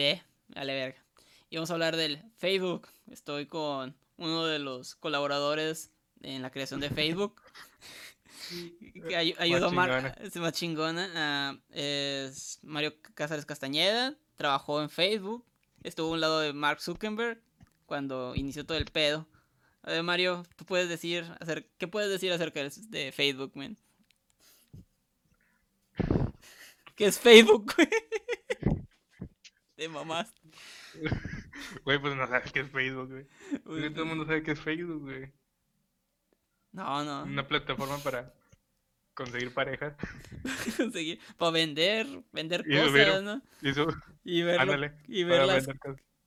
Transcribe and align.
olvidé. 0.00 0.22
Verga. 0.48 1.02
Y 1.50 1.56
vamos 1.56 1.70
a 1.70 1.74
hablar 1.74 1.96
del 1.96 2.22
Facebook. 2.36 2.88
Estoy 3.10 3.46
con 3.46 3.94
uno 4.16 4.46
de 4.46 4.58
los 4.58 4.94
colaboradores 4.94 5.90
en 6.22 6.42
la 6.42 6.50
creación 6.50 6.80
de 6.80 6.90
Facebook. 6.90 7.40
que 9.08 9.16
ayudó 9.16 9.68
a 9.68 9.70
Mar 9.70 10.18
es 10.20 10.36
más 10.36 10.52
chingona. 10.52 11.10
Ah, 11.14 11.56
es 11.70 12.58
Mario 12.62 12.94
Cáceres 13.14 13.46
Castañeda. 13.46 14.16
Trabajó 14.36 14.80
en 14.82 14.90
Facebook. 14.90 15.44
Estuvo 15.82 16.08
a 16.08 16.12
un 16.12 16.20
lado 16.20 16.40
de 16.40 16.52
Mark 16.52 16.80
Zuckerberg 16.80 17.40
cuando 17.86 18.34
inició 18.34 18.64
todo 18.64 18.78
el 18.78 18.86
pedo. 18.86 19.26
A 19.82 19.90
ver, 19.90 20.02
Mario, 20.02 20.44
tú 20.56 20.64
puedes 20.64 20.88
decir, 20.88 21.24
hacer, 21.40 21.68
¿qué 21.78 21.88
puedes 21.88 22.10
decir 22.10 22.32
acerca 22.32 22.60
de 22.62 23.12
Facebook, 23.12 23.52
man? 23.54 23.76
¿Qué 26.96 27.06
es 27.06 27.18
Facebook, 27.18 27.72
güey? 27.76 27.88
De 29.80 29.88
mamás. 29.88 30.34
Güey, 31.84 31.98
pues 31.98 32.14
no 32.14 32.26
sabes 32.26 32.52
qué 32.52 32.60
es 32.60 32.70
Facebook, 32.70 33.08
güey. 33.64 33.92
todo 33.92 34.02
el 34.02 34.08
mundo 34.08 34.26
sabe 34.26 34.42
qué 34.42 34.52
es 34.52 34.60
Facebook, 34.60 35.00
güey. 35.02 35.32
No, 36.72 37.02
no. 37.04 37.24
Una 37.24 37.46
plataforma 37.46 37.98
para 37.98 38.32
conseguir 39.14 39.54
parejas. 39.54 39.94
conseguir, 40.76 41.18
para 41.38 41.50
vender, 41.52 42.06
vender 42.32 42.64
cosas, 42.66 43.22
¿no? 43.22 43.42
y 44.24 44.42
ver, 44.42 44.94
y 45.08 45.24
ver 45.24 45.46
las, 45.46 45.68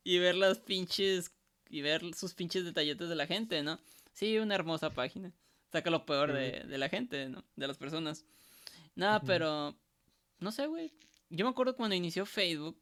y 0.04 0.18
ver 0.20 0.36
las 0.36 0.60
pinches, 0.60 1.32
y 1.70 1.82
ver 1.82 2.02
sus 2.16 2.34
pinches 2.34 2.66
detalletes 2.66 3.10
de 3.10 3.16
la 3.16 3.28
gente, 3.28 3.62
¿no? 3.62 3.80
Sí, 4.14 4.38
una 4.40 4.56
hermosa 4.56 4.92
página. 4.92 5.32
Saca 5.72 5.90
lo 5.92 6.06
peor 6.06 6.34
de, 6.34 6.64
de 6.64 6.78
la 6.78 6.90
gente, 6.90 7.30
¿no? 7.30 7.44
De 7.56 7.68
las 7.68 7.78
personas. 7.78 8.26
Nada, 8.96 9.22
pero, 9.22 9.76
no 10.40 10.52
sé, 10.52 10.66
güey. 10.68 10.92
Yo 11.30 11.46
me 11.46 11.52
acuerdo 11.52 11.76
cuando 11.76 11.96
inició 11.96 12.26
Facebook, 12.26 12.78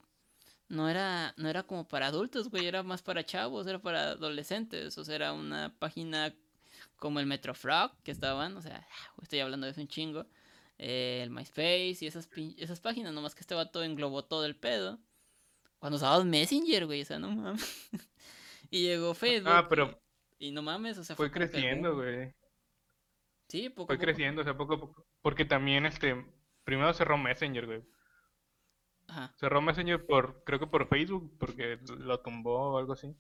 no 0.72 0.90
era, 0.90 1.34
no 1.38 1.50
era 1.50 1.64
como 1.64 1.88
para 1.88 2.08
adultos, 2.08 2.50
güey, 2.50 2.66
era 2.66 2.82
más 2.82 3.02
para 3.02 3.26
chavos, 3.26 3.68
era 3.68 3.80
para 3.80 4.12
adolescentes, 4.12 4.98
o 4.98 5.04
sea, 5.04 5.16
era 5.16 5.34
una 5.34 5.76
página 5.78 6.34
como 6.96 7.20
el 7.20 7.26
Metrofrog 7.26 7.92
que 8.04 8.12
estaban, 8.12 8.56
o 8.56 8.62
sea, 8.62 8.88
estoy 9.22 9.40
hablando 9.40 9.66
de 9.66 9.72
eso 9.72 9.82
un 9.82 9.90
chingo, 9.90 10.26
eh, 10.78 11.20
el 11.24 11.30
MySpace 11.30 11.98
y 12.00 12.08
esas, 12.08 12.30
esas 12.58 12.80
páginas, 12.80 13.14
nomás 13.14 13.36
que 13.36 13.42
este 13.42 13.54
vato 13.54 13.84
englobó 13.84 14.24
todo 14.24 14.46
el 14.46 14.56
pedo. 14.56 14.98
Cuando 15.78 15.98
usabas 15.98 16.24
Messenger, 16.26 16.86
güey, 16.86 17.02
o 17.02 17.06
sea, 17.06 17.20
no 17.20 17.32
mames. 17.32 17.90
y 18.70 18.84
llegó 18.84 19.14
Facebook. 19.14 19.52
Ah, 19.52 19.68
pero. 19.68 20.00
Y, 20.40 20.52
no 20.52 20.62
mames, 20.62 20.98
o 20.98 21.04
sea, 21.04 21.16
fue, 21.16 21.32
creciendo, 21.32 21.96
güey. 21.96 22.34
Sí, 23.48 23.70
poco 23.70 23.88
Fue 23.88 23.98
creciendo, 23.98 24.42
o 24.42 24.44
sea, 24.44 24.56
poco 24.56 24.76
a 24.76 24.80
poco. 24.80 25.06
Porque 25.22 25.44
también, 25.44 25.86
este. 25.86 26.24
Primero 26.64 26.94
cerró 26.94 27.18
Messenger, 27.18 27.66
güey. 27.66 27.84
Ajá. 29.12 29.34
Cerró 29.36 29.62
Messenger 29.62 30.06
por. 30.06 30.42
Creo 30.46 30.58
que 30.60 30.68
por 30.68 30.88
Facebook, 30.88 31.36
porque 31.38 31.80
lo 31.98 32.22
tumbó 32.22 32.72
o 32.72 32.78
algo 32.78 32.94
así. 32.94 33.14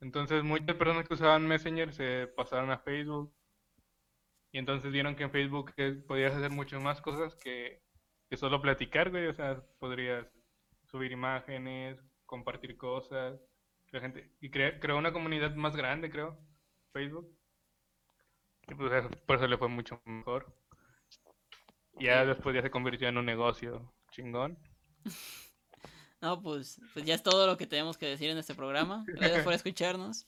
Entonces 0.00 0.42
muchas 0.42 0.76
personas 0.76 1.06
que 1.06 1.14
usaban 1.14 1.46
Messenger 1.46 1.92
se 1.92 2.26
pasaron 2.28 2.70
a 2.70 2.78
Facebook 2.78 3.32
y 4.50 4.58
entonces 4.58 4.90
vieron 4.90 5.14
que 5.14 5.24
en 5.24 5.30
Facebook 5.30 5.72
podías 6.06 6.34
hacer 6.34 6.50
muchas 6.50 6.82
más 6.82 7.00
cosas 7.00 7.34
que, 7.36 7.82
solo 8.36 8.60
platicar, 8.62 9.10
güey. 9.10 9.26
O 9.26 9.34
sea, 9.34 9.62
podrías 9.78 10.26
subir 10.90 11.12
imágenes, 11.12 11.98
compartir 12.24 12.76
cosas. 12.78 13.38
La 13.90 14.00
gente, 14.00 14.32
y 14.40 14.50
creó 14.50 14.96
una 14.96 15.12
comunidad 15.12 15.54
más 15.54 15.76
grande, 15.76 16.10
creo, 16.10 16.38
Facebook. 16.94 17.30
Y 18.68 18.74
pues 18.74 19.06
por 19.26 19.36
eso 19.36 19.46
le 19.46 19.58
fue 19.58 19.68
mucho 19.68 20.00
mejor. 20.06 20.54
Y 21.98 22.06
ya 22.06 22.24
después 22.24 22.54
ya 22.54 22.62
se 22.62 22.70
convirtió 22.70 23.08
en 23.08 23.18
un 23.18 23.26
negocio 23.26 23.92
chingón. 24.12 24.56
No, 26.22 26.40
pues, 26.40 26.80
pues 26.92 27.04
ya 27.04 27.16
es 27.16 27.22
todo 27.24 27.48
lo 27.48 27.56
que 27.56 27.66
tenemos 27.66 27.98
que 27.98 28.06
decir 28.06 28.30
en 28.30 28.38
este 28.38 28.54
programa. 28.54 29.02
Gracias 29.08 29.42
por 29.42 29.52
escucharnos. 29.54 30.24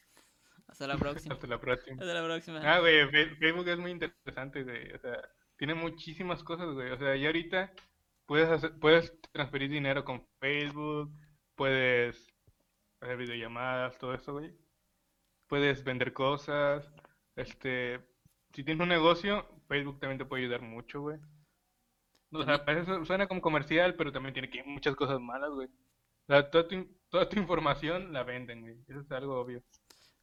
Hasta 0.67 0.89
la 0.89 0.97
próxima. 0.97 1.35
Hasta 1.35 1.47
la 1.47 1.61
próxima. 1.61 2.01
Hasta 2.01 2.15
la 2.15 2.25
próxima. 2.25 2.61
Ah, 2.65 2.81
güey, 2.81 3.09
Facebook 3.39 3.69
es 3.69 3.79
muy 3.79 3.93
interesante, 3.93 4.65
güey. 4.65 4.93
O 4.93 4.99
sea, 4.99 5.23
tiene 5.57 5.75
muchísimas 5.75 6.43
cosas, 6.43 6.75
güey. 6.75 6.91
O 6.91 6.99
sea, 6.99 7.15
ya 7.15 7.29
ahorita 7.29 7.73
puedes 8.27 8.49
hacer, 8.49 8.77
puedes 8.81 9.17
transferir 9.31 9.71
dinero 9.71 10.05
con 10.05 10.27
Facebook, 10.41 11.13
puedes 11.55 12.27
hacer 13.01 13.17
videollamadas, 13.17 13.97
todo 13.97 14.15
eso, 14.15 14.33
güey. 14.33 14.53
Puedes 15.47 15.85
vender 15.85 16.13
cosas. 16.13 16.91
Este, 17.37 18.01
si 18.53 18.65
tienes 18.65 18.83
un 18.83 18.89
negocio, 18.89 19.47
Facebook 19.69 20.01
también 20.01 20.19
te 20.19 20.25
puede 20.25 20.43
ayudar 20.43 20.63
mucho, 20.63 21.03
güey. 21.03 21.21
O 22.35 22.45
sea, 22.45 22.59
veces 22.59 23.07
suena 23.07 23.27
como 23.27 23.41
comercial, 23.41 23.95
pero 23.95 24.13
también 24.13 24.35
tiene 24.35 24.51
que 24.51 24.63
muchas 24.65 24.97
cosas 24.97 25.21
malas, 25.21 25.51
güey 25.51 25.69
toda, 26.27 26.69
tu, 26.69 26.87
toda 27.09 27.29
tu 27.29 27.39
información 27.39 28.13
la 28.13 28.23
venden, 28.23 28.63
güey. 28.63 28.77
Eso 28.89 29.01
es 29.01 29.11
algo 29.13 29.41
obvio. 29.41 29.63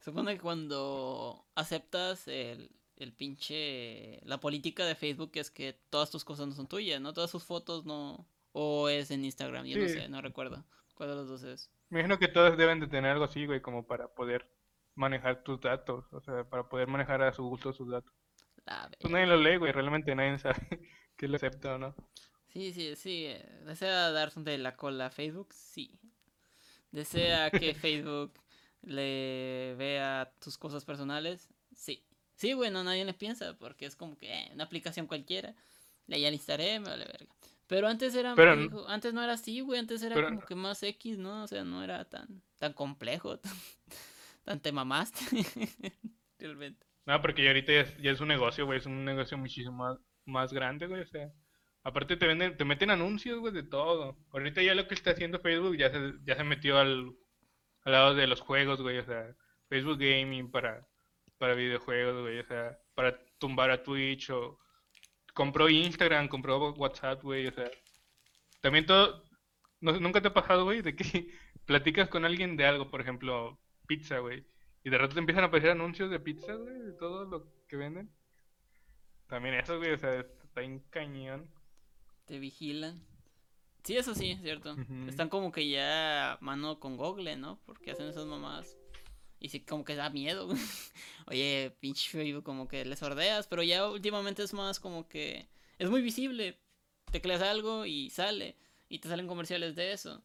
Supone 0.00 0.34
que 0.34 0.40
cuando 0.40 1.46
aceptas 1.54 2.26
el, 2.28 2.70
el 2.96 3.12
pinche... 3.12 4.20
La 4.24 4.40
política 4.40 4.84
de 4.84 4.94
Facebook 4.94 5.32
es 5.34 5.50
que 5.50 5.74
todas 5.90 6.10
tus 6.10 6.24
cosas 6.24 6.48
no 6.48 6.54
son 6.54 6.66
tuyas, 6.66 7.00
¿no? 7.00 7.12
Todas 7.12 7.30
sus 7.30 7.44
fotos 7.44 7.84
no... 7.84 8.26
O 8.54 8.90
es 8.90 9.10
en 9.10 9.24
Instagram, 9.24 9.64
yo 9.64 9.78
no 9.78 9.88
sé, 9.88 10.08
no 10.10 10.20
recuerdo. 10.20 10.62
¿Cuál 10.94 11.08
de 11.08 11.14
los 11.14 11.28
dos 11.28 11.42
es? 11.42 11.70
Me 11.88 12.00
imagino 12.00 12.18
que 12.18 12.28
todas 12.28 12.58
deben 12.58 12.80
de 12.80 12.86
tener 12.86 13.12
algo 13.12 13.24
así, 13.24 13.46
güey, 13.46 13.62
como 13.62 13.86
para 13.86 14.08
poder 14.08 14.46
manejar 14.94 15.42
tus 15.42 15.58
datos. 15.58 16.04
O 16.12 16.20
sea, 16.20 16.44
para 16.44 16.68
poder 16.68 16.86
manejar 16.86 17.22
a 17.22 17.32
su 17.32 17.44
gusto 17.44 17.72
sus 17.72 17.90
datos. 17.90 18.12
pues 19.00 19.10
nadie 19.10 19.26
lo 19.26 19.38
lee, 19.38 19.56
güey. 19.56 19.72
Realmente 19.72 20.14
nadie 20.14 20.38
sabe 20.38 20.58
que 21.22 21.28
lo 21.28 21.36
acepta 21.36 21.76
o 21.76 21.78
no. 21.78 21.94
Sí, 22.48 22.72
sí, 22.72 22.96
sí. 22.96 23.28
¿Desea 23.64 24.10
dar 24.10 24.34
de 24.34 24.58
la 24.58 24.74
cola 24.74 25.06
a 25.06 25.10
Facebook? 25.10 25.54
Sí. 25.54 26.00
¿Desea 26.90 27.48
que 27.48 27.74
Facebook 27.74 28.32
le 28.82 29.76
vea 29.78 30.32
tus 30.40 30.58
cosas 30.58 30.84
personales? 30.84 31.48
Sí. 31.76 32.04
Sí, 32.34 32.54
bueno, 32.54 32.82
nadie 32.82 33.04
le 33.04 33.14
piensa 33.14 33.56
porque 33.56 33.86
es 33.86 33.94
como 33.94 34.18
que 34.18 34.34
eh, 34.34 34.50
una 34.52 34.64
aplicación 34.64 35.06
cualquiera. 35.06 35.54
La 36.08 36.18
ya 36.18 36.28
listaré, 36.28 36.80
me 36.80 36.88
vale 36.88 37.04
verga. 37.04 37.32
Pero 37.68 37.86
antes 37.86 38.16
era 38.16 38.34
antes 38.88 39.14
no 39.14 39.22
era 39.22 39.34
así, 39.34 39.60
güey, 39.60 39.78
antes 39.78 40.02
era 40.02 40.20
como 40.24 40.40
que 40.40 40.56
más 40.56 40.82
X, 40.82 41.18
¿no? 41.18 41.44
O 41.44 41.46
sea, 41.46 41.62
no 41.62 41.84
era 41.84 42.04
tan 42.04 42.42
tan 42.58 42.72
complejo, 42.72 43.38
tan, 43.38 43.52
tan 44.42 44.60
te 44.60 44.72
mamaste. 44.72 45.20
Realmente. 46.40 46.84
No, 47.06 47.22
porque 47.22 47.44
ya 47.44 47.50
ahorita 47.50 47.72
ya 48.00 48.10
es, 48.10 48.20
un 48.20 48.26
negocio, 48.26 48.66
güey, 48.66 48.80
es 48.80 48.86
un 48.86 49.04
negocio 49.04 49.38
muchísimo 49.38 49.76
más, 49.76 49.98
más 50.24 50.52
grande, 50.52 50.86
güey, 50.86 51.02
o 51.02 51.06
sea, 51.06 51.32
Aparte 51.84 52.16
te 52.16 52.26
venden, 52.26 52.56
te 52.56 52.64
meten 52.64 52.90
anuncios, 52.90 53.40
güey, 53.40 53.52
de 53.52 53.64
todo. 53.64 54.16
Ahorita 54.30 54.62
ya 54.62 54.74
lo 54.74 54.86
que 54.86 54.94
está 54.94 55.10
haciendo 55.10 55.40
Facebook 55.40 55.76
ya 55.76 55.90
se, 55.90 56.14
ya 56.24 56.36
se 56.36 56.44
metió 56.44 56.78
al, 56.78 57.12
al 57.84 57.92
lado 57.92 58.14
de 58.14 58.26
los 58.26 58.40
juegos, 58.40 58.80
güey, 58.80 58.98
o 58.98 59.04
sea, 59.04 59.34
Facebook 59.68 59.98
Gaming 59.98 60.50
para, 60.50 60.86
para 61.38 61.54
videojuegos, 61.54 62.22
güey, 62.22 62.38
o 62.38 62.44
sea, 62.44 62.78
para 62.94 63.18
tumbar 63.38 63.70
a 63.70 63.82
Twitch 63.82 64.30
o 64.30 64.60
compró 65.34 65.68
Instagram, 65.68 66.28
compró 66.28 66.72
WhatsApp, 66.74 67.22
güey, 67.22 67.48
o 67.48 67.52
sea, 67.52 67.70
también 68.60 68.86
todo, 68.86 69.24
nunca 69.80 70.20
te 70.22 70.28
ha 70.28 70.34
pasado, 70.34 70.64
güey, 70.64 70.82
de 70.82 70.94
que 70.94 71.04
platicas 71.66 72.08
con 72.08 72.24
alguien 72.24 72.56
de 72.56 72.66
algo, 72.66 72.90
por 72.90 73.00
ejemplo, 73.00 73.58
pizza, 73.88 74.18
güey, 74.20 74.46
y 74.84 74.90
de 74.90 74.98
rato 74.98 75.14
te 75.14 75.20
empiezan 75.20 75.44
a 75.44 75.46
aparecer 75.48 75.70
anuncios 75.72 76.10
de 76.10 76.20
pizza, 76.20 76.54
güey, 76.54 76.78
de 76.78 76.92
todo 76.92 77.24
lo 77.24 77.52
que 77.68 77.76
venden. 77.76 78.10
También 79.32 79.54
eso, 79.54 79.78
güey, 79.78 79.92
o 79.92 79.96
sea, 79.96 80.20
está 80.20 80.60
en 80.60 80.80
cañón 80.90 81.48
te 82.26 82.38
vigilan. 82.38 83.02
Sí, 83.82 83.96
eso 83.96 84.14
sí, 84.14 84.38
cierto. 84.42 84.76
Están 85.08 85.30
como 85.30 85.50
que 85.50 85.70
ya 85.70 86.36
mano 86.42 86.78
con 86.78 86.98
Google, 86.98 87.36
¿no? 87.36 87.58
Porque 87.64 87.92
hacen 87.92 88.08
esas 88.08 88.26
mamadas. 88.26 88.76
Y 89.40 89.48
sí, 89.48 89.60
como 89.60 89.86
que 89.86 89.96
da 89.96 90.10
miedo. 90.10 90.48
Oye, 91.28 91.74
pinche 91.80 92.10
Facebook, 92.10 92.44
como 92.44 92.68
que 92.68 92.84
les 92.84 92.98
sordeas. 92.98 93.46
Pero 93.48 93.62
ya 93.62 93.88
últimamente 93.88 94.42
es 94.42 94.52
más 94.52 94.78
como 94.78 95.08
que. 95.08 95.48
Es 95.78 95.88
muy 95.88 96.02
visible. 96.02 96.60
Tecleas 97.10 97.40
algo 97.40 97.86
y 97.86 98.10
sale. 98.10 98.58
Y 98.90 98.98
te 98.98 99.08
salen 99.08 99.26
comerciales 99.26 99.76
de 99.76 99.92
eso. 99.92 100.22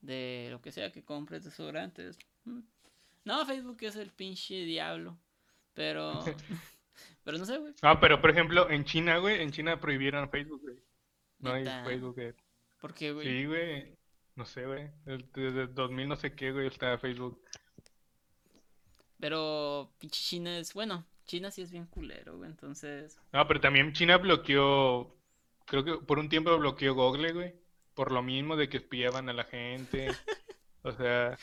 De 0.00 0.48
lo 0.52 0.62
que 0.62 0.70
sea 0.70 0.92
que 0.92 1.04
compres 1.04 1.42
desodorantes. 1.42 2.16
Mm. 2.44 2.60
No, 3.24 3.44
Facebook 3.44 3.78
es 3.80 3.96
el 3.96 4.10
pinche 4.10 4.64
diablo. 4.64 5.18
Pero. 5.74 6.24
pero 7.26 7.38
no 7.38 7.44
sé, 7.44 7.58
güey. 7.58 7.74
Ah, 7.82 7.98
pero 7.98 8.20
por 8.20 8.30
ejemplo, 8.30 8.70
en 8.70 8.84
China, 8.84 9.18
güey. 9.18 9.42
En 9.42 9.50
China 9.50 9.80
prohibieron 9.80 10.30
Facebook, 10.30 10.62
güey. 10.62 10.76
No 11.40 11.52
hay 11.52 11.64
Facebook. 11.84 12.16
¿Por 12.80 12.94
qué, 12.94 13.10
güey? 13.10 13.26
Sí, 13.26 13.46
güey. 13.46 13.96
No 14.36 14.44
sé, 14.46 14.64
güey. 14.64 14.88
Desde 15.04 15.66
2000 15.66 16.08
no 16.08 16.14
sé 16.14 16.36
qué, 16.36 16.52
güey, 16.52 16.68
está 16.68 16.96
Facebook. 16.98 17.42
Pero 19.18 19.92
pinche 19.98 20.20
China 20.20 20.56
es, 20.56 20.72
bueno, 20.72 21.04
China 21.24 21.50
sí 21.50 21.62
es 21.62 21.72
bien 21.72 21.86
culero, 21.86 22.36
güey, 22.36 22.48
entonces... 22.48 23.18
No, 23.32 23.48
pero 23.48 23.60
también 23.60 23.92
China 23.92 24.18
bloqueó, 24.18 25.16
creo 25.64 25.84
que 25.84 25.94
por 25.94 26.20
un 26.20 26.28
tiempo 26.28 26.56
bloqueó 26.58 26.94
Google, 26.94 27.32
güey, 27.32 27.54
por 27.94 28.12
lo 28.12 28.22
mismo 28.22 28.54
de 28.54 28.68
que 28.68 28.76
espiaban 28.76 29.28
a 29.28 29.32
la 29.32 29.44
gente. 29.44 30.08
o 30.82 30.92
sea, 30.92 31.36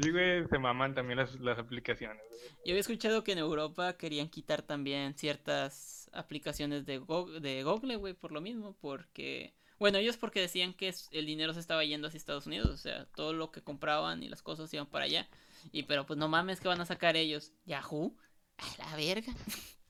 sí, 0.00 0.10
güey, 0.10 0.46
se 0.48 0.58
maman 0.58 0.94
también 0.94 1.18
las, 1.18 1.38
las 1.40 1.58
aplicaciones. 1.58 2.22
Yo 2.64 2.72
había 2.72 2.80
escuchado 2.80 3.24
que 3.24 3.32
en 3.32 3.38
Europa 3.38 3.96
querían 3.96 4.28
quitar 4.28 4.62
también 4.62 5.14
ciertas 5.14 6.10
aplicaciones 6.12 6.86
de 6.86 6.98
Google, 6.98 7.40
de 7.40 7.62
Google, 7.62 7.96
güey, 7.96 8.14
por 8.14 8.32
lo 8.32 8.40
mismo, 8.40 8.76
porque 8.80 9.54
Bueno, 9.78 9.98
ellos 9.98 10.16
porque 10.18 10.40
decían 10.40 10.74
que 10.74 10.92
el 11.12 11.26
dinero 11.26 11.54
se 11.54 11.60
estaba 11.60 11.84
yendo 11.84 12.08
hacia 12.08 12.18
Estados 12.18 12.46
Unidos, 12.46 12.68
o 12.70 12.76
sea, 12.76 13.06
todo 13.14 13.32
lo 13.32 13.50
que 13.50 13.62
compraban 13.62 14.22
y 14.22 14.28
las 14.28 14.42
cosas 14.42 14.72
iban 14.74 14.86
para 14.86 15.06
allá. 15.06 15.28
Y 15.72 15.84
pero 15.84 16.06
pues 16.06 16.18
no 16.18 16.28
mames 16.28 16.60
que 16.60 16.68
van 16.68 16.80
a 16.80 16.86
sacar 16.86 17.16
ellos. 17.16 17.52
Yahoo, 17.64 18.16
a 18.58 18.78
la 18.78 18.96
verga. 18.96 19.34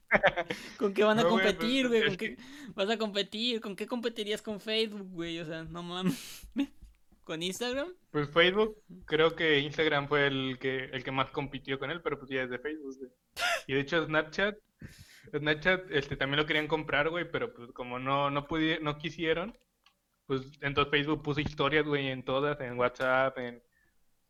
¿Con 0.77 0.93
qué 0.93 1.03
van 1.03 1.19
a 1.19 1.25
competir, 1.27 1.87
pues, 1.87 1.89
güey? 1.89 2.03
¿Con 2.05 2.17
qué 2.17 2.37
vas 2.75 2.89
a 2.89 2.97
competir? 2.97 3.61
¿Con 3.61 3.75
qué 3.75 3.87
competirías 3.87 4.41
con 4.41 4.59
Facebook, 4.59 5.09
güey? 5.11 5.39
O 5.39 5.45
sea, 5.45 5.63
no 5.63 5.83
mames. 5.83 6.47
¿Con 7.31 7.41
Instagram? 7.41 7.87
Pues 8.11 8.29
Facebook, 8.29 8.83
creo 9.05 9.37
que 9.37 9.59
Instagram 9.59 10.09
fue 10.09 10.27
el 10.27 10.57
que 10.59 10.89
el 10.91 11.01
que 11.01 11.11
más 11.11 11.31
compitió 11.31 11.79
con 11.79 11.89
él, 11.89 12.01
pero 12.01 12.19
pues 12.19 12.29
ya 12.29 12.43
es 12.43 12.49
de 12.49 12.59
Facebook, 12.59 12.97
güey. 12.97 13.09
Y 13.67 13.73
de 13.73 13.79
hecho 13.79 14.05
Snapchat, 14.05 14.57
Snapchat 15.33 15.89
este 15.91 16.17
también 16.17 16.41
lo 16.41 16.45
querían 16.45 16.67
comprar, 16.67 17.07
güey, 17.07 17.31
pero 17.31 17.53
pues 17.53 17.71
como 17.71 17.99
no 17.99 18.29
no 18.29 18.47
pudieron, 18.47 18.83
no 18.83 18.97
quisieron, 18.97 19.57
pues 20.25 20.41
entonces 20.59 20.91
Facebook 20.91 21.23
puso 21.23 21.39
historias, 21.39 21.85
güey, 21.85 22.09
en 22.09 22.25
todas, 22.25 22.59
en 22.59 22.77
WhatsApp, 22.77 23.37
en 23.37 23.63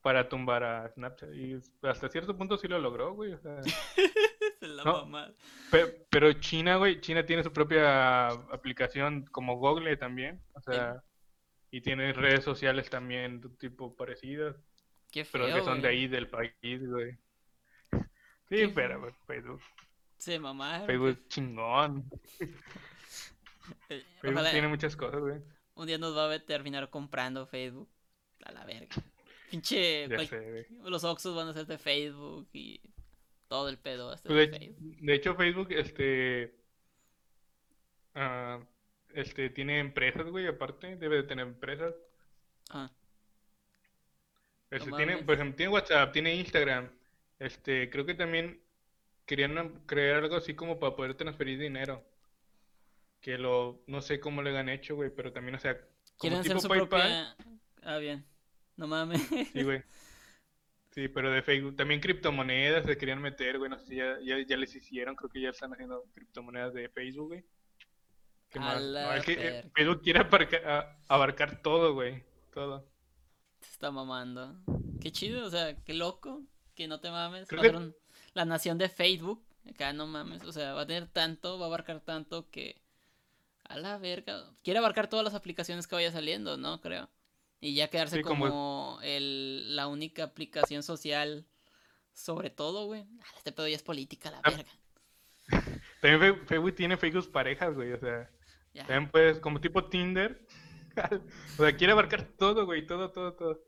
para 0.03 0.29
tumbar 0.29 0.63
a 0.63 0.89
Snapchat 0.89 1.33
y 1.33 1.59
hasta 1.81 2.07
cierto 2.07 2.37
punto 2.37 2.59
sí 2.59 2.67
lo 2.67 2.77
logró, 2.77 3.15
güey, 3.15 3.33
o 3.33 3.39
sea, 3.39 3.61
pero, 6.11 6.33
China, 6.33 6.75
güey, 6.75 7.01
China 7.01 7.25
tiene 7.25 7.41
su 7.41 7.51
propia 7.51 8.27
aplicación 8.27 9.25
como 9.31 9.57
Google 9.57 9.97
también, 9.97 10.39
o 10.53 10.61
sea, 10.61 11.03
y 11.71 11.81
tiene 11.81 12.11
redes 12.13 12.43
sociales 12.43 12.89
también 12.89 13.39
de 13.41 13.49
tipo 13.49 13.95
parecidas. 13.95 14.55
pero 15.31 15.45
que 15.45 15.63
son 15.63 15.81
de 15.81 15.87
ahí 15.87 16.07
del 16.07 16.27
país, 16.27 16.85
güey. 16.85 17.17
Sí, 18.49 18.67
pero 18.75 19.09
Facebook. 19.25 19.61
Sí, 20.17 20.37
mamá. 20.37 20.81
Facebook 20.85 21.27
chingón. 21.29 22.05
Eh, 23.89 24.03
Facebook 24.19 24.49
tiene 24.51 24.67
muchas 24.67 24.95
cosas, 24.97 25.21
güey. 25.21 25.39
Un 25.75 25.87
día 25.87 25.97
nos 25.97 26.15
va 26.15 26.33
a 26.33 26.39
terminar 26.39 26.89
comprando 26.89 27.47
Facebook. 27.47 27.89
A 28.43 28.51
la 28.51 28.65
verga. 28.65 28.95
Pinche. 29.49 30.07
los 30.83 31.03
Oxos 31.03 31.35
van 31.35 31.47
a 31.47 31.53
ser 31.53 31.67
de 31.67 31.77
Facebook 31.77 32.49
y 32.53 32.81
todo 33.47 33.69
el 33.69 33.77
pedo 33.77 34.15
pues 34.23 34.51
de, 34.51 34.75
de, 34.77 35.13
hecho, 35.13 35.35
Facebook, 35.35 35.71
este. 35.71 36.55
Uh, 38.15 38.63
este, 39.15 39.49
tiene 39.49 39.79
empresas, 39.79 40.25
güey, 40.27 40.47
aparte. 40.47 40.95
Debe 40.95 41.17
de 41.17 41.23
tener 41.23 41.45
empresas. 41.45 41.93
Ah. 42.69 42.91
Este, 44.69 44.91
tiene, 44.91 45.17
por 45.17 45.35
ejemplo, 45.35 45.55
tiene 45.55 45.71
WhatsApp, 45.71 46.13
tiene 46.13 46.35
Instagram. 46.35 46.89
Este, 47.39 47.89
creo 47.89 48.05
que 48.05 48.13
también 48.13 48.61
querían 49.25 49.81
crear 49.85 50.23
algo 50.23 50.37
así 50.37 50.53
como 50.53 50.79
para 50.79 50.95
poder 50.95 51.15
transferir 51.15 51.59
dinero. 51.59 52.03
Que 53.19 53.37
lo, 53.37 53.83
no 53.87 54.01
sé 54.01 54.19
cómo 54.19 54.41
le 54.41 54.57
han 54.57 54.69
hecho, 54.69 54.95
güey, 54.95 55.09
pero 55.09 55.31
también, 55.31 55.55
o 55.55 55.59
sea, 55.59 55.77
Quieren 56.21 56.39
hacer 56.39 56.59
su 56.59 56.67
propia... 56.67 57.35
Ah, 57.81 57.97
bien. 57.97 58.23
No 58.77 58.87
mames. 58.87 59.21
Sí, 59.53 59.63
güey. 59.63 59.83
Sí, 60.91 61.07
pero 61.07 61.31
de 61.31 61.41
Facebook. 61.41 61.75
También 61.75 61.99
criptomonedas 61.99 62.85
se 62.85 62.97
querían 62.97 63.21
meter, 63.21 63.57
güey. 63.57 63.69
No 63.69 63.79
sé 63.79 63.87
si 63.87 63.95
ya, 63.95 64.17
ya, 64.19 64.57
les 64.57 64.75
hicieron. 64.75 65.15
Creo 65.15 65.29
que 65.29 65.41
ya 65.41 65.49
están 65.49 65.73
haciendo 65.73 66.05
criptomonedas 66.13 66.73
de 66.73 66.89
Facebook, 66.89 67.29
güey. 67.29 67.43
¿Qué 68.51 68.59
más? 68.59 68.81
es 68.81 69.25
que 69.25 69.33
eh, 69.39 69.71
Facebook 69.73 70.01
quiere 70.01 70.27
abarcar, 71.07 71.61
todo, 71.61 71.93
güey. 71.93 72.23
Todo. 72.53 72.85
Se 73.61 73.71
está 73.71 73.91
mamando. 73.91 74.57
Qué 74.99 75.11
chido, 75.11 75.45
o 75.45 75.49
sea, 75.49 75.75
qué 75.83 75.93
loco. 75.93 76.41
Que 76.75 76.87
no 76.87 76.99
te 76.99 77.09
mames. 77.09 77.47
La 78.33 78.45
nación 78.45 78.77
de 78.77 78.89
Facebook. 78.89 79.41
Acá 79.69 79.93
no 79.93 80.05
mames. 80.05 80.43
O 80.43 80.51
sea, 80.51 80.73
va 80.73 80.81
a 80.81 80.85
tener 80.85 81.07
tanto, 81.07 81.57
va 81.57 81.65
a 81.65 81.67
abarcar 81.67 82.01
tanto 82.01 82.49
que. 82.49 82.81
A 83.63 83.77
la 83.77 83.97
verga. 83.97 84.43
Quiere 84.63 84.79
abarcar 84.79 85.07
todas 85.07 85.23
las 85.23 85.33
aplicaciones 85.33 85.87
que 85.87 85.95
vaya 85.95 86.11
saliendo, 86.11 86.57
¿no? 86.57 86.81
Creo. 86.81 87.09
Y 87.61 87.73
ya 87.73 87.89
quedarse 87.89 88.21
como, 88.21 88.99
el, 89.01 89.77
la 89.77 89.87
única 89.87 90.23
aplicación 90.23 90.83
social 90.83 91.45
sobre 92.11 92.49
todo, 92.49 92.85
güey. 92.87 93.05
Ah, 93.21 93.33
este 93.37 93.53
pedo 93.53 93.67
ya 93.69 93.75
es 93.75 93.83
política, 93.83 94.29
la 94.29 94.41
ah. 94.43 94.49
verga. 94.49 94.71
También 96.01 96.45
Facebook 96.47 96.75
tiene 96.75 96.97
Facebook 96.97 97.31
parejas, 97.31 97.75
güey, 97.75 97.93
o 97.93 97.99
sea. 97.99 98.29
También 98.73 99.09
puedes, 99.09 99.39
como 99.39 99.59
tipo 99.59 99.85
Tinder. 99.85 100.45
o 101.57 101.63
sea, 101.63 101.75
quiere 101.75 101.93
abarcar 101.93 102.23
todo, 102.37 102.65
güey, 102.65 102.85
todo, 102.85 103.11
todo, 103.11 103.33
todo. 103.33 103.61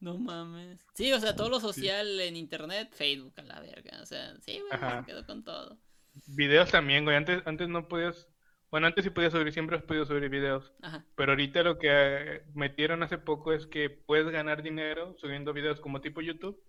No 0.00 0.18
mames. 0.18 0.80
Sí, 0.94 1.12
o 1.12 1.20
sea, 1.20 1.36
todo 1.36 1.50
lo 1.50 1.60
social 1.60 2.20
en 2.20 2.36
internet, 2.36 2.90
Facebook 2.92 3.34
a 3.36 3.42
la 3.42 3.60
verga. 3.60 4.00
O 4.02 4.06
sea, 4.06 4.34
sí, 4.40 4.60
güey, 4.60 4.96
me 4.96 5.04
quedo 5.04 5.26
con 5.26 5.44
todo. 5.44 5.78
Videos 6.26 6.70
también, 6.70 7.04
güey. 7.04 7.16
Antes, 7.16 7.42
antes 7.46 7.68
no 7.68 7.86
podías 7.86 8.28
bueno, 8.70 8.86
antes 8.86 9.04
sí 9.04 9.10
podías 9.10 9.32
subir, 9.32 9.52
siempre 9.52 9.76
has 9.76 9.82
podido 9.82 10.04
subir 10.04 10.28
videos. 10.28 10.72
Pero 11.16 11.32
ahorita 11.32 11.62
lo 11.64 11.78
que 11.78 11.88
eh, 11.90 12.42
metieron 12.54 13.02
hace 13.02 13.18
poco 13.18 13.52
es 13.52 13.66
que 13.66 13.90
puedes 13.90 14.28
ganar 14.28 14.62
dinero 14.62 15.16
subiendo 15.18 15.52
videos 15.52 15.80
como 15.80 16.00
tipo 16.00 16.20
YouTube. 16.20 16.62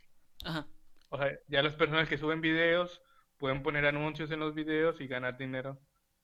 Ajá. 0.43 0.67
O 1.09 1.17
sea, 1.17 1.31
ya 1.47 1.61
las 1.61 1.75
personas 1.75 2.09
que 2.09 2.17
suben 2.17 2.41
videos 2.41 3.01
pueden 3.38 3.61
poner 3.61 3.85
anuncios 3.85 4.31
en 4.31 4.39
los 4.39 4.55
videos 4.55 4.99
y 4.99 5.07
ganar 5.07 5.38
dinero. 5.38 5.79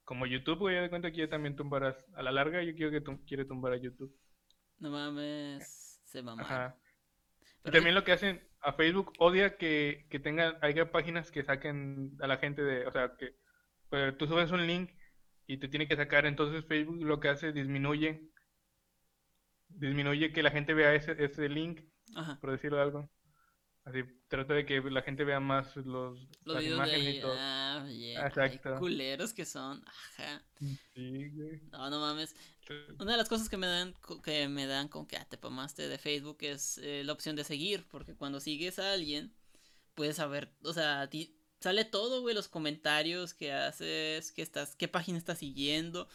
Como 0.08 0.24
YouTube, 0.24 0.60
güey, 0.60 0.80
de 0.80 0.88
cuenta 0.88 1.10
que 1.10 1.18
ya 1.18 1.28
también 1.28 1.54
tumbarás. 1.54 2.02
A 2.14 2.22
la 2.22 2.32
larga 2.32 2.62
yo 2.62 2.74
quiero 2.74 2.90
que 2.90 3.02
tú 3.02 3.22
quiere 3.26 3.44
tumbar 3.44 3.74
a 3.74 3.76
YouTube. 3.76 4.10
No 4.78 4.90
mames, 4.90 6.00
se 6.02 6.22
mama. 6.22 6.44
Ajá. 6.44 6.76
y 7.62 7.70
también 7.70 7.94
lo 7.94 8.04
que 8.04 8.12
hacen 8.12 8.42
a 8.62 8.72
Facebook 8.72 9.12
odia 9.18 9.58
que, 9.58 10.06
que 10.08 10.18
tengan, 10.18 10.56
haya 10.62 10.90
páginas 10.90 11.30
que 11.30 11.44
saquen 11.44 12.16
a 12.22 12.26
la 12.26 12.38
gente 12.38 12.62
de, 12.62 12.86
o 12.86 12.90
sea, 12.90 13.16
que 13.18 13.34
pues, 13.90 14.16
tú 14.16 14.26
subes 14.26 14.50
un 14.50 14.66
link 14.66 14.92
y 15.46 15.58
te 15.58 15.68
tiene 15.68 15.86
que 15.86 15.96
sacar. 15.96 16.24
Entonces 16.24 16.64
Facebook 16.64 17.04
lo 17.04 17.20
que 17.20 17.28
hace 17.28 17.52
disminuye, 17.52 18.30
disminuye 19.68 20.32
que 20.32 20.42
la 20.42 20.50
gente 20.50 20.72
vea 20.72 20.94
ese, 20.94 21.22
ese 21.22 21.50
link, 21.50 21.82
por 22.40 22.50
decirlo 22.52 22.80
algo. 22.80 23.10
Así 23.88 24.02
trata 24.28 24.52
de 24.52 24.66
que 24.66 24.80
la 24.82 25.02
gente 25.02 25.24
vea 25.24 25.40
más 25.40 25.74
los, 25.76 26.18
las 26.44 26.62
imágenes 26.62 27.16
y 27.16 27.20
todo. 27.20 27.34
Ah, 27.38 27.86
Exacto. 27.88 28.76
culeros 28.78 29.32
que 29.32 29.46
son. 29.46 29.82
Ajá. 29.86 30.42
Sí, 30.94 31.28
güey. 31.30 31.62
No, 31.72 31.88
no 31.88 32.00
mames. 32.00 32.34
Una 32.98 33.12
de 33.12 33.18
las 33.18 33.28
cosas 33.28 33.48
que 33.48 33.56
me 33.56 33.66
dan 33.66 33.94
que 34.22 34.46
me 34.48 34.66
dan 34.66 34.88
con 34.88 35.06
que 35.06 35.16
ah, 35.16 35.26
te 35.28 35.38
pamaste 35.38 35.88
de 35.88 35.96
Facebook 35.96 36.38
es 36.40 36.78
eh, 36.78 37.02
la 37.04 37.14
opción 37.14 37.34
de 37.34 37.44
seguir, 37.44 37.86
porque 37.90 38.14
cuando 38.14 38.40
sigues 38.40 38.78
a 38.78 38.92
alguien 38.92 39.32
puedes 39.94 40.16
saber, 40.16 40.52
o 40.62 40.74
sea, 40.74 41.08
ti, 41.08 41.34
sale 41.60 41.86
todo, 41.86 42.20
güey, 42.20 42.34
los 42.34 42.48
comentarios 42.48 43.32
que 43.32 43.52
haces, 43.52 44.32
que 44.32 44.42
estás, 44.42 44.76
qué 44.76 44.86
página 44.86 45.16
estás 45.16 45.38
siguiendo. 45.38 46.08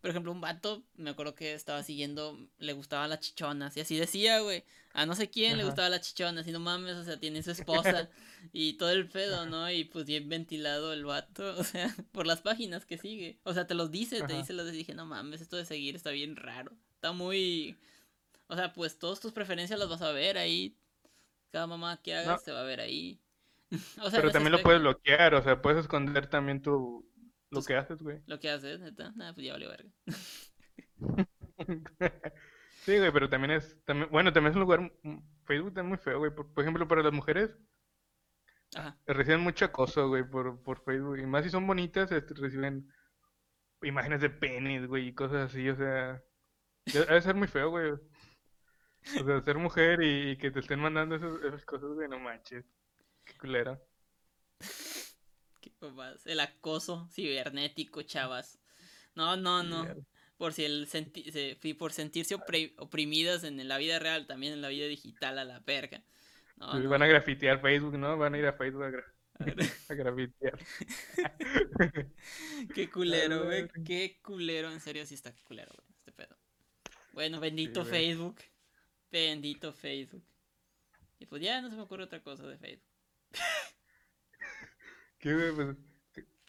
Por 0.00 0.10
ejemplo, 0.10 0.32
un 0.32 0.40
vato, 0.40 0.82
me 0.96 1.10
acuerdo 1.10 1.34
que 1.34 1.52
estaba 1.52 1.82
siguiendo, 1.82 2.38
le 2.58 2.72
gustaban 2.72 3.10
las 3.10 3.20
chichonas, 3.20 3.76
y 3.76 3.80
así 3.80 3.96
decía, 3.98 4.40
güey, 4.40 4.64
a 4.94 5.04
no 5.04 5.14
sé 5.14 5.28
quién 5.28 5.58
le 5.58 5.64
gustaba 5.64 5.90
las 5.90 6.00
chichonas, 6.00 6.46
y 6.46 6.52
no 6.52 6.60
mames, 6.60 6.96
o 6.96 7.04
sea, 7.04 7.20
tiene 7.20 7.42
su 7.42 7.50
esposa, 7.50 8.08
y 8.52 8.74
todo 8.74 8.90
el 8.90 9.08
pedo, 9.08 9.44
¿no? 9.46 9.70
Y 9.70 9.84
pues 9.84 10.06
bien 10.06 10.28
ventilado 10.28 10.92
el 10.94 11.04
vato, 11.04 11.54
o 11.58 11.64
sea, 11.64 11.94
por 12.12 12.26
las 12.26 12.40
páginas 12.40 12.86
que 12.86 12.96
sigue. 12.96 13.38
O 13.44 13.52
sea, 13.52 13.66
te 13.66 13.74
los 13.74 13.90
dice, 13.90 14.22
te 14.22 14.34
dice 14.34 14.52
los 14.54 14.70
dije, 14.72 14.94
no 14.94 15.04
mames, 15.04 15.42
esto 15.42 15.56
de 15.56 15.66
seguir 15.66 15.96
está 15.96 16.10
bien 16.10 16.36
raro. 16.36 16.72
Está 16.94 17.12
muy. 17.12 17.76
O 18.46 18.56
sea, 18.56 18.72
pues 18.72 18.98
todas 18.98 19.20
tus 19.20 19.32
preferencias 19.32 19.78
las 19.78 19.88
vas 19.88 20.02
a 20.02 20.12
ver 20.12 20.38
ahí. 20.38 20.76
Cada 21.50 21.66
mamá 21.66 22.00
que 22.02 22.14
hagas 22.14 22.42
se 22.42 22.52
va 22.52 22.60
a 22.60 22.64
ver 22.64 22.80
ahí. 22.80 23.20
Pero 24.12 24.30
también 24.30 24.52
lo 24.52 24.62
puedes 24.62 24.80
bloquear, 24.80 25.34
o 25.34 25.42
sea, 25.42 25.62
puedes 25.62 25.80
esconder 25.80 26.26
también 26.26 26.60
tu 26.60 27.08
lo 27.50 27.62
que 27.62 27.76
haces, 27.76 28.02
güey. 28.02 28.22
Lo 28.26 28.38
que 28.38 28.50
haces, 28.50 28.80
neta. 28.80 29.12
Nada, 29.16 29.34
pues 29.34 29.46
ya 29.46 29.52
valió 29.52 29.70
verga. 29.70 29.90
sí, 32.84 32.98
güey, 32.98 33.12
pero 33.12 33.28
también 33.28 33.52
es, 33.52 33.82
también, 33.84 34.10
bueno, 34.10 34.32
también 34.32 34.52
es 34.52 34.56
un 34.56 34.62
lugar, 34.62 34.92
Facebook 35.44 35.76
es 35.76 35.84
muy 35.84 35.98
feo, 35.98 36.18
güey. 36.18 36.32
Por, 36.34 36.46
ejemplo, 36.58 36.86
para 36.86 37.02
las 37.02 37.12
mujeres, 37.12 37.56
Ajá. 38.74 38.96
reciben 39.06 39.40
mucho 39.40 39.64
acoso, 39.64 40.08
güey, 40.08 40.22
por, 40.22 40.62
por 40.62 40.82
Facebook. 40.84 41.18
Y 41.18 41.26
más 41.26 41.44
si 41.44 41.50
son 41.50 41.66
bonitas, 41.66 42.10
este, 42.12 42.34
reciben 42.34 42.92
imágenes 43.82 44.20
de 44.20 44.30
penis, 44.30 44.86
güey, 44.86 45.08
y 45.08 45.14
cosas 45.14 45.50
así, 45.50 45.68
o 45.68 45.76
sea, 45.76 46.22
debe 46.86 47.20
ser 47.20 47.34
muy 47.34 47.48
feo, 47.48 47.70
güey. 47.70 47.92
O 47.92 49.24
sea, 49.24 49.42
ser 49.42 49.56
mujer 49.56 50.02
y, 50.02 50.36
que 50.36 50.50
te 50.50 50.60
estén 50.60 50.78
mandando 50.78 51.16
esas 51.16 51.64
cosas, 51.64 51.90
güey, 51.90 52.08
no 52.08 52.18
manches. 52.18 52.64
Qué 53.24 53.36
culero. 53.38 53.80
El 56.24 56.40
acoso 56.40 57.08
cibernético, 57.12 58.02
chavas. 58.02 58.58
No, 59.14 59.36
no, 59.36 59.62
no. 59.62 59.86
Por 60.36 60.52
si 60.52 60.64
el 60.64 60.86
senti 60.86 61.30
por 61.74 61.92
sentirse 61.92 62.36
oprimidas 62.78 63.44
en 63.44 63.66
la 63.68 63.78
vida 63.78 63.98
real, 63.98 64.26
también 64.26 64.54
en 64.54 64.62
la 64.62 64.68
vida 64.68 64.86
digital 64.86 65.38
a 65.38 65.44
la 65.44 65.60
verga. 65.60 66.02
No, 66.56 66.88
Van 66.88 67.02
a 67.02 67.06
grafitear 67.06 67.60
Facebook, 67.60 67.96
¿no? 67.98 68.16
Van 68.16 68.34
a 68.34 68.38
ir 68.38 68.46
a 68.46 68.52
Facebook 68.52 68.84
a, 69.88 69.94
grafitear. 69.94 70.58
Qué 72.74 72.90
culero, 72.90 73.44
güey. 73.44 73.68
Qué 73.84 74.20
culero. 74.22 74.70
En 74.70 74.80
serio, 74.80 75.06
sí 75.06 75.14
está 75.14 75.32
culero, 75.44 75.72
güey. 75.74 75.86
Este 75.98 76.12
pedo. 76.12 76.36
Bueno, 77.12 77.40
bendito 77.40 77.84
Facebook. 77.84 78.36
Bendito 79.10 79.72
Facebook. 79.72 80.24
Y 81.18 81.26
pues 81.26 81.42
ya 81.42 81.60
no 81.60 81.70
se 81.70 81.76
me 81.76 81.82
ocurre 81.82 82.04
otra 82.04 82.22
cosa 82.22 82.46
de 82.46 82.58
Facebook. 82.58 82.88
Pues, 85.22 85.76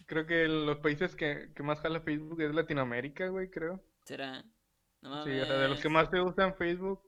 creo 0.05 0.25
que 0.25 0.47
los 0.47 0.77
países 0.77 1.15
que, 1.15 1.49
más 1.63 1.79
jala 1.79 2.01
Facebook 2.01 2.41
es 2.41 2.53
Latinoamérica, 2.53 3.27
güey, 3.27 3.49
creo. 3.49 3.83
¿Será? 4.05 4.43
No 5.01 5.23
sí, 5.23 5.31
o 5.31 5.45
sea, 5.45 5.57
de 5.57 5.67
los 5.67 5.81
que 5.81 5.89
más 5.89 6.09
se 6.09 6.21
usan 6.21 6.55
Facebook, 6.55 7.01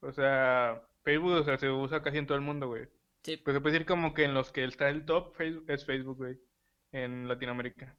o 0.00 0.12
sea, 0.12 0.82
Facebook, 1.02 1.32
o 1.32 1.44
sea, 1.44 1.58
se 1.58 1.68
usa 1.68 2.02
casi 2.02 2.18
en 2.18 2.26
todo 2.26 2.36
el 2.36 2.44
mundo, 2.44 2.68
güey. 2.68 2.88
Sí. 3.22 3.36
Pues 3.36 3.54
se 3.54 3.60
puede 3.60 3.74
decir 3.74 3.86
como 3.86 4.14
que 4.14 4.24
en 4.24 4.34
los 4.34 4.50
que 4.50 4.64
está 4.64 4.88
el 4.88 5.04
top 5.04 5.36
Facebook, 5.36 5.64
es 5.68 5.84
Facebook, 5.84 6.16
güey, 6.16 6.38
en 6.92 7.28
Latinoamérica. 7.28 7.96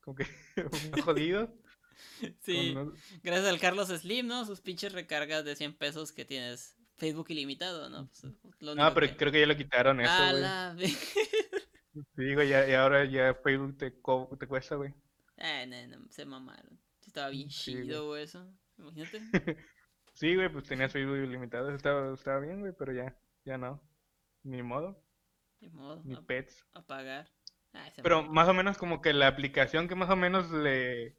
Como 0.00 0.16
que 0.16 0.26
jodido. 1.04 1.52
Sí, 2.42 2.76
gracias 3.22 3.48
al 3.48 3.58
Carlos 3.58 3.88
Slim, 3.88 4.26
¿no? 4.26 4.44
Sus 4.44 4.60
pinches 4.60 4.92
recargas 4.92 5.46
de 5.46 5.56
100 5.56 5.78
pesos 5.78 6.12
que 6.12 6.26
tienes 6.26 6.76
Facebook 6.96 7.26
ilimitado, 7.30 7.88
¿no? 7.90 8.08
Pues, 8.08 8.76
no, 8.76 8.94
pero 8.94 9.16
creo 9.16 9.32
que 9.32 9.40
ya 9.40 9.46
lo 9.46 9.56
quitaron 9.56 10.00
eso, 10.00 10.12
güey. 10.74 10.88
Sí, 12.14 12.34
güey, 12.34 12.50
y 12.50 12.74
ahora 12.74 13.04
ya 13.04 13.34
Facebook 13.34 13.78
te, 13.78 13.90
te 13.90 14.46
cuesta, 14.46 14.76
güey. 14.76 14.92
Eh, 15.38 15.66
no, 15.66 15.96
no, 15.96 16.06
se 16.10 16.24
mamaron. 16.26 16.78
Estaba 17.06 17.30
bien 17.30 17.48
chido, 17.48 18.08
güey, 18.08 18.24
eso. 18.24 18.46
Imagínate. 18.78 19.20
sí, 20.14 20.34
güey, 20.34 20.50
pues 20.50 20.64
tenías 20.64 20.92
Facebook 20.92 21.16
ilimitado, 21.16 21.70
estaba, 21.70 22.12
estaba 22.12 22.40
bien, 22.40 22.60
güey, 22.60 22.72
pero 22.78 22.92
ya, 22.92 23.16
ya 23.44 23.56
no. 23.56 23.82
Ni 24.42 24.62
modo. 24.62 25.02
Ni 25.60 25.68
modo. 25.70 26.02
Ni 26.04 26.16
pets. 26.16 26.66
A 26.74 26.82
pagar. 26.82 27.30
pero 28.02 28.22
más 28.22 28.48
o 28.48 28.54
menos 28.54 28.76
como 28.76 29.00
que 29.00 29.12
la 29.12 29.28
aplicación 29.28 29.88
que 29.88 29.94
más 29.94 30.10
o 30.10 30.16
menos 30.16 30.50
le... 30.50 31.16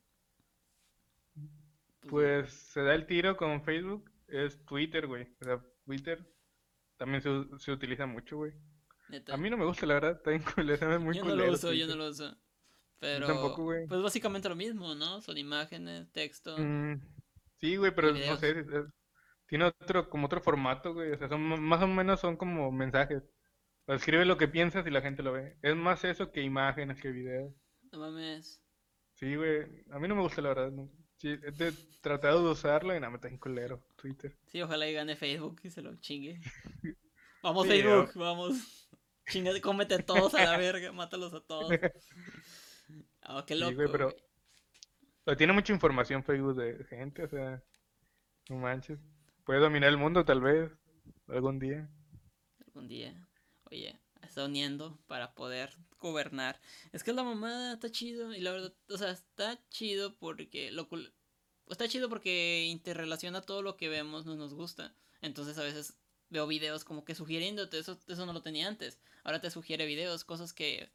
Pues, 2.02 2.10
pues 2.10 2.54
se 2.54 2.82
da 2.84 2.96
el 2.96 3.06
tiro 3.06 3.36
con 3.36 3.64
Facebook 3.64 4.12
es 4.28 4.64
Twitter, 4.66 5.08
güey. 5.08 5.28
O 5.42 5.44
sea, 5.44 5.66
Twitter 5.86 6.26
también 6.98 7.22
se, 7.22 7.30
se 7.60 7.72
utiliza 7.72 8.06
mucho, 8.06 8.38
güey. 8.38 8.54
A 9.32 9.38
mí 9.38 9.50
no 9.50 9.58
me 9.58 9.66
gusta, 9.66 9.86
la 9.86 9.96
verdad. 9.96 10.12
Está 10.12 10.32
bien 10.32 10.44
culero, 10.44 10.94
es 10.94 11.00
muy 11.00 11.16
Yo 11.16 11.24
no 11.24 11.36
lo 11.36 11.52
uso, 11.52 11.74
yo 11.74 11.88
no 11.88 11.96
lo 11.96 12.10
uso. 12.10 12.36
Pero, 13.00 13.28
tampoco, 13.28 13.64
güey. 13.64 13.88
Pues 13.88 14.02
básicamente 14.02 14.50
lo 14.50 14.56
mismo, 14.56 14.96
¿no? 14.96 15.22
Son 15.22 15.38
imágenes, 15.38 16.12
texto. 16.12 16.58
Mm, 16.58 17.00
sí, 17.60 17.78
güey, 17.78 17.94
pero 17.94 18.12
no 18.12 18.38
sé. 18.38 18.66
tiene 19.48 19.66
otro, 19.66 20.10
como 20.10 20.26
otro 20.26 20.42
formato, 20.42 20.94
güey. 20.94 21.12
O 21.12 21.18
sea, 21.18 21.30
son 21.30 21.62
más 21.62 21.82
o 21.82 21.88
menos 21.88 22.20
son 22.20 22.38
como 22.38 22.72
mensajes. 22.72 23.24
escribe 23.88 24.26
lo 24.26 24.38
que 24.38 24.48
piensas 24.48 24.86
y 24.88 24.90
la 24.90 25.02
gente 25.02 25.24
lo 25.24 25.34
ve. 25.34 25.58
Es 25.62 25.76
más 25.76 26.04
eso 26.04 26.32
que 26.32 26.42
imágenes, 26.42 27.00
que 27.00 27.12
videos. 27.12 27.54
No 27.92 28.00
mames. 28.00 28.62
Sí, 29.14 29.36
güey. 29.36 29.84
A 29.92 30.00
mí 30.00 30.08
no 30.08 30.16
me 30.16 30.22
gusta, 30.22 30.42
la 30.42 30.50
verdad. 30.50 30.72
No. 30.72 30.90
Sí, 31.18 31.30
he 31.30 31.72
tratado 32.02 32.44
de 32.44 32.52
usarlo 32.52 32.96
y 32.96 33.00
nada, 33.00 33.10
me 33.10 33.16
está 33.16 33.28
en 33.28 33.38
culero, 33.38 33.84
Twitter. 33.96 34.38
Sí, 34.46 34.62
ojalá 34.62 34.88
y 34.88 34.94
gane 34.94 35.16
Facebook 35.16 35.60
y 35.64 35.70
se 35.72 35.82
lo 35.82 35.96
chingue. 35.96 36.40
Vamos, 37.44 37.68
Facebook, 37.68 38.12
vamos. 38.16 38.90
Chinga, 39.30 39.52
cómete 39.62 40.00
todos 40.00 40.34
a 40.34 40.44
la 40.44 40.58
verga, 40.58 40.92
mátalos 40.92 41.34
a 41.34 41.40
todos. 41.40 41.72
Oh, 43.30 43.46
qué 43.46 43.56
loco. 43.56 43.72
Sí, 43.72 43.90
pero, 45.24 45.36
tiene 45.38 45.54
mucha 45.54 45.72
información 45.72 46.24
Facebook 46.24 46.56
de 46.56 46.84
gente, 46.86 47.24
o 47.24 47.28
sea, 47.30 47.64
no 48.50 48.58
manches. 48.58 49.00
Puede 49.46 49.60
dominar 49.60 49.90
el 49.90 49.98
mundo 49.98 50.26
tal 50.26 50.42
vez, 50.42 50.72
algún 51.28 51.60
día. 51.60 51.88
Algún 52.66 52.88
día. 52.88 53.28
Oye, 53.66 53.98
está 54.28 54.46
uniendo 54.46 55.00
para 55.08 55.34
poder 55.34 55.76
gobernar. 56.00 56.60
Es 56.92 57.04
que 57.04 57.14
la 57.14 57.24
mamada 57.24 57.74
está 57.74 57.92
chido 57.92 58.34
y 58.34 58.42
la 58.42 58.52
verdad, 58.52 58.74
o 58.90 58.98
sea, 58.98 59.12
está 59.12 59.60
chido 59.70 60.16
porque 60.16 60.72
lo 60.72 60.88
está 61.70 61.88
chido 61.88 62.10
porque 62.10 62.66
interrelaciona 62.66 63.42
todo 63.42 63.62
lo 63.62 63.78
que 63.78 63.90
vemos, 63.90 64.26
no 64.26 64.36
nos 64.36 64.54
gusta. 64.54 64.94
Entonces 65.22 65.58
a 65.58 65.64
veces 65.64 65.98
veo 66.30 66.48
videos 66.48 66.84
como 66.84 67.06
que 67.06 67.16
sugiriéndote, 67.16 67.80
eso, 67.80 68.00
eso 68.08 68.26
no 68.26 68.34
lo 68.34 68.42
tenía 68.42 68.68
antes. 68.68 69.00
Ahora 69.24 69.42
te 69.42 69.52
sugiere 69.52 69.86
videos, 69.86 70.24
cosas 70.24 70.54
que 70.54 70.90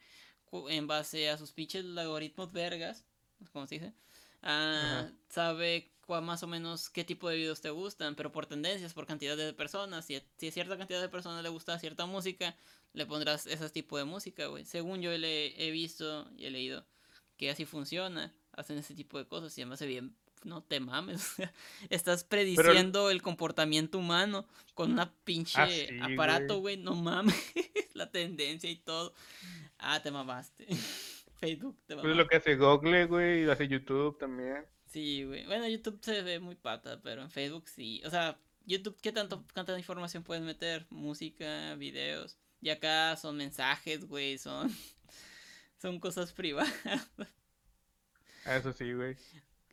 en 0.69 0.87
base 0.87 1.31
a 1.31 1.39
sus 1.39 1.53
pinches 1.53 1.85
algoritmos 1.85 2.53
vergas, 2.53 3.05
como 3.53 3.67
se 3.67 3.77
dice, 3.77 3.95
ah, 4.43 5.09
sabe 5.29 5.93
más 6.21 6.43
o 6.43 6.47
menos 6.47 6.91
qué 6.91 7.05
tipo 7.05 7.29
de 7.29 7.37
videos 7.37 7.61
te 7.63 7.71
gustan, 7.71 8.15
pero 8.15 8.31
por 8.31 8.47
tendencias, 8.47 8.93
por 8.93 9.07
cantidad 9.07 9.37
de 9.37 9.55
personas. 9.55 10.05
Si, 10.05 10.21
si 10.37 10.49
a 10.49 10.53
cierta 10.53 10.77
cantidad 10.77 11.01
de 11.01 11.09
personas 11.09 11.43
le 11.43 11.49
gusta 11.49 11.79
cierta 11.79 12.05
música, 12.05 12.55
le 12.93 13.07
pondrás 13.07 13.47
ese 13.47 13.71
tipo 13.71 13.97
de 13.97 14.05
música, 14.05 14.47
güey. 14.47 14.65
Según 14.67 15.01
yo 15.01 15.17
le 15.17 15.67
he 15.67 15.71
visto 15.71 16.31
y 16.37 16.45
he 16.45 16.51
leído 16.51 16.85
que 17.39 17.51
así 17.51 17.65
funciona, 17.65 18.35
hacen 18.53 18.77
ese 18.77 18.95
tipo 18.95 19.17
de 19.17 19.27
cosas 19.27 19.57
y 19.57 19.63
además 19.63 19.79
se 19.79 19.87
bien 19.87 20.15
no 20.45 20.63
te 20.63 20.81
mames. 20.81 21.35
Estás 21.91 22.25
prediciendo 22.25 23.11
el 23.11 23.23
comportamiento 23.23 23.99
humano 23.99 24.47
con 24.75 24.93
una 24.93 25.13
pinche 25.25 25.89
ah, 26.01 26.07
aparato, 26.13 26.59
güey. 26.59 26.77
No 26.77 26.95
mames. 26.95 27.35
La 27.95 28.11
tendencia 28.11 28.71
y 28.71 28.77
todo. 28.77 29.15
Ah, 29.79 30.01
te 30.03 30.11
mamaste. 30.11 30.67
Facebook 31.43 31.77
te 31.87 31.97
mamaste. 31.97 32.09
Pues 32.09 32.17
lo 32.17 32.29
que 32.29 32.37
hace 32.37 32.57
Google, 32.57 33.07
güey, 33.07 33.41
y 33.41 33.45
lo 33.45 33.53
hace 33.53 33.67
YouTube 33.67 34.17
también. 34.19 34.65
Sí, 34.87 35.25
güey. 35.25 35.45
Bueno, 35.47 35.67
YouTube 35.67 35.99
se 36.01 36.23
ve 36.23 36.39
muy 36.39 36.55
pata, 36.55 37.01
pero 37.03 37.23
en 37.23 37.31
Facebook 37.31 37.69
sí. 37.69 38.01
O 38.05 38.11
sea, 38.11 38.39
YouTube, 38.65 38.97
¿qué 39.03 39.11
tanto, 39.11 39.45
tanta 39.53 39.77
información 39.77 40.23
puedes 40.23 40.45
meter? 40.45 40.87
Música, 40.91 41.75
videos. 41.75 42.39
Y 42.61 42.71
acá 42.71 43.17
son 43.17 43.37
mensajes, 43.37 44.05
güey, 44.05 44.39
son... 44.39 44.71
son 45.79 45.99
cosas 45.99 46.33
privadas. 46.33 46.73
Ah, 48.45 48.57
eso 48.57 48.73
sí, 48.73 48.93
güey. 48.93 49.17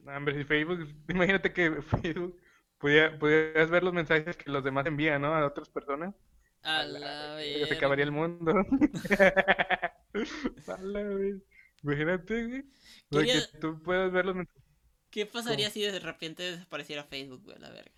Hombre, 0.07 0.35
si 0.35 0.43
Facebook, 0.43 0.87
imagínate 1.09 1.53
que 1.53 1.81
Facebook 1.81 2.39
pudieras 2.79 3.69
ver 3.69 3.83
los 3.83 3.93
mensajes 3.93 4.37
que 4.37 4.49
los 4.49 4.63
demás 4.63 4.87
envían, 4.87 5.21
¿no? 5.21 5.35
A 5.35 5.45
otras 5.45 5.69
personas. 5.69 6.15
A 6.63 6.83
la 6.83 7.35
vez. 7.35 7.67
Se 7.67 7.75
acabaría 7.75 8.05
el 8.05 8.11
mundo. 8.11 8.53
a 10.67 10.81
la 10.81 11.03
vez. 11.03 11.43
Imagínate, 11.83 12.45
güey. 12.45 12.65
Que 13.25 13.41
tú 13.59 13.81
puedas 13.81 14.11
ver 14.11 14.25
los 14.25 14.35
mensajes. 14.35 14.63
¿Qué 15.09 15.25
pasaría 15.25 15.69
si 15.69 15.81
de 15.81 15.99
repente 15.99 16.43
desapareciera 16.43 17.03
Facebook, 17.03 17.43
güey, 17.43 17.59
la 17.59 17.69
verga? 17.69 17.91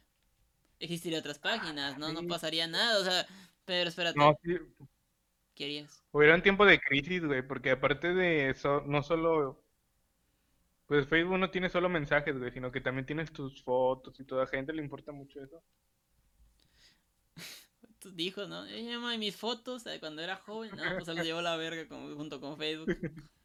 Existiría 0.79 1.19
otras 1.19 1.39
páginas, 1.39 1.97
¿no? 1.97 2.11
No 2.13 2.27
pasaría 2.27 2.67
nada, 2.67 2.99
o 2.99 3.03
sea, 3.03 3.27
pero 3.65 3.89
espérate. 3.89 4.17
No, 4.17 4.37
sí. 4.43 4.57
¿Qué 5.53 5.65
harías? 5.65 6.03
Hubiera 6.11 6.35
un 6.35 6.41
tiempo 6.41 6.65
de 6.65 6.79
crisis, 6.79 7.23
güey, 7.23 7.45
porque 7.45 7.71
aparte 7.71 8.13
de 8.13 8.49
eso, 8.49 8.81
no 8.87 9.03
solo 9.03 9.61
pues 10.91 11.07
Facebook 11.07 11.37
no 11.37 11.49
tiene 11.49 11.69
solo 11.69 11.87
mensajes, 11.87 12.37
güey, 12.37 12.51
sino 12.51 12.69
que 12.69 12.81
también 12.81 13.05
tienes 13.05 13.31
tus 13.31 13.63
fotos 13.63 14.19
y 14.19 14.25
toda 14.25 14.45
gente 14.45 14.73
le 14.73 14.81
importa 14.81 15.13
mucho 15.13 15.41
eso. 15.41 15.63
Tú 17.99 18.11
dijo, 18.11 18.45
¿no? 18.45 18.67
Yo 18.67 18.75
llama 18.75 19.15
mis 19.17 19.37
fotos 19.37 19.85
de 19.85 20.01
cuando 20.01 20.21
era 20.21 20.35
joven, 20.35 20.71
no, 20.75 20.83
pues 20.95 21.05
se 21.05 21.13
lo 21.13 21.23
llevó 21.23 21.41
la 21.41 21.55
verga 21.55 21.87
junto 21.87 22.41
con 22.41 22.57
Facebook. 22.57 22.87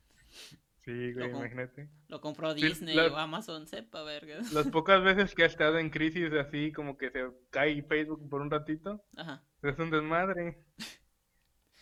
Sí, 0.87 1.13
güey, 1.13 1.31
imagínate. 1.31 1.89
Lo 2.07 2.21
compró 2.21 2.55
Disney 2.55 2.97
o 2.97 3.17
Amazon, 3.17 3.67
sepa, 3.67 4.05
verga. 4.05 4.39
Las 4.53 4.69
pocas 4.73 5.03
veces 5.03 5.35
que 5.35 5.43
ha 5.43 5.47
estado 5.47 5.79
en 5.79 5.91
crisis 5.91 6.33
así, 6.33 6.71
como 6.71 6.97
que 6.97 7.11
se 7.11 7.27
cae 7.51 7.83
Facebook 7.83 8.29
por 8.29 8.41
un 8.41 8.51
ratito, 8.53 9.05
Ajá. 9.17 9.43
es 9.63 9.77
un 9.81 9.91
desmadre. 9.91 10.65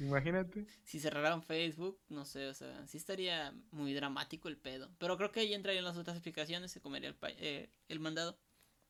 Imagínate. 0.01 0.67
Si 0.85 0.99
cerraran 0.99 1.43
Facebook, 1.43 2.01
no 2.09 2.25
sé, 2.25 2.49
o 2.49 2.55
sea, 2.55 2.87
sí 2.87 2.97
estaría 2.97 3.55
muy 3.71 3.93
dramático 3.93 4.49
el 4.49 4.57
pedo. 4.57 4.91
Pero 4.99 5.17
creo 5.19 5.31
que 5.31 5.41
ahí 5.41 5.55
entrarían 5.55 5.85
las 5.85 5.99
otras 5.99 6.17
explicaciones, 6.17 6.73
se 6.73 6.81
comería 6.81 7.11
el, 7.11 7.17
eh, 7.39 7.71
el 7.89 8.01
mandado, 8.01 8.39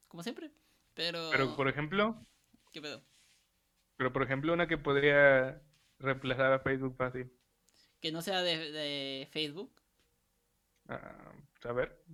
como 0.06 0.23
siempre. 0.23 0.52
Pero... 0.94 1.30
Pero, 1.33 1.56
por 1.56 1.68
ejemplo... 1.68 2.25
¿Qué 2.71 2.80
pedo? 2.80 3.04
Pero, 3.97 4.12
por 4.12 4.23
ejemplo, 4.23 4.52
una 4.52 4.66
que 4.66 4.78
podría 4.78 5.61
reemplazar 5.99 6.52
a 6.52 6.61
Facebook 6.61 6.97
fácil. 6.97 7.30
Que 8.04 8.12
no 8.12 8.20
sea 8.20 8.42
de, 8.42 9.26
Facebook. 9.30 9.73
Ah, 10.88 11.32
a 11.62 11.73
ver, 11.73 12.04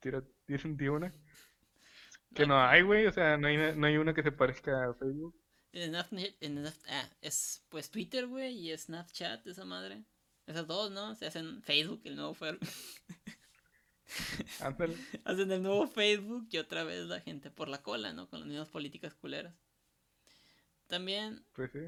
tira, 0.00 0.24
una. 0.92 1.14
Que 2.34 2.48
no 2.48 2.60
hay, 2.60 2.82
güey, 2.82 3.06
o 3.06 3.12
sea, 3.12 3.36
no 3.36 3.46
hay, 3.46 3.76
no 3.76 3.86
hay 3.86 3.96
una 3.96 4.12
que 4.12 4.24
se 4.24 4.32
parezca 4.32 4.90
a 4.90 4.94
Facebook. 4.94 5.40
En 5.70 5.94
ah, 5.94 7.10
es 7.20 7.64
pues 7.68 7.92
Twitter, 7.92 8.26
güey, 8.26 8.72
y 8.72 8.76
Snapchat, 8.76 9.46
esa 9.46 9.64
madre. 9.64 10.02
Esas 10.48 10.66
dos, 10.66 10.90
¿no? 10.90 11.14
Se 11.14 11.26
hacen 11.26 11.62
Facebook, 11.62 12.00
el 12.02 12.16
nuevo 12.16 12.34
Facebook. 12.34 12.68
hacen 15.24 15.52
el 15.52 15.62
nuevo 15.62 15.86
Facebook 15.86 16.48
y 16.50 16.58
otra 16.58 16.82
vez 16.82 17.06
la 17.06 17.20
gente 17.20 17.52
por 17.52 17.68
la 17.68 17.84
cola, 17.84 18.12
¿no? 18.12 18.28
Con 18.28 18.40
las 18.40 18.48
mismas 18.48 18.68
políticas 18.68 19.14
culeras. 19.14 19.54
También. 20.88 21.46
Pues 21.52 21.70
sí. 21.70 21.86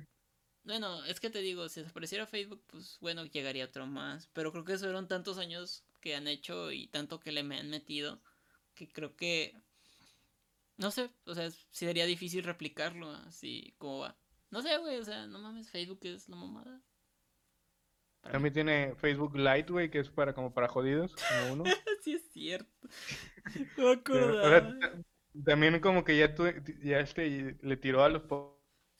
Bueno, 0.64 1.04
es 1.04 1.18
que 1.20 1.30
te 1.30 1.40
digo, 1.40 1.68
si 1.68 1.80
desapareciera 1.80 2.26
Facebook, 2.26 2.62
pues 2.68 2.98
bueno, 3.00 3.24
llegaría 3.26 3.64
otro 3.64 3.86
más. 3.86 4.28
Pero 4.32 4.52
creo 4.52 4.64
que 4.64 4.74
eso 4.74 4.84
fueron 4.84 5.08
tantos 5.08 5.38
años 5.38 5.84
que 6.00 6.14
han 6.14 6.28
hecho 6.28 6.70
y 6.72 6.86
tanto 6.88 7.20
que 7.20 7.32
le 7.32 7.40
han 7.40 7.70
metido 7.70 8.20
que 8.74 8.88
creo 8.88 9.16
que 9.16 9.54
no 10.82 10.90
sé, 10.90 11.10
o 11.26 11.34
sea, 11.34 11.50
sí 11.50 11.86
sería 11.86 12.06
difícil 12.06 12.44
replicarlo 12.44 13.10
así 13.26 13.74
como 13.78 14.00
va. 14.00 14.16
No 14.50 14.62
sé, 14.62 14.76
güey, 14.78 14.98
o 14.98 15.04
sea, 15.04 15.26
no 15.26 15.38
mames, 15.38 15.70
Facebook 15.70 16.00
es 16.02 16.28
la 16.28 16.36
mamada. 16.36 16.82
También 18.22 18.52
tiene 18.52 18.94
Facebook 18.96 19.36
Lite, 19.36 19.72
güey, 19.72 19.90
que 19.90 19.98
es 19.98 20.10
para 20.10 20.34
como 20.34 20.52
para 20.52 20.68
jodidos, 20.68 21.14
como 21.14 21.52
uno. 21.52 21.64
sí 22.02 22.14
es 22.14 22.30
cierto. 22.32 22.88
No 25.34 25.44
también 25.46 25.80
como 25.80 26.04
que 26.04 26.18
ya 26.18 26.34
tu, 26.34 26.44
ya 26.82 27.00
este 27.00 27.56
le 27.62 27.76
tiró 27.78 28.04
a 28.04 28.10
los 28.10 28.22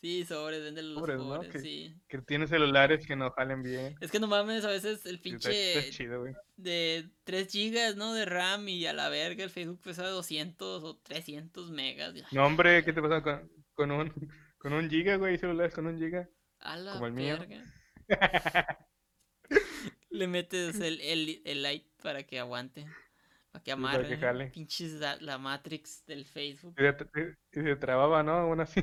Sí, 0.03 0.25
sobres, 0.25 0.65
vende 0.65 0.83
los 0.83 0.99
sobres, 1.07 1.49
que, 1.53 1.61
sí. 1.61 1.95
Que 2.09 2.19
tiene 2.19 2.49
celulares 2.49 3.07
que 3.07 3.15
no 3.15 3.31
jalen 3.31 3.63
bien. 3.63 3.95
Es 4.01 4.11
que 4.11 4.19
no 4.19 4.27
mames, 4.27 4.65
a 4.65 4.71
veces 4.71 5.07
el 5.07 5.21
pinche... 5.21 5.91
chido, 5.91 6.25
de 6.57 7.09
3 7.23 7.49
gigas, 7.49 7.95
¿no? 7.95 8.13
De 8.13 8.25
RAM 8.25 8.69
y 8.69 8.85
a 8.87 8.93
la 8.93 9.09
verga 9.09 9.45
el 9.45 9.51
Facebook 9.51 9.81
pesa 9.81 10.05
200 10.09 10.83
o 10.83 10.97
300 11.05 11.71
megas. 11.71 12.15
No, 12.33 12.45
hombre, 12.45 12.85
¿qué 12.85 12.93
te 12.93 13.01
pasa 13.01 13.23
con, 13.23 13.49
con 13.75 13.93
un, 13.93 14.13
con 14.59 14.73
un 14.73 14.91
giga, 14.91 15.15
güey? 15.19 15.39
Celulares 15.39 15.73
con 15.73 15.87
un 15.87 15.97
giga. 15.97 16.29
A 16.59 16.77
la 16.77 16.95
Como 16.95 17.07
el 17.07 17.13
verga. 17.13 17.47
mío. 17.47 17.63
Le 20.11 20.27
metes 20.27 20.81
el, 20.81 21.01
el, 21.01 21.43
el 21.45 21.63
light 21.63 21.87
para 22.03 22.25
que 22.25 22.41
aguante. 22.41 22.87
Para 23.53 23.63
que 23.63 23.73
amarre. 23.73 24.51
pinches 24.51 24.93
la, 25.21 25.39
Matrix 25.39 26.05
del 26.07 26.25
Facebook. 26.25 26.75
Y 26.81 27.61
se, 27.63 27.77
trababa, 27.77 28.23
¿no? 28.23 28.49
Una 28.49 28.63
así 28.63 28.83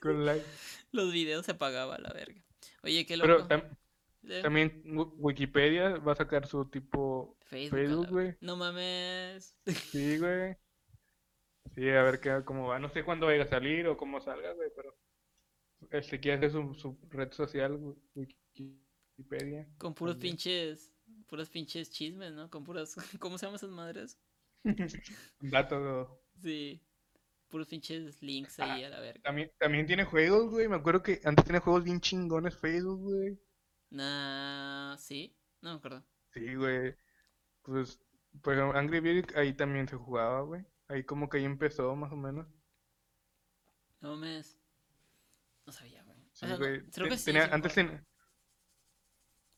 con, 0.00 0.24
light. 0.24 0.44
Los 0.92 1.12
videos 1.12 1.44
se 1.46 1.52
apagaba 1.52 1.98
la 1.98 2.12
verga. 2.12 2.40
Oye, 2.84 3.04
qué 3.04 3.16
loco. 3.16 3.48
Pero 3.48 3.76
también 4.42 4.82
Wikipedia 5.18 5.96
va 5.96 6.12
a 6.12 6.16
sacar 6.16 6.46
su 6.46 6.64
tipo 6.66 7.36
Facebook, 7.40 8.08
güey. 8.08 8.36
No 8.40 8.56
mames. 8.56 9.56
Sí, 9.66 10.18
güey. 10.18 10.56
Sí, 11.74 11.88
a 11.88 12.02
ver 12.02 12.20
qué, 12.20 12.42
cómo 12.44 12.68
va. 12.68 12.78
No 12.78 12.88
sé 12.88 13.04
cuándo 13.04 13.26
vaya 13.26 13.42
a 13.42 13.48
salir 13.48 13.86
o 13.88 13.96
cómo 13.96 14.20
salga, 14.20 14.52
güey, 14.52 14.70
pero 14.76 14.96
este 15.90 16.20
quiere 16.20 16.38
hacer 16.38 16.52
su, 16.52 16.74
su 16.74 16.98
red 17.10 17.32
social, 17.32 17.78
Wikipedia. 18.14 19.66
Con 19.78 19.94
puros 19.94 20.16
pinches, 20.16 20.91
puros 21.32 21.48
pinches 21.48 21.90
chismes, 21.90 22.30
¿no? 22.34 22.50
Con 22.50 22.62
puras, 22.62 22.94
¿cómo 23.18 23.38
se 23.38 23.46
llaman 23.46 23.56
esas 23.56 23.70
madres? 23.70 24.18
Datos. 25.40 26.10
Sí. 26.42 26.78
Puros 27.48 27.68
pinches 27.68 28.20
links 28.20 28.60
ahí 28.60 28.84
ah, 28.84 28.88
a 28.88 28.90
la 28.90 29.00
verga. 29.00 29.22
También, 29.22 29.50
también 29.58 29.86
tiene 29.86 30.04
juegos, 30.04 30.50
güey. 30.50 30.68
Me 30.68 30.76
acuerdo 30.76 31.02
que 31.02 31.22
antes 31.24 31.46
tenía 31.46 31.62
juegos 31.62 31.84
bien 31.84 32.02
chingones 32.02 32.54
Facebook, 32.54 33.00
güey. 33.00 33.40
Nah, 33.88 34.94
sí. 34.98 35.34
No 35.62 35.70
me 35.70 35.76
acuerdo. 35.76 36.04
Sí, 36.34 36.54
güey. 36.54 36.94
Pues, 37.62 37.98
por 38.42 38.52
ejemplo, 38.52 38.78
Angry 38.78 39.00
Birds 39.00 39.34
ahí 39.34 39.54
también 39.54 39.88
se 39.88 39.96
jugaba, 39.96 40.42
güey. 40.42 40.66
Ahí 40.88 41.02
como 41.02 41.30
que 41.30 41.38
ahí 41.38 41.44
empezó, 41.44 41.96
más 41.96 42.12
o 42.12 42.16
menos. 42.16 42.46
No 44.02 44.16
me... 44.16 44.42
No 45.64 45.72
sabía, 45.72 46.02
güey. 46.02 46.18
Sí, 46.32 46.46
güey. 46.58 46.82
creo 46.90 47.08
que 47.08 47.16
sí, 47.16 47.34
antes 47.34 47.72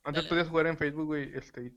antes 0.04 0.26
podías 0.26 0.48
jugar 0.48 0.66
en 0.66 0.78
Facebook, 0.78 1.06
güey, 1.06 1.32
este, 1.34 1.72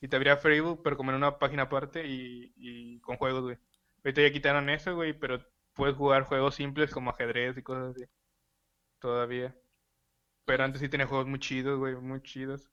y 0.00 0.08
te 0.08 0.16
abría 0.16 0.36
Facebook, 0.36 0.82
pero 0.82 0.96
como 0.96 1.10
en 1.10 1.16
una 1.16 1.38
página 1.38 1.64
aparte 1.64 2.06
y, 2.06 2.52
y 2.56 3.00
con 3.00 3.16
juegos, 3.16 3.42
güey. 3.42 3.58
Ahorita 4.04 4.22
ya 4.22 4.32
quitaron 4.32 4.70
eso, 4.70 4.94
güey, 4.94 5.12
pero 5.12 5.44
puedes 5.74 5.96
jugar 5.96 6.24
juegos 6.24 6.54
simples 6.54 6.90
como 6.92 7.10
ajedrez 7.10 7.56
y 7.56 7.62
cosas 7.62 7.96
así. 7.96 8.04
Todavía. 8.98 9.56
Pero 10.44 10.64
antes 10.64 10.80
sí 10.80 10.88
tenía 10.88 11.06
juegos 11.06 11.26
muy 11.26 11.38
chidos, 11.38 11.78
güey, 11.78 11.94
muy 11.96 12.22
chidos. 12.22 12.70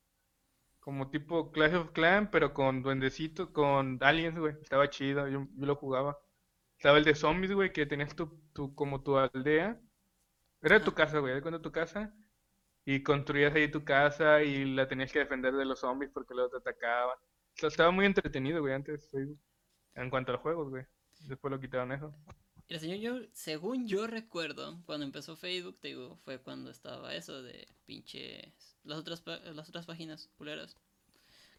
Como 0.79 1.09
tipo 1.09 1.51
Clash 1.51 1.75
of 1.75 1.91
Clans, 1.91 2.29
pero 2.31 2.53
con 2.53 2.81
duendecitos, 2.81 3.49
con 3.49 3.97
aliens, 4.01 4.39
güey. 4.39 4.55
Estaba 4.61 4.89
chido, 4.89 5.27
yo, 5.27 5.47
yo, 5.55 5.65
lo 5.65 5.75
jugaba. 5.75 6.17
Estaba 6.77 6.97
el 6.97 7.03
de 7.05 7.15
zombies, 7.15 7.53
güey, 7.53 7.73
que 7.73 7.85
tenías 7.85 8.15
tu, 8.15 8.27
tu, 8.53 8.73
como 8.75 9.03
tu 9.03 9.17
aldea. 9.17 9.79
Era 10.61 10.83
tu 10.83 10.93
casa, 10.93 11.19
güey, 11.19 11.41
cuando 11.41 11.61
tu 11.61 11.71
casa. 11.71 12.13
Y 12.89 13.03
construías 13.03 13.53
ahí 13.53 13.70
tu 13.70 13.84
casa 13.84 14.41
y 14.41 14.63
la 14.63 14.88
tenías 14.88 15.12
que 15.12 15.20
defender 15.20 15.53
de 15.53 15.65
los 15.65 15.82
zombies 15.82 16.10
porque 16.13 16.34
luego 16.34 16.51
te 16.51 16.70
atacaban. 16.70 17.17
O 17.17 17.60
sea, 17.60 17.67
estaba 17.67 17.91
muy 17.91 18.06
entretenido, 18.06 18.62
güey, 18.62 18.74
antes. 18.74 19.12
En 19.94 20.10
cuanto 20.10 20.32
a 20.32 20.38
juegos, 20.38 20.70
güey. 20.70 20.86
Después 21.27 21.51
lo 21.51 21.60
quitaron 21.60 21.91
eso. 21.91 22.15
el 22.70 22.79
señor, 22.79 23.00
yo, 23.00 23.27
según 23.34 23.89
yo 23.89 24.08
recuerdo, 24.08 24.82
cuando 24.86 25.06
empezó 25.06 25.36
Facebook, 25.36 25.77
te 25.82 25.89
digo, 25.89 26.15
fue 26.24 26.41
cuando 26.41 26.72
estaba 26.72 27.13
eso 27.13 27.44
de 27.44 27.67
pinches. 27.86 28.77
Las 28.86 29.00
otras, 29.00 29.22
las 29.25 29.67
otras 29.67 29.86
páginas 29.86 30.29
culeras 30.38 30.77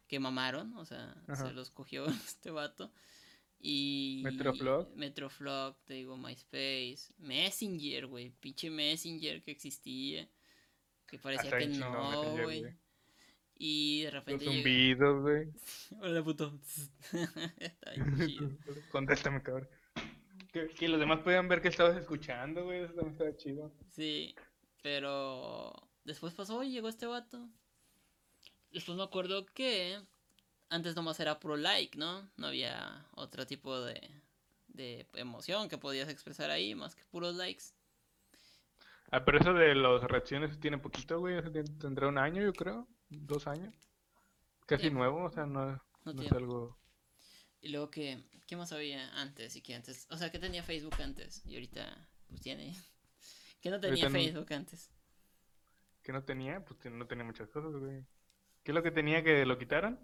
que 0.07 0.19
mamaron, 0.19 0.75
o 0.77 0.85
sea, 0.85 1.15
se 1.35 1.51
los 1.51 1.69
cogió 1.69 2.05
este 2.25 2.49
vato. 2.49 2.91
Y. 3.59 4.21
Metroflog. 4.23 4.95
Metroflog, 4.95 5.77
te 5.85 5.93
digo, 5.93 6.17
MySpace. 6.17 7.13
Messenger, 7.19 8.07
güey. 8.07 8.31
Pinche 8.31 8.71
Messenger 8.71 9.43
que 9.43 9.51
existía. 9.51 10.27
Que 11.09 11.17
parecía 11.17 11.57
que 11.57 11.67
no, 11.67 12.37
güey. 12.43 12.65
Y 13.57 14.03
de 14.03 14.11
repente. 14.11 14.45
Los 14.45 14.53
zumbidos, 14.55 15.21
güey. 15.21 15.47
Hola, 16.01 16.23
puto. 16.23 16.59
Está 17.59 17.93
chido. 18.25 18.51
Contéstame, 18.91 19.43
cabrón. 19.43 19.67
Que, 20.53 20.67
que, 20.69 20.87
los 20.87 20.99
demás 20.99 21.19
puedan 21.19 21.47
ver 21.47 21.61
que 21.61 21.67
estabas 21.67 21.97
escuchando, 21.97 22.63
güey. 22.63 22.83
Eso 22.83 22.93
también 22.93 23.13
estaba 23.13 23.35
chido. 23.35 23.71
Sí, 23.91 24.33
pero. 24.81 25.73
Después 26.05 26.33
pasó 26.33 26.63
y 26.63 26.71
llegó 26.71 26.87
este 26.87 27.05
vato. 27.05 27.49
Después 28.71 28.97
me 28.97 29.03
acuerdo 29.03 29.45
que 29.45 29.99
antes 30.69 30.95
nomás 30.95 31.19
era 31.19 31.39
pro 31.39 31.57
like, 31.57 31.97
¿no? 31.97 32.29
No 32.37 32.47
había 32.47 33.05
otro 33.15 33.45
tipo 33.45 33.79
de, 33.81 34.09
de 34.69 35.05
emoción 35.15 35.67
que 35.67 35.77
podías 35.77 36.09
expresar 36.09 36.49
ahí 36.49 36.75
más 36.75 36.95
que 36.95 37.03
puros 37.05 37.35
likes. 37.35 37.65
Ah, 39.11 39.25
pero 39.25 39.39
eso 39.39 39.53
de 39.53 39.73
las 39.75 40.03
reacciones 40.03 40.59
tiene 40.59 40.77
poquito, 40.77 41.19
güey. 41.19 41.41
Tendrá 41.79 42.07
un 42.07 42.17
año, 42.17 42.41
yo 42.41 42.53
creo. 42.53 42.87
Dos 43.09 43.47
años. 43.47 43.75
Casi 44.67 44.91
nuevo, 44.91 45.23
o 45.23 45.31
sea, 45.31 45.47
no, 45.47 45.81
no, 46.05 46.21
es 46.21 46.31
algo. 46.31 46.77
Y 47.59 47.69
luego, 47.69 47.89
¿qué, 47.89 48.23
¿qué 48.45 48.55
más 48.55 48.71
había 48.71 49.09
antes? 49.19 49.55
y 49.55 49.61
qué 49.61 49.73
antes? 49.73 50.07
O 50.11 50.17
sea, 50.17 50.31
¿qué 50.31 50.37
tenía 50.37 50.61
Facebook 50.61 51.01
antes? 51.01 51.43
Y 51.45 51.55
ahorita, 51.55 52.07
pues 52.27 52.41
tiene. 52.41 52.75
¿Qué 53.61 53.71
no 53.71 53.79
tenía 53.79 54.09
Facebook 54.11 54.53
antes? 54.53 54.91
¿Qué 56.03 56.13
no 56.13 56.23
tenía? 56.23 56.63
Pues 56.63 56.79
no 56.93 57.07
tenía 57.07 57.23
muchas 57.23 57.49
cosas, 57.49 57.71
güey. 57.71 58.05
¿Qué 58.63 58.71
es 58.71 58.75
lo 58.75 58.83
que 58.83 58.91
tenía 58.91 59.23
que 59.23 59.45
lo 59.45 59.57
quitaran? 59.57 59.99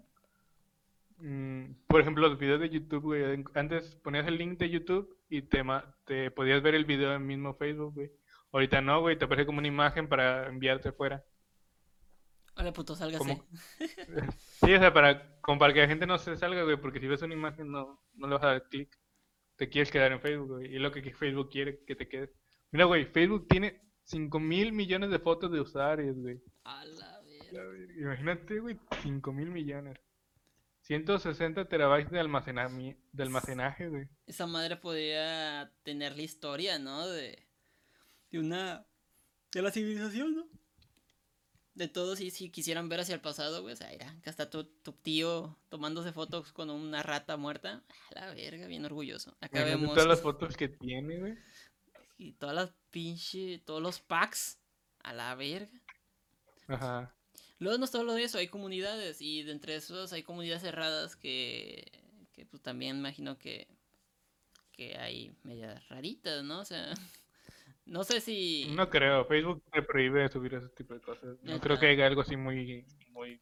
Mm, 1.18 1.74
por 1.86 2.00
ejemplo, 2.00 2.28
los 2.28 2.38
videos 2.38 2.60
de 2.60 2.70
YouTube, 2.70 3.02
güey. 3.02 3.44
Antes 3.54 3.94
ponías 3.96 4.26
el 4.26 4.36
link 4.36 4.58
de 4.58 4.68
YouTube 4.68 5.16
y 5.28 5.42
te, 5.42 5.62
te 6.04 6.30
podías 6.32 6.60
ver 6.62 6.74
el 6.74 6.84
video 6.84 7.14
en 7.14 7.24
mismo 7.24 7.54
Facebook, 7.54 7.94
güey. 7.94 8.10
Ahorita 8.52 8.80
no, 8.80 9.00
güey. 9.00 9.18
Te 9.18 9.24
aparece 9.24 9.46
como 9.46 9.58
una 9.58 9.68
imagen 9.68 10.08
para 10.08 10.48
enviarte 10.48 10.92
fuera. 10.92 11.24
Hola, 12.56 12.72
puto, 12.72 12.94
sálgase. 12.94 13.42
sí, 14.38 14.74
o 14.74 14.78
sea, 14.78 14.92
para, 14.92 15.40
como 15.40 15.58
para 15.58 15.74
que 15.74 15.80
la 15.80 15.88
gente 15.88 16.06
no 16.06 16.18
se 16.18 16.36
salga, 16.36 16.62
güey. 16.62 16.76
Porque 16.76 17.00
si 17.00 17.06
ves 17.06 17.22
una 17.22 17.34
imagen 17.34 17.70
no, 17.70 18.02
no 18.14 18.26
le 18.26 18.34
vas 18.34 18.44
a 18.44 18.48
dar 18.48 18.68
clic. 18.68 18.98
Te 19.56 19.68
quieres 19.68 19.90
quedar 19.90 20.12
en 20.12 20.20
Facebook, 20.20 20.48
güey. 20.48 20.72
Y 20.72 20.76
es 20.76 20.82
lo 20.82 20.90
que 20.90 21.02
Facebook 21.14 21.50
quiere 21.50 21.84
que 21.84 21.94
te 21.94 22.08
quedes. 22.08 22.30
Mira, 22.70 22.84
güey, 22.84 23.06
Facebook 23.06 23.46
tiene 23.48 23.80
5 24.04 24.38
mil 24.40 24.72
millones 24.72 25.10
de 25.10 25.18
fotos 25.18 25.50
de 25.50 25.60
usuarios, 25.60 26.16
güey. 26.16 26.40
A 26.64 26.84
la 26.84 27.16
Imagínate, 27.98 28.60
güey, 28.60 28.78
5 29.02 29.32
mil 29.32 29.50
millones. 29.50 29.98
160 30.82 31.68
terabytes 31.68 32.10
de, 32.10 32.20
almacenamiento, 32.20 33.00
de 33.12 33.22
almacenaje, 33.22 33.88
güey. 33.88 34.08
Esa 34.26 34.46
madre 34.46 34.76
podría 34.76 35.72
tener 35.82 36.16
la 36.16 36.22
historia, 36.22 36.78
¿no? 36.78 37.08
De, 37.08 37.45
de 38.30 38.38
una... 38.38 38.86
De 39.52 39.62
la 39.62 39.70
civilización, 39.70 40.34
¿no? 40.34 40.48
De 41.74 41.88
todos, 41.88 42.20
y 42.20 42.30
si 42.30 42.50
quisieran 42.50 42.88
ver 42.88 43.00
hacia 43.00 43.14
el 43.14 43.20
pasado, 43.20 43.62
güey. 43.62 43.74
O 43.74 43.76
sea, 43.76 43.92
era 43.92 44.18
que 44.22 44.30
hasta 44.30 44.48
tu, 44.50 44.64
tu 44.64 44.92
tío 44.92 45.58
tomándose 45.68 46.12
fotos 46.12 46.52
con 46.52 46.70
una 46.70 47.02
rata 47.02 47.36
muerta. 47.36 47.82
A 48.14 48.20
la 48.20 48.34
verga, 48.34 48.66
bien 48.66 48.84
orgulloso. 48.84 49.36
Acá 49.40 49.64
vemos... 49.64 49.90
Todas 49.90 50.08
las 50.08 50.20
fotos 50.20 50.56
que 50.56 50.68
tiene, 50.68 51.18
güey. 51.18 51.38
Y 52.18 52.32
todas 52.32 52.54
las 52.54 52.70
pinches... 52.90 53.64
Todos 53.64 53.82
los 53.82 54.00
packs. 54.00 54.58
A 55.02 55.12
la 55.12 55.34
verga. 55.34 55.80
Ajá. 56.66 57.14
Luego 57.58 57.78
no 57.78 57.86
es 57.86 57.90
solo 57.90 58.16
eso, 58.18 58.36
hay 58.38 58.48
comunidades 58.48 59.22
y 59.22 59.42
de 59.42 59.52
entre 59.52 59.76
esos 59.76 60.12
hay 60.12 60.22
comunidades 60.22 60.62
cerradas 60.62 61.16
que, 61.16 61.90
que 62.32 62.44
pues 62.44 62.62
también 62.62 62.98
imagino 62.98 63.38
que, 63.38 63.66
que 64.72 64.98
hay 64.98 65.34
medias 65.42 65.88
raritas, 65.88 66.44
¿no? 66.44 66.60
O 66.60 66.64
sea, 66.66 66.92
no 67.86 68.04
sé 68.04 68.20
si... 68.20 68.66
No 68.74 68.88
creo, 68.90 69.24
Facebook 69.24 69.62
te 69.72 69.82
prohíbe 69.82 70.28
subir 70.28 70.54
ese 70.54 70.68
tipo 70.70 70.94
de 70.94 71.00
cosas. 71.00 71.38
No 71.42 71.60
creo 71.60 71.78
que 71.78 71.86
haya 71.86 72.06
algo 72.06 72.20
así 72.20 72.36
muy, 72.36 72.84
muy 73.10 73.40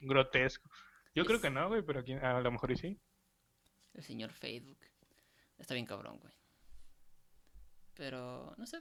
grotesco. 0.00 0.68
Yo 1.14 1.24
creo 1.24 1.40
que 1.40 1.50
no, 1.50 1.68
güey, 1.68 1.82
pero 1.82 2.00
aquí, 2.00 2.12
a 2.14 2.40
lo 2.40 2.50
mejor 2.50 2.72
y 2.72 2.76
sí. 2.76 3.00
El 3.94 4.02
señor 4.02 4.32
Facebook. 4.32 4.78
Está 5.58 5.74
bien 5.74 5.86
cabrón, 5.86 6.18
güey. 6.18 6.32
Pero, 7.94 8.54
no 8.56 8.66
sé, 8.66 8.78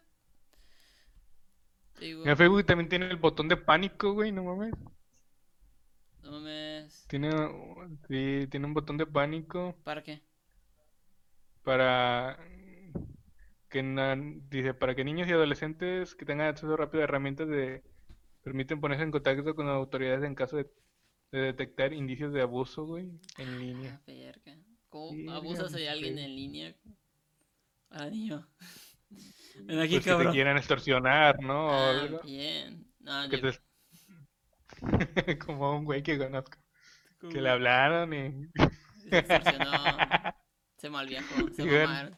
en 2.00 2.38
Facebook 2.38 2.65
también 2.65 2.89
tiene 2.89 3.08
el 3.08 3.17
botón 3.17 3.47
de 3.47 3.58
pánico, 3.58 4.13
güey, 4.13 4.32
no 4.32 4.43
mames. 4.43 4.74
No 6.24 6.32
mames. 6.32 7.06
Tiene, 7.08 7.30
sí, 8.08 8.47
tiene 8.50 8.65
un 8.65 8.74
botón 8.74 8.97
de 8.97 9.06
pánico. 9.06 9.76
¿Para 9.84 10.02
qué? 10.02 10.21
Para 11.63 12.39
que 13.71 13.81
dice 14.49 14.73
para 14.73 14.93
que 14.93 15.05
niños 15.05 15.29
y 15.29 15.31
adolescentes 15.31 16.13
que 16.13 16.25
tengan 16.25 16.49
acceso 16.49 16.75
rápido 16.75 17.01
a 17.01 17.05
herramientas 17.05 17.47
de 17.47 17.81
permiten 18.43 18.81
ponerse 18.81 19.03
en 19.03 19.12
contacto 19.12 19.55
con 19.55 19.69
autoridades 19.69 20.23
en 20.23 20.36
caso 20.36 20.57
de, 20.57 20.69
detectar 21.31 21.93
indicios 21.93 22.34
de 22.34 22.41
abuso, 22.41 22.86
güey, 22.86 23.10
en 23.38 23.60
línea. 23.60 24.01
¿Cómo 24.89 25.31
abusas 25.31 25.71
de 25.71 25.89
alguien 25.89 26.19
en 26.19 26.36
línea? 26.36 26.75
Ah, 27.89 28.10
niño. 28.10 28.45
pues 29.67 29.89
que 29.89 29.99
te 30.01 30.29
quieran 30.31 30.57
extorsionar, 30.57 31.41
¿no? 31.41 31.69
Ah, 31.71 32.19
bien. 32.25 32.86
No, 32.99 33.29
que 33.29 33.38
te... 33.38 33.51
Como 35.45 35.77
un 35.77 35.86
güey 35.86 36.03
que 36.03 36.17
conozco. 36.17 36.57
Que 37.21 37.39
le 37.39 37.49
hablaron 37.49 38.13
y... 38.13 38.49
Se 39.10 39.19
extorsionó. 39.19 39.71
se 40.75 40.89
malviajó, 40.89 41.49
se 41.53 41.63
mamaron. 41.65 42.17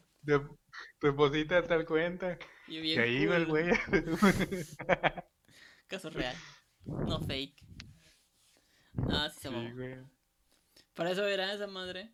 Esposita 1.00 1.62
tal 1.62 1.84
cuenta. 1.84 2.38
Y, 2.66 2.96
ahí 2.98 3.22
iba 3.22 3.36
el 3.36 3.46
güey. 3.46 3.70
Caso 5.86 6.10
real. 6.10 6.36
No 6.84 7.20
fake. 7.20 7.62
No, 8.94 9.28
sí 9.30 9.40
se 9.40 9.48
sí, 9.48 10.06
Para 10.94 11.10
eso 11.10 11.22
verá 11.22 11.52
esa 11.52 11.66
madre. 11.66 12.12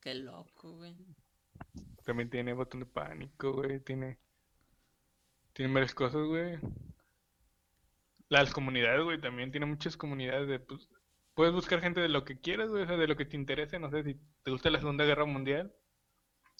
Qué 0.00 0.14
loco, 0.14 0.72
güey. 0.72 0.96
También 2.04 2.30
tiene 2.30 2.52
botón 2.52 2.80
de 2.80 2.86
pánico, 2.86 3.52
güey. 3.52 3.80
Tiene. 3.80 4.18
Tiene 5.52 5.72
varias 5.72 5.94
cosas, 5.94 6.22
güey. 6.26 6.58
Las 8.28 8.52
comunidades, 8.52 9.02
güey, 9.02 9.20
también 9.20 9.50
tiene 9.50 9.66
muchas 9.66 9.96
comunidades 9.96 10.48
de. 10.48 10.60
Pues, 10.60 10.88
puedes 11.34 11.52
buscar 11.54 11.80
gente 11.80 12.00
de 12.00 12.08
lo 12.08 12.24
que 12.24 12.40
quieras, 12.40 12.68
güey, 12.68 12.84
o 12.84 12.86
sea, 12.86 12.96
de 12.96 13.06
lo 13.06 13.16
que 13.16 13.24
te 13.24 13.36
interese. 13.36 13.78
No 13.78 13.90
sé 13.90 14.02
si 14.02 14.14
te 14.42 14.50
gusta 14.50 14.70
la 14.70 14.80
Segunda 14.80 15.04
Guerra 15.04 15.24
Mundial. 15.24 15.74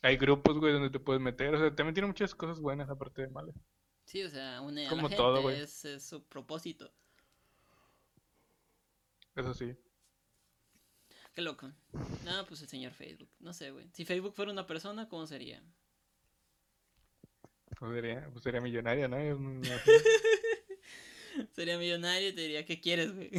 Hay 0.04 0.18
grupos, 0.18 0.58
güey, 0.58 0.74
donde 0.74 0.90
te 0.90 1.00
puedes 1.00 1.22
meter. 1.22 1.54
O 1.54 1.58
sea, 1.58 1.74
también 1.74 1.94
tiene 1.94 2.06
muchas 2.06 2.34
cosas 2.34 2.60
buenas 2.60 2.90
aparte 2.90 3.22
de 3.22 3.28
malas. 3.28 3.56
Sí, 4.04 4.22
o 4.22 4.28
sea, 4.28 4.60
une 4.60 4.86
a 4.86 4.90
Como 4.90 5.04
la 5.04 5.08
gente, 5.08 5.16
todo, 5.16 5.40
güey. 5.40 5.58
Es, 5.58 5.82
es 5.86 6.04
su 6.04 6.22
propósito. 6.24 6.92
Eso 9.34 9.54
sí. 9.54 9.74
Qué 11.34 11.40
loco. 11.40 11.72
No, 12.22 12.44
pues 12.46 12.60
el 12.60 12.68
señor 12.68 12.92
Facebook. 12.92 13.30
No 13.40 13.54
sé, 13.54 13.70
güey. 13.70 13.88
Si 13.94 14.04
Facebook 14.04 14.34
fuera 14.34 14.52
una 14.52 14.66
persona, 14.66 15.08
¿cómo 15.08 15.26
sería? 15.26 15.62
¿Cómo 17.78 17.94
sería? 17.94 18.28
Pues 18.30 18.44
sería 18.44 18.60
millonario, 18.60 19.08
¿no? 19.08 19.16
sería 21.52 21.78
millonario 21.78 22.28
y 22.28 22.34
te 22.34 22.42
diría, 22.42 22.66
¿qué 22.66 22.78
quieres, 22.78 23.14
güey? 23.14 23.30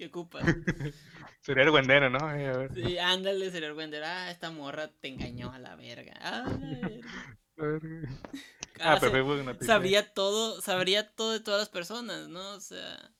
¿Qué 0.00 0.06
ocupas? 0.06 0.42
sería 1.42 1.64
el 1.64 1.72
guendero, 1.72 2.08
¿no? 2.08 2.26
A 2.26 2.32
ver. 2.32 2.72
Sí, 2.72 2.96
ándale, 2.96 3.50
sería 3.50 3.68
el 3.68 3.76
guendero. 3.76 4.06
Ah, 4.08 4.30
esta 4.30 4.50
morra 4.50 4.88
te 4.88 5.08
engañó 5.08 5.52
a 5.52 5.58
la 5.58 5.76
verga. 5.76 6.14
Ah, 7.62 7.64
la 7.66 7.66
verga. 7.66 8.08
Ah, 8.80 8.96
pero 8.98 9.12
Facebook 9.12 9.44
no 9.44 9.54
Sabría 9.60 10.14
todo, 10.14 10.62
sabría 10.62 11.14
todo 11.14 11.32
de 11.32 11.40
todas 11.40 11.60
las 11.60 11.68
personas, 11.68 12.28
¿no? 12.28 12.54
O 12.54 12.60
sea, 12.60 13.12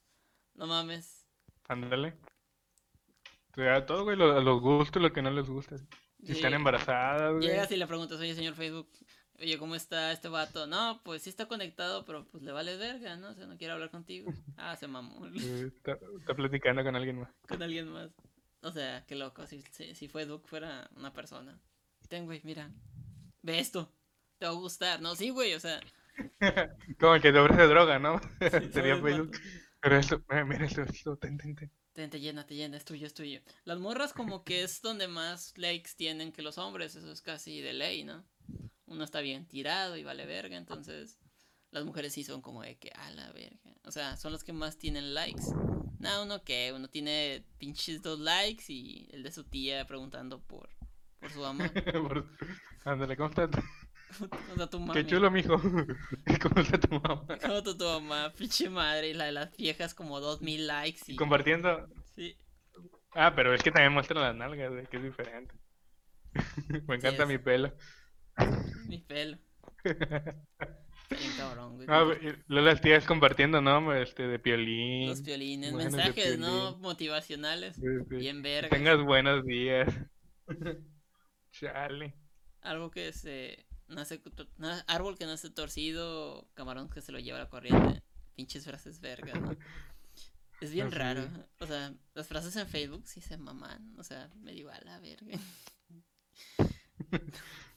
no 0.55 0.67
mames. 0.67 1.27
Ándale. 1.69 2.15
Te 3.53 3.83
todo, 3.83 4.05
güey, 4.05 4.15
a 4.15 4.41
los 4.41 4.61
gustos, 4.63 5.03
lo 5.03 5.13
que 5.13 5.21
no 5.21 5.31
les 5.31 5.51
gusta. 5.51 5.77
Si 6.25 6.33
están 6.33 6.55
embarazadas, 6.55 7.35
güey. 7.35 7.47
Llegas 7.47 7.71
y 7.73 7.77
le 7.77 7.87
preguntas, 7.87 8.19
oye, 8.19 8.35
señor 8.35 8.55
Facebook, 8.55 8.89
oye, 9.41 9.59
¿cómo 9.59 9.75
está 9.75 10.13
este 10.13 10.29
vato? 10.29 10.67
No, 10.67 11.01
pues 11.05 11.23
sí 11.23 11.31
está 11.31 11.47
conectado, 11.47 12.05
pero 12.05 12.27
pues 12.29 12.43
le 12.43 12.53
vale 12.53 12.77
verga, 12.77 13.17
¿no? 13.17 13.31
O 13.31 13.35
sea, 13.35 13.47
no 13.47 13.57
quiere 13.57 13.73
hablar 13.73 13.91
contigo. 13.91 14.33
Ah, 14.57 14.77
se 14.77 14.87
mamó. 14.87 15.27
Está, 15.77 15.99
está, 16.19 16.35
platicando 16.35 16.85
con 16.85 16.97
alguien 16.97 17.21
más. 17.21 17.31
Con 17.49 17.63
alguien 17.63 17.91
más. 17.91 18.11
O 18.63 18.71
sea, 18.71 19.05
qué 19.07 19.15
loco, 19.15 19.47
si, 19.47 19.63
si, 19.71 19.95
si 19.95 20.09
Facebook 20.09 20.47
fuera 20.47 20.91
una 20.97 21.13
persona. 21.13 21.59
Ten, 22.09 22.27
güey, 22.27 22.41
mira, 22.45 22.71
ve 23.43 23.59
esto, 23.59 23.91
te 24.39 24.45
va 24.47 24.53
a 24.53 24.55
gustar, 24.55 25.01
¿no? 25.01 25.15
Sí, 25.15 25.31
güey, 25.31 25.55
o 25.55 25.61
sea. 25.61 25.81
Como 26.99 27.15
el 27.15 27.23
que 27.23 27.33
te 27.33 27.39
ofrece 27.39 27.67
droga, 27.69 27.99
¿no? 27.99 28.21
Sería 28.73 29.01
Facebook. 29.01 29.33
Pero 29.81 29.97
esto, 29.97 30.23
mira 30.47 30.67
esto, 30.67 30.83
esto, 30.83 31.17
ten, 31.17 31.39
ten, 31.39 31.55
ten. 31.55 31.71
Te, 31.93 32.21
llena, 32.21 32.47
te 32.47 32.55
llena, 32.55 32.77
es 32.77 32.85
tuyo, 32.85 33.07
es 33.07 33.15
tuyo. 33.15 33.41
Las 33.65 33.79
morras 33.79 34.13
como 34.13 34.45
que 34.45 34.63
es 34.63 34.81
donde 34.81 35.09
más 35.09 35.57
likes 35.59 35.91
tienen 35.97 36.33
que 36.33 36.41
los 36.41 36.57
hombres, 36.57 36.95
eso 36.95 37.11
es 37.11 37.21
casi 37.21 37.61
de 37.61 37.73
ley, 37.73 38.05
¿no? 38.05 38.25
Uno 38.91 39.05
está 39.05 39.21
bien 39.21 39.47
tirado 39.47 39.97
y 39.97 40.03
vale 40.05 40.27
verga, 40.27 40.57
entonces 40.57 41.17
las 41.71 41.85
mujeres 41.85 42.13
sí 42.13 42.25
son 42.25 42.43
como 42.43 42.63
de 42.63 42.77
que, 42.77 42.91
a 42.91 43.11
la 43.13 43.31
verga. 43.33 43.59
O 43.85 43.93
sea, 43.93 44.17
son 44.17 44.33
los 44.33 44.43
que 44.43 44.53
más 44.53 44.79
tienen 44.79 45.15
likes. 45.15 45.45
No, 46.01 46.25
uno 46.25 46.43
que, 46.43 46.73
uno 46.75 46.89
tiene 46.89 47.45
pinches 47.59 48.03
dos 48.03 48.19
likes 48.19 48.65
y 48.69 49.09
el 49.13 49.23
de 49.23 49.31
su 49.31 49.45
tía 49.45 49.87
preguntando 49.87 50.41
por, 50.41 50.69
por 51.21 51.31
su 51.31 51.41
mamá. 51.41 51.71
Ándale, 52.85 53.17
¿cómo 53.17 53.29
estás? 53.29 53.51
¿Cómo 54.19 54.53
está 54.53 54.69
tu 54.69 54.81
mamá? 54.81 54.95
Qué 54.95 55.07
chulo, 55.07 55.31
mijo. 55.31 55.57
¿Cómo 56.43 56.61
está 56.61 56.81
tu 56.81 57.01
mamá? 57.01 57.27
¿Cómo 57.41 57.59
está 57.59 57.79
tu 57.79 57.85
mamá? 57.85 58.33
Pinche 58.37 58.69
madre. 58.69 59.11
Y 59.11 59.15
la 59.15 59.27
de 59.27 59.33
las 59.33 59.57
viejas 59.57 59.95
como 59.95 60.19
dos 60.19 60.43
mil 60.43 60.67
likes. 60.67 61.03
Y... 61.07 61.15
Compartiendo. 61.15 61.89
Sí. 62.17 62.37
Ah, 63.13 63.35
pero 63.37 63.55
es 63.55 63.63
que 63.63 63.71
también 63.71 63.93
muestra 63.93 64.21
las 64.21 64.35
nalgas, 64.35 64.71
güey, 64.73 64.87
que 64.87 64.97
es 64.97 65.03
diferente. 65.05 65.55
Me 66.89 66.97
encanta 66.97 67.27
mi 67.27 67.39
pelo. 67.39 67.73
Mi 68.89 68.99
pelo. 68.99 69.39
Bien 71.11 71.33
cabrón, 71.37 71.77
güey. 71.77 71.89
Ah, 71.91 72.05
luego 72.47 72.67
las 72.67 72.81
tías 72.81 73.05
compartiendo, 73.05 73.61
¿no? 73.61 73.93
Este, 73.95 74.29
de 74.29 74.39
piolín. 74.39 75.09
Los 75.09 75.23
piolines, 75.23 75.73
mensajes, 75.73 76.39
¿no? 76.39 76.77
Motivacionales. 76.79 77.81
Bien 78.09 78.43
verga. 78.43 78.69
Tengas 78.69 79.03
buenos 79.03 79.45
días. 79.45 79.93
Chale. 81.53 82.15
Algo 82.61 82.93
que 82.93 83.13
se 83.13 83.67
nace, 83.89 84.21
árbol 84.87 85.19
que 85.19 85.27
nace 85.27 85.51
torcido, 85.51 86.49
camarón 86.55 86.89
que 86.89 87.01
se 87.01 87.11
lo 87.11 87.19
lleva 87.19 87.39
a 87.39 87.43
la 87.43 87.49
corriente. 87.49 88.03
Pinches 88.37 88.65
frases 88.65 89.01
vergas, 89.01 89.41
¿no? 89.41 89.57
Es 90.61 90.73
bien 90.73 90.93
raro. 90.93 91.27
O 91.59 91.67
sea, 91.67 91.93
las 92.15 92.29
frases 92.29 92.55
en 92.55 92.69
Facebook 92.69 93.09
sí 93.09 93.21
se 93.21 93.37
maman. 93.37 93.95
O 93.99 94.05
sea, 94.05 94.31
me 94.37 94.53
digo 94.53 94.71
a 94.71 94.79
la 94.81 95.01
verga. 95.01 95.39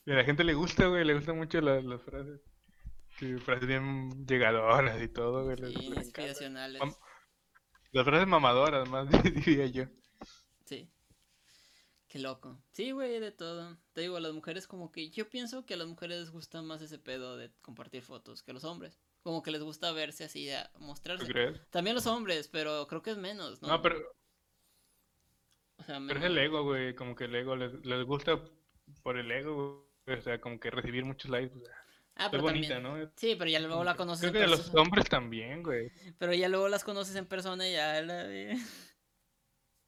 Y 0.05 0.11
a 0.11 0.15
la 0.15 0.23
gente 0.23 0.43
le 0.43 0.53
gusta, 0.53 0.87
güey, 0.87 1.05
le 1.05 1.13
gustan 1.13 1.37
mucho 1.37 1.61
las, 1.61 1.83
las 1.83 2.01
frases. 2.01 2.41
Frases 3.45 3.67
bien 3.67 4.25
llegadoras 4.25 5.01
y 5.01 5.07
todo, 5.07 5.45
güey. 5.45 5.57
Sí, 5.73 5.85
inspiracionales. 5.85 6.81
Las 7.91 8.05
frases 8.05 8.27
mamadoras, 8.27 8.89
más 8.89 9.07
diría 9.45 9.67
yo. 9.67 9.85
Sí. 10.65 10.91
Qué 12.07 12.19
loco. 12.19 12.59
Sí, 12.71 12.91
güey, 12.91 13.19
de 13.19 13.31
todo. 13.31 13.77
Te 13.93 14.01
digo, 14.01 14.17
a 14.17 14.19
las 14.19 14.33
mujeres 14.33 14.67
como 14.67 14.91
que 14.91 15.09
yo 15.09 15.29
pienso 15.29 15.65
que 15.65 15.75
a 15.75 15.77
las 15.77 15.87
mujeres 15.87 16.19
les 16.19 16.31
gusta 16.31 16.61
más 16.61 16.81
ese 16.81 16.99
pedo 16.99 17.37
de 17.37 17.51
compartir 17.61 18.01
fotos 18.01 18.43
que 18.43 18.51
a 18.51 18.53
los 18.53 18.63
hombres. 18.63 18.99
Como 19.21 19.41
que 19.41 19.51
les 19.51 19.61
gusta 19.61 19.91
verse 19.93 20.25
así, 20.25 20.49
a 20.49 20.69
mostrarse. 20.79 21.25
crees? 21.25 21.61
También 21.69 21.95
los 21.95 22.07
hombres, 22.07 22.49
pero 22.49 22.87
creo 22.87 23.01
que 23.01 23.11
es 23.11 23.17
menos, 23.17 23.61
¿no? 23.61 23.69
No, 23.69 23.81
pero... 23.81 23.97
O 25.77 25.83
sea, 25.83 25.99
Pero 26.07 26.19
es 26.19 26.25
el 26.25 26.37
ego, 26.37 26.63
güey, 26.63 26.93
como 26.95 27.15
que 27.15 27.25
el 27.25 27.35
ego 27.35 27.55
les, 27.55 27.73
les 27.85 28.05
gusta 28.05 28.39
por 29.01 29.17
el 29.17 29.31
ego, 29.31 29.55
güey. 29.55 29.92
O 30.07 30.21
sea, 30.21 30.39
como 30.39 30.59
que 30.59 30.69
recibir 30.69 31.05
muchos 31.05 31.31
likes. 31.31 31.55
Ah, 32.15 32.29
pero 32.29 32.43
bonita, 32.43 32.79
¿no? 32.79 32.95
Sí, 33.15 33.35
pero 33.37 33.49
ya 33.49 33.59
luego 33.59 33.83
la 33.83 33.95
conoces 33.95 34.29
Creo 34.29 34.33
que 34.33 34.49
de 34.49 34.55
los 34.55 34.73
hombres 34.75 35.09
también, 35.09 35.63
güey. 35.63 35.91
Pero 36.19 36.33
ya 36.33 36.47
luego 36.47 36.69
las 36.69 36.83
conoces 36.83 37.15
en 37.15 37.25
persona 37.25 37.67
y 37.67 37.73
ya 37.73 38.01
la... 38.01 38.27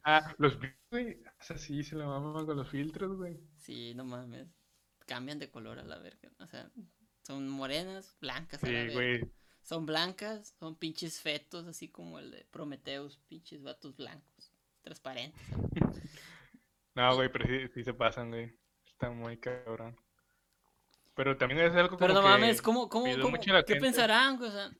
Ah, 0.03 0.35
los 0.37 0.57
güey. 0.91 1.19
Es 1.39 1.51
así, 1.51 1.83
se 1.83 1.95
la 1.95 2.05
mama 2.05 2.45
con 2.45 2.55
los 2.55 2.69
filtros, 2.69 3.17
güey. 3.17 3.39
Sí, 3.57 3.93
no 3.95 4.05
mames. 4.05 4.47
Cambian 5.07 5.39
de 5.39 5.49
color 5.49 5.79
a 5.79 5.83
la 5.83 5.97
verga. 5.97 6.31
O 6.39 6.47
sea, 6.47 6.71
son 7.23 7.49
morenas, 7.49 8.15
blancas 8.21 8.63
a 8.63 8.67
sí, 8.67 8.73
la 8.73 8.93
Güey. 8.93 9.31
Son 9.61 9.87
blancas, 9.87 10.55
son 10.59 10.75
pinches 10.75 11.19
fetos, 11.19 11.65
así 11.65 11.89
como 11.89 12.19
el 12.19 12.29
de 12.29 12.45
Prometheus, 12.51 13.17
pinches 13.27 13.63
vatos 13.63 13.95
blancos, 13.95 14.53
transparentes. 14.81 15.41
no, 16.95 17.15
güey, 17.15 17.31
pero 17.31 17.47
sí, 17.47 17.67
sí 17.73 17.83
se 17.83 17.93
pasan, 17.95 18.29
güey. 18.29 18.55
Está 18.85 19.09
muy 19.09 19.37
cabrón. 19.39 19.97
Pero 21.15 21.37
también 21.37 21.61
es 21.61 21.73
algo 21.73 21.89
como 21.89 21.99
Pero 21.99 22.13
no 22.13 22.21
mames, 22.21 22.61
¿cómo, 22.61 22.89
cómo, 22.89 23.05
cómo 23.21 23.37
qué 23.39 23.75
pensarán, 23.77 24.37
güey? 24.37 24.49
O 24.49 24.53
sea, 24.53 24.71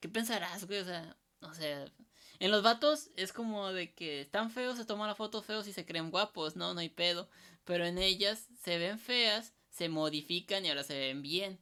¿qué 0.00 0.08
pensarás, 0.08 0.66
güey? 0.66 0.80
O 0.80 0.84
sea, 0.84 1.16
no 1.40 1.54
sé, 1.54 1.92
en 2.40 2.50
los 2.50 2.62
vatos 2.62 3.10
es 3.16 3.32
como 3.32 3.72
de 3.72 3.94
que 3.94 4.22
están 4.22 4.50
feos, 4.50 4.76
se 4.76 4.84
toman 4.84 5.08
la 5.08 5.14
foto 5.14 5.42
feos 5.42 5.68
y 5.68 5.72
se 5.72 5.84
creen 5.84 6.10
guapos, 6.10 6.56
no, 6.56 6.74
no 6.74 6.80
hay 6.80 6.88
pedo. 6.88 7.28
Pero 7.64 7.86
en 7.86 7.98
ellas 7.98 8.48
se 8.62 8.78
ven 8.78 8.98
feas, 8.98 9.54
se 9.70 9.88
modifican 9.88 10.64
y 10.64 10.68
ahora 10.68 10.82
se 10.82 10.98
ven 10.98 11.22
bien. 11.22 11.60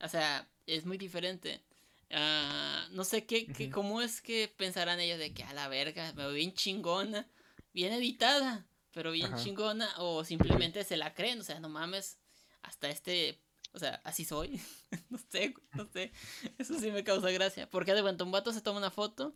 O 0.00 0.08
sea, 0.08 0.48
es 0.66 0.86
muy 0.86 0.98
diferente. 0.98 1.62
Ah, 2.10 2.86
no 2.92 3.04
sé 3.04 3.26
qué, 3.26 3.46
qué, 3.46 3.70
cómo 3.70 4.00
es 4.00 4.20
que 4.20 4.52
pensarán 4.56 5.00
ellas 5.00 5.18
de 5.18 5.32
que 5.34 5.42
a 5.42 5.52
la 5.52 5.68
verga, 5.68 6.12
me 6.12 6.22
veo 6.22 6.32
bien 6.32 6.52
chingona, 6.52 7.26
bien 7.72 7.92
editada, 7.92 8.66
pero 8.92 9.10
bien 9.10 9.34
chingona, 9.36 9.90
o 9.98 10.22
simplemente 10.22 10.84
se 10.84 10.96
la 10.96 11.12
creen, 11.12 11.40
o 11.40 11.42
sea, 11.42 11.58
no 11.58 11.68
mames, 11.68 12.18
hasta 12.62 12.88
este, 12.88 13.40
o 13.74 13.78
sea, 13.78 14.00
así 14.04 14.24
soy, 14.24 14.60
no 15.10 15.18
sé, 15.18 15.54
no 15.74 15.86
sé, 15.86 16.12
eso 16.58 16.78
sí 16.78 16.90
me 16.90 17.04
causa 17.04 17.30
gracia, 17.30 17.68
porque 17.68 17.92
de 17.92 18.02
cuando 18.02 18.24
un 18.24 18.32
vato 18.32 18.52
se 18.52 18.62
toma 18.62 18.78
una 18.78 18.90
foto 18.90 19.34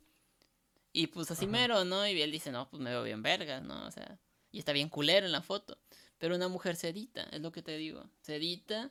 y 0.93 1.09
pues 1.09 1.31
así 1.31 1.47
mero, 1.47 1.85
¿no? 1.85 2.07
Y 2.07 2.21
él 2.23 2.33
dice, 2.33 2.51
no, 2.51 2.71
pues 2.71 2.83
me 2.83 2.91
veo 2.91 3.03
bien 3.03 3.23
verga, 3.23 3.61
¿no? 3.61 3.87
O 3.87 3.91
sea, 3.91 4.19
y 4.51 4.59
está 4.59 4.73
bien 4.73 4.89
culero 4.89 5.27
en 5.27 5.33
la 5.33 5.43
foto. 5.43 5.79
Pero 6.19 6.35
una 6.35 6.49
mujer 6.49 6.77
se 6.77 6.89
edita, 6.89 7.25
es 7.31 7.41
lo 7.41 7.53
que 7.53 7.63
te 7.63 7.77
digo. 7.77 8.11
Se 8.21 8.37
edita 8.37 8.91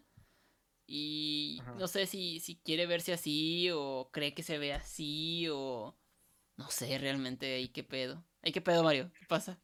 y 0.86 1.62
no 1.78 1.88
sé 1.88 2.06
si, 2.06 2.40
si 2.40 2.58
quiere 2.58 2.86
verse 2.86 3.14
así 3.14 3.70
o 3.74 4.10
cree 4.14 4.34
que 4.34 4.44
se 4.44 4.58
ve 4.58 4.74
así 4.74 5.48
o... 5.52 5.98
No 6.56 6.70
sé 6.72 6.98
realmente 6.98 7.56
ahí 7.56 7.70
qué 7.70 7.84
pedo. 7.84 8.26
Ahí 8.42 8.52
qué 8.52 8.62
pedo, 8.62 8.84
Mario. 8.84 9.12
¿Qué 9.20 9.26
pasa? 9.28 9.60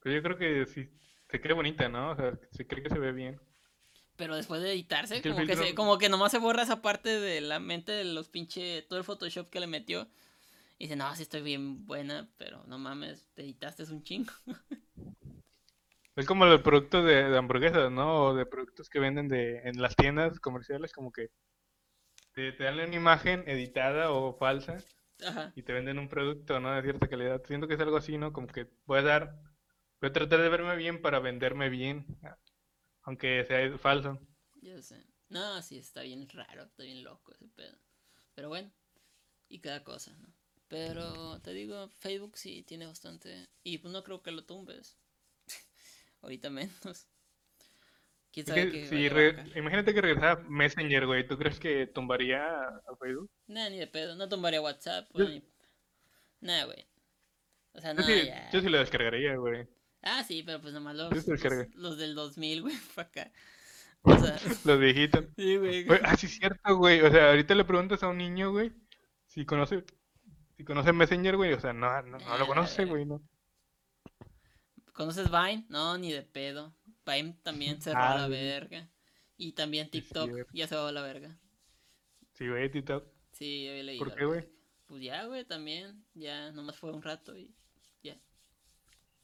Pues 0.00 0.14
yo 0.14 0.22
creo 0.22 0.38
que 0.38 0.66
sí, 0.66 0.88
se 1.30 1.40
cree 1.40 1.54
bonita, 1.54 1.88
¿no? 1.88 2.12
O 2.12 2.16
sea, 2.16 2.38
se 2.50 2.66
cree 2.66 2.82
que 2.82 2.88
se 2.88 2.98
ve 2.98 3.12
bien. 3.12 3.38
Pero 4.18 4.36
después 4.36 4.60
de 4.60 4.72
editarse, 4.72 5.22
como, 5.22 5.46
que 5.46 5.56
se, 5.56 5.74
como 5.74 5.96
que 5.96 6.08
nomás 6.08 6.32
se 6.32 6.38
borra 6.38 6.64
esa 6.64 6.82
parte 6.82 7.20
de 7.20 7.40
la 7.40 7.60
mente 7.60 7.92
de 7.92 8.04
los 8.04 8.28
pinche. 8.28 8.82
Todo 8.82 8.98
el 8.98 9.04
Photoshop 9.04 9.48
que 9.48 9.60
le 9.60 9.68
metió. 9.68 10.08
Y 10.76 10.84
dice, 10.84 10.96
no, 10.96 11.14
sí 11.16 11.22
estoy 11.22 11.40
bien 11.40 11.86
buena, 11.86 12.28
pero 12.36 12.62
no 12.66 12.78
mames, 12.78 13.26
te 13.34 13.42
editaste 13.42 13.84
es 13.84 13.90
un 13.90 14.02
chingo. 14.02 14.32
Es 16.18 16.26
como 16.26 16.46
los 16.46 16.62
productos 16.62 17.04
de, 17.04 17.36
hamburguesas, 17.36 17.92
¿no? 17.92 18.24
O 18.24 18.34
de 18.34 18.44
productos 18.44 18.90
que 18.90 18.98
venden 18.98 19.28
de, 19.28 19.58
en 19.58 19.80
las 19.80 19.94
tiendas 19.94 20.40
comerciales, 20.40 20.92
como 20.92 21.12
que 21.12 21.30
te, 22.32 22.50
te 22.50 22.64
dan 22.64 22.74
una 22.74 22.92
imagen 22.92 23.44
editada 23.46 24.10
o 24.10 24.36
falsa 24.36 24.78
y 25.54 25.62
te 25.62 25.72
venden 25.72 26.00
un 26.00 26.08
producto, 26.08 26.58
¿no? 26.58 26.74
De 26.74 26.82
cierta 26.82 27.06
calidad. 27.06 27.40
Siento 27.46 27.68
que 27.68 27.74
es 27.74 27.80
algo 27.80 27.96
así, 27.96 28.18
¿no? 28.18 28.32
Como 28.32 28.48
que 28.48 28.66
voy 28.84 28.98
a 28.98 29.02
dar, 29.02 29.40
voy 30.00 30.10
a 30.10 30.12
tratar 30.12 30.40
de 30.40 30.48
verme 30.48 30.74
bien 30.74 31.00
para 31.00 31.20
venderme 31.20 31.68
bien, 31.68 32.04
aunque 33.08 33.42
sea 33.46 33.78
falso. 33.78 34.20
Yo 34.60 34.82
sé. 34.82 35.02
No, 35.30 35.62
sí, 35.62 35.78
está 35.78 36.02
bien 36.02 36.28
raro, 36.28 36.64
está 36.64 36.82
bien 36.82 37.02
loco 37.02 37.32
ese 37.32 37.48
pedo. 37.48 37.74
Pero 38.34 38.50
bueno, 38.50 38.70
y 39.48 39.60
cada 39.60 39.82
cosa, 39.82 40.14
¿no? 40.18 40.28
Pero 40.68 41.40
te 41.40 41.54
digo, 41.54 41.88
Facebook 41.88 42.36
sí 42.36 42.62
tiene 42.64 42.86
bastante. 42.86 43.48
Y 43.62 43.78
pues 43.78 43.92
no 43.94 44.04
creo 44.04 44.22
que 44.22 44.30
lo 44.30 44.44
tumbes. 44.44 44.98
Ahorita 46.20 46.50
menos. 46.50 47.08
¿Quién 48.30 48.44
sabe 48.44 49.48
Imagínate 49.56 49.94
que 49.94 50.02
regresara 50.02 50.42
Messenger, 50.46 51.06
güey. 51.06 51.26
¿Tú 51.26 51.38
crees 51.38 51.58
que 51.58 51.86
tumbaría 51.86 52.42
a 52.44 52.96
Facebook? 53.00 53.30
Nah, 53.46 53.70
ni 53.70 53.78
de 53.78 53.86
pedo. 53.86 54.16
No 54.16 54.28
tumbaría 54.28 54.60
WhatsApp, 54.60 55.10
güey. 55.12 55.42
Nah, 56.40 56.66
güey. 56.66 56.86
O 57.72 57.80
sea, 57.80 57.94
no, 57.94 58.02
yo, 58.02 58.06
sí, 58.06 58.30
yo 58.52 58.60
sí 58.60 58.68
lo 58.68 58.78
descargaría, 58.78 59.34
güey. 59.36 59.66
Ah, 60.02 60.22
sí, 60.24 60.42
pero 60.44 60.60
pues 60.60 60.72
nomás 60.72 60.94
los, 60.94 61.10
los, 61.74 61.98
del 61.98 62.14
2000, 62.14 62.62
güey, 62.62 62.76
para 62.94 63.08
acá. 63.08 63.32
O 64.02 64.16
sea... 64.16 64.38
los 64.64 64.80
viejitos. 64.80 65.24
Sí, 65.36 65.56
güey. 65.56 65.86
Ah, 66.02 66.16
sí, 66.16 66.26
es 66.26 66.38
cierto, 66.38 66.76
güey. 66.76 67.00
O 67.00 67.10
sea, 67.10 67.30
ahorita 67.30 67.54
le 67.54 67.64
preguntas 67.64 68.02
a 68.02 68.08
un 68.08 68.18
niño, 68.18 68.52
güey, 68.52 68.72
si 69.26 69.44
conoce 69.44 69.84
si 70.58 70.64
conoces 70.64 70.92
Messenger, 70.92 71.36
güey, 71.36 71.52
o 71.52 71.60
sea, 71.60 71.72
no, 71.72 72.02
no, 72.02 72.18
lo 72.36 72.46
conoce, 72.48 72.84
güey, 72.84 73.06
no. 73.06 73.22
¿Conoces 74.92 75.30
Vine? 75.30 75.64
No, 75.68 75.96
ni 75.96 76.12
de 76.12 76.22
pedo. 76.22 76.74
Vine 77.06 77.36
también 77.44 77.80
se 77.80 77.92
va 77.92 78.14
a 78.14 78.18
la 78.18 78.26
verga. 78.26 78.90
Y 79.36 79.52
también 79.52 79.88
TikTok 79.88 80.48
ya 80.52 80.66
se 80.66 80.74
va 80.74 80.88
a 80.88 80.92
la 80.92 81.02
verga. 81.02 81.38
Sí, 82.32 82.48
güey, 82.48 82.68
TikTok. 82.68 83.06
Sí, 83.30 83.68
había 83.68 83.84
leído. 83.84 84.04
¿Por 84.04 84.16
qué, 84.16 84.24
güey? 84.24 84.48
Pues 84.86 85.00
ya, 85.00 85.26
güey, 85.26 85.44
también. 85.44 86.04
Ya, 86.14 86.50
nomás 86.50 86.76
fue 86.76 86.90
un 86.90 87.02
rato 87.02 87.38
y. 87.38 87.54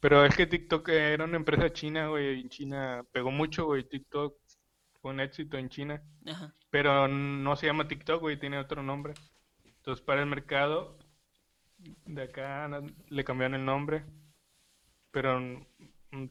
Pero 0.04 0.22
es 0.22 0.36
que 0.36 0.46
TikTok 0.46 0.86
era 0.90 1.24
una 1.24 1.38
empresa 1.38 1.72
china, 1.72 2.08
güey. 2.08 2.38
En 2.38 2.50
China 2.50 3.06
pegó 3.10 3.30
mucho, 3.30 3.64
güey. 3.64 3.84
TikTok 3.84 4.36
fue 5.00 5.12
un 5.12 5.20
éxito 5.20 5.56
en 5.56 5.70
China. 5.70 6.02
Ajá. 6.26 6.54
Pero 6.68 7.08
no 7.08 7.56
se 7.56 7.64
llama 7.64 7.88
TikTok, 7.88 8.20
güey, 8.20 8.38
tiene 8.38 8.58
otro 8.58 8.82
nombre. 8.82 9.14
Entonces, 9.64 10.04
para 10.04 10.20
el 10.20 10.26
mercado, 10.26 10.98
de 12.04 12.22
acá 12.22 12.68
le 13.08 13.24
cambiaron 13.24 13.54
el 13.54 13.64
nombre. 13.64 14.04
Pero 15.10 15.40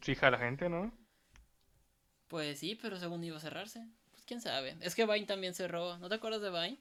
sí 0.02 0.16
la 0.22 0.38
gente, 0.38 0.70
¿no? 0.70 0.96
Pues 2.28 2.60
sí, 2.60 2.78
pero 2.80 3.00
según 3.00 3.24
iba 3.24 3.38
a 3.38 3.40
cerrarse. 3.40 3.84
Pues 4.12 4.24
quién 4.24 4.40
sabe. 4.40 4.78
Es 4.82 4.94
que 4.94 5.08
Vine 5.08 5.26
también 5.26 5.56
cerró. 5.56 5.98
¿No 5.98 6.10
te 6.10 6.16
acuerdas 6.16 6.44
de 6.44 6.52
Vine? 6.52 6.80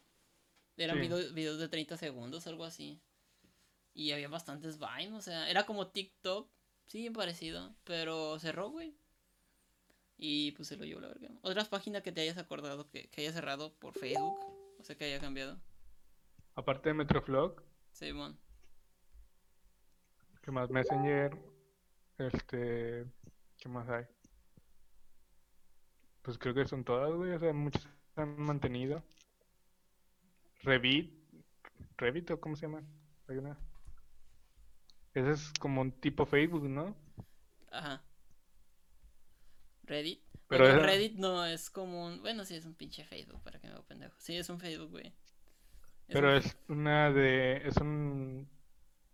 Eran 0.76 1.00
videos 1.00 1.58
de 1.58 1.70
30 1.70 1.96
segundos, 1.96 2.46
algo 2.46 2.66
así. 2.66 3.00
Y 3.94 4.12
había 4.12 4.28
bastantes 4.28 4.78
Vine, 4.78 5.16
o 5.16 5.22
sea, 5.22 5.48
era 5.48 5.64
como 5.64 5.86
TikTok. 5.86 6.50
Sí, 6.92 7.08
parecido. 7.08 7.74
Pero 7.84 8.38
cerró, 8.38 8.68
güey. 8.68 8.94
Y 10.18 10.52
pues 10.52 10.68
se 10.68 10.76
lo 10.76 10.84
llevó 10.84 11.00
la 11.00 11.08
verga. 11.08 11.30
Otras 11.40 11.70
páginas 11.70 12.02
que 12.02 12.12
te 12.12 12.20
hayas 12.20 12.36
acordado 12.36 12.90
que, 12.90 13.08
que 13.08 13.22
haya 13.22 13.32
cerrado 13.32 13.72
por 13.78 13.94
Facebook. 13.94 14.38
O 14.78 14.84
sea, 14.84 14.94
que 14.94 15.06
haya 15.06 15.18
cambiado. 15.18 15.58
Aparte 16.54 16.90
de 16.90 16.94
Metroflog. 16.94 17.62
Sí, 17.92 18.12
bueno. 18.12 18.36
¿Qué 20.42 20.50
más? 20.50 20.68
Messenger. 20.68 21.34
Este. 22.18 23.06
¿Qué 23.56 23.68
más 23.70 23.88
hay? 23.88 24.04
Pues 26.20 26.36
creo 26.36 26.52
que 26.52 26.66
son 26.66 26.84
todas, 26.84 27.10
güey. 27.14 27.32
O 27.32 27.38
sea, 27.38 27.54
muchas 27.54 27.88
han 28.16 28.38
mantenido. 28.38 29.02
Revit. 30.60 31.10
Revit 31.96 32.32
o 32.32 32.38
cómo 32.38 32.54
se 32.54 32.66
llama? 32.66 32.82
Hay 33.28 33.38
una. 33.38 33.56
Ese 35.14 35.30
es 35.30 35.52
como 35.58 35.80
un 35.80 35.92
tipo 35.92 36.26
Facebook, 36.26 36.64
¿no? 36.68 36.96
Ajá. 37.70 38.02
Reddit. 39.84 40.22
Pero 40.48 40.80
Reddit 40.80 41.18
no 41.18 41.44
es 41.44 41.70
como 41.70 42.06
un. 42.06 42.20
Bueno, 42.20 42.44
sí, 42.44 42.54
es 42.54 42.66
un 42.66 42.74
pinche 42.74 43.04
Facebook, 43.04 43.42
para 43.42 43.58
que 43.58 43.66
me 43.66 43.74
haga 43.74 43.82
pendejo. 43.82 44.14
Sí, 44.18 44.36
es 44.36 44.48
un 44.48 44.58
Facebook, 44.58 44.90
güey. 44.90 45.12
Pero 46.08 46.36
es 46.36 46.56
una 46.68 47.10
de. 47.10 47.66
Es 47.66 47.76
un 47.78 48.48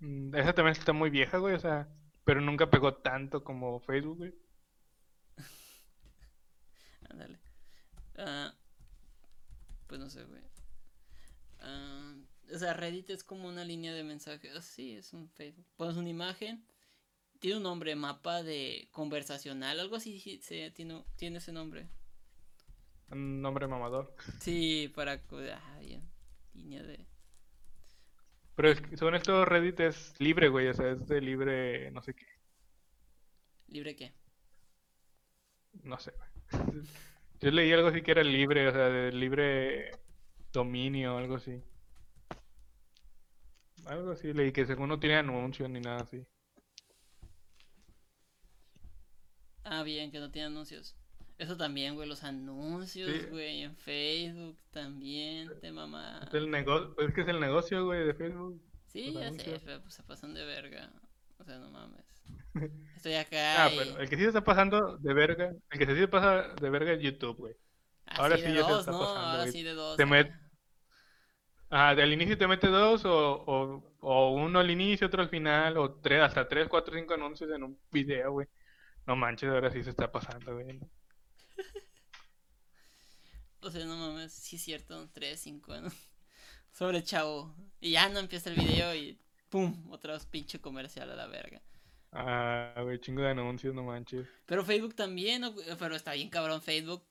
Mm, 0.00 0.34
esa 0.34 0.52
también 0.54 0.76
está 0.76 0.92
muy 0.92 1.10
vieja, 1.10 1.38
güey, 1.38 1.54
o 1.54 1.60
sea, 1.60 1.88
pero 2.24 2.40
nunca 2.40 2.70
pegó 2.70 2.94
tanto 2.94 3.42
como 3.44 3.80
Facebook, 3.80 4.18
güey. 4.18 4.34
Ándale. 7.10 7.38
Ah, 8.16 8.54
pues 9.86 10.00
no 10.00 10.08
sé, 10.10 10.24
güey. 10.24 10.42
Ah, 11.60 12.07
o 12.52 12.58
sea, 12.58 12.74
Reddit 12.74 13.10
es 13.10 13.24
como 13.24 13.48
una 13.48 13.64
línea 13.64 13.92
de 13.92 14.04
mensajes. 14.04 14.64
Sí, 14.64 14.96
es 14.96 15.12
un 15.12 15.28
Facebook. 15.30 15.66
Pones 15.76 15.96
una 15.96 16.08
imagen. 16.08 16.64
Tiene 17.38 17.58
un 17.58 17.62
nombre, 17.62 17.94
mapa 17.94 18.42
de 18.42 18.88
conversacional, 18.90 19.78
algo 19.78 19.96
así 19.96 20.40
se, 20.42 20.70
tiene, 20.72 21.04
tiene 21.16 21.38
ese 21.38 21.52
nombre. 21.52 21.88
Un 23.10 23.40
nombre 23.40 23.66
mamador. 23.68 24.14
Sí, 24.40 24.92
para... 24.94 25.22
Ah, 25.30 25.78
bien. 25.80 26.02
Línea 26.54 26.82
de... 26.82 27.06
Pero 28.56 28.70
es 28.70 28.80
que, 28.80 28.96
según 28.96 29.14
esto, 29.14 29.44
Reddit 29.44 29.78
es 29.80 30.14
libre, 30.18 30.48
güey. 30.48 30.66
O 30.66 30.74
sea, 30.74 30.90
es 30.90 31.06
de 31.06 31.20
libre, 31.20 31.92
no 31.92 32.02
sé 32.02 32.14
qué. 32.14 32.26
¿Libre 33.68 33.94
qué? 33.94 34.12
No 35.84 35.98
sé, 35.98 36.12
güey. 36.12 36.82
Yo 37.40 37.52
leí 37.52 37.72
algo 37.72 37.88
así 37.88 38.02
que 38.02 38.10
era 38.10 38.24
libre, 38.24 38.66
o 38.66 38.72
sea, 38.72 38.88
de 38.88 39.12
libre 39.12 39.92
dominio, 40.52 41.16
algo 41.16 41.36
así. 41.36 41.62
Algo 43.88 44.12
así 44.12 44.32
leí 44.32 44.52
que 44.52 44.66
según 44.66 44.88
no 44.88 45.00
tiene 45.00 45.16
anuncios 45.16 45.68
ni 45.70 45.80
nada 45.80 46.02
así. 46.02 46.24
Ah, 49.64 49.82
bien, 49.82 50.10
que 50.10 50.18
no 50.18 50.30
tiene 50.30 50.46
anuncios. 50.46 50.94
Eso 51.38 51.56
también, 51.56 51.94
güey, 51.94 52.08
los 52.08 52.24
anuncios, 52.24 53.30
güey, 53.30 53.62
en 53.62 53.76
Facebook 53.76 54.58
también, 54.70 55.48
de 55.60 55.72
mamá. 55.72 56.20
Es, 56.26 56.34
el 56.34 56.50
negocio, 56.50 56.94
es 56.98 57.14
que 57.14 57.20
es 57.20 57.28
el 57.28 57.38
negocio, 57.38 57.84
güey, 57.84 58.04
de 58.04 58.14
Facebook. 58.14 58.60
Sí, 58.86 59.12
ya 59.12 59.32
sé, 59.32 59.60
pero 59.64 59.80
pues 59.82 59.94
se 59.94 60.02
pasan 60.02 60.34
de 60.34 60.44
verga. 60.44 60.90
O 61.38 61.44
sea, 61.44 61.58
no 61.58 61.70
mames. 61.70 62.04
Estoy 62.96 63.14
acá. 63.14 63.66
Ah, 63.66 63.70
pero 63.76 64.00
el 64.00 64.08
que 64.08 64.16
sí 64.16 64.22
se 64.22 64.28
está 64.28 64.42
pasando 64.42 64.98
de 64.98 65.14
verga, 65.14 65.52
el 65.70 65.78
que 65.78 65.86
sí 65.86 65.94
se 65.94 66.08
pasa 66.08 66.54
de 66.60 66.70
verga 66.70 66.92
es 66.92 67.00
YouTube, 67.00 67.36
güey. 67.36 67.54
Ahora 68.06 68.36
sí, 68.36 68.42
ya 68.42 68.64
se 68.66 68.78
está 68.80 68.90
¿no? 68.90 68.98
pasando. 68.98 69.04
Ahora 69.04 69.46
sí 69.46 69.62
de 69.62 69.74
dos. 69.74 69.96
Te 69.96 70.06
met... 70.06 70.32
Ajá, 71.70 71.90
al 71.90 72.12
inicio 72.12 72.38
te 72.38 72.46
mete 72.46 72.68
dos 72.68 73.04
o, 73.04 73.44
o, 73.46 73.82
o, 74.00 74.32
uno 74.32 74.58
al 74.58 74.70
inicio, 74.70 75.06
otro 75.06 75.22
al 75.22 75.28
final, 75.28 75.76
o 75.76 75.96
tres, 75.96 76.22
hasta 76.22 76.48
tres, 76.48 76.66
cuatro, 76.68 76.96
cinco 76.96 77.14
anuncios 77.14 77.50
en 77.50 77.62
un 77.62 77.78
video, 77.90 78.32
güey. 78.32 78.48
No 79.06 79.16
manches, 79.16 79.50
ahora 79.50 79.70
sí 79.70 79.82
se 79.82 79.90
está 79.90 80.10
pasando, 80.10 80.54
güey. 80.54 80.80
o 83.60 83.70
sea, 83.70 83.84
no 83.84 83.96
mames, 83.96 84.32
sí 84.32 84.56
es 84.56 84.62
cierto, 84.62 85.08
3, 85.12 85.38
5 85.38 85.72
años. 85.72 85.94
Sobre 86.72 87.02
chavo. 87.02 87.54
Y 87.80 87.92
ya 87.92 88.08
no 88.08 88.18
empieza 88.18 88.50
el 88.50 88.56
video 88.56 88.94
y 88.94 89.18
¡pum! 89.48 89.90
Otra 89.90 90.14
vez 90.14 90.26
pinche 90.26 90.60
comercial 90.60 91.10
a 91.10 91.16
la 91.16 91.26
verga. 91.26 91.60
Ah, 92.12 92.80
güey, 92.82 93.00
chingo 93.00 93.22
de 93.22 93.30
anuncios, 93.30 93.74
no 93.74 93.82
manches. 93.82 94.26
Pero 94.46 94.64
Facebook 94.64 94.94
también, 94.94 95.42
pero 95.78 95.96
está 95.96 96.12
bien 96.12 96.30
cabrón 96.30 96.62
Facebook. 96.62 97.04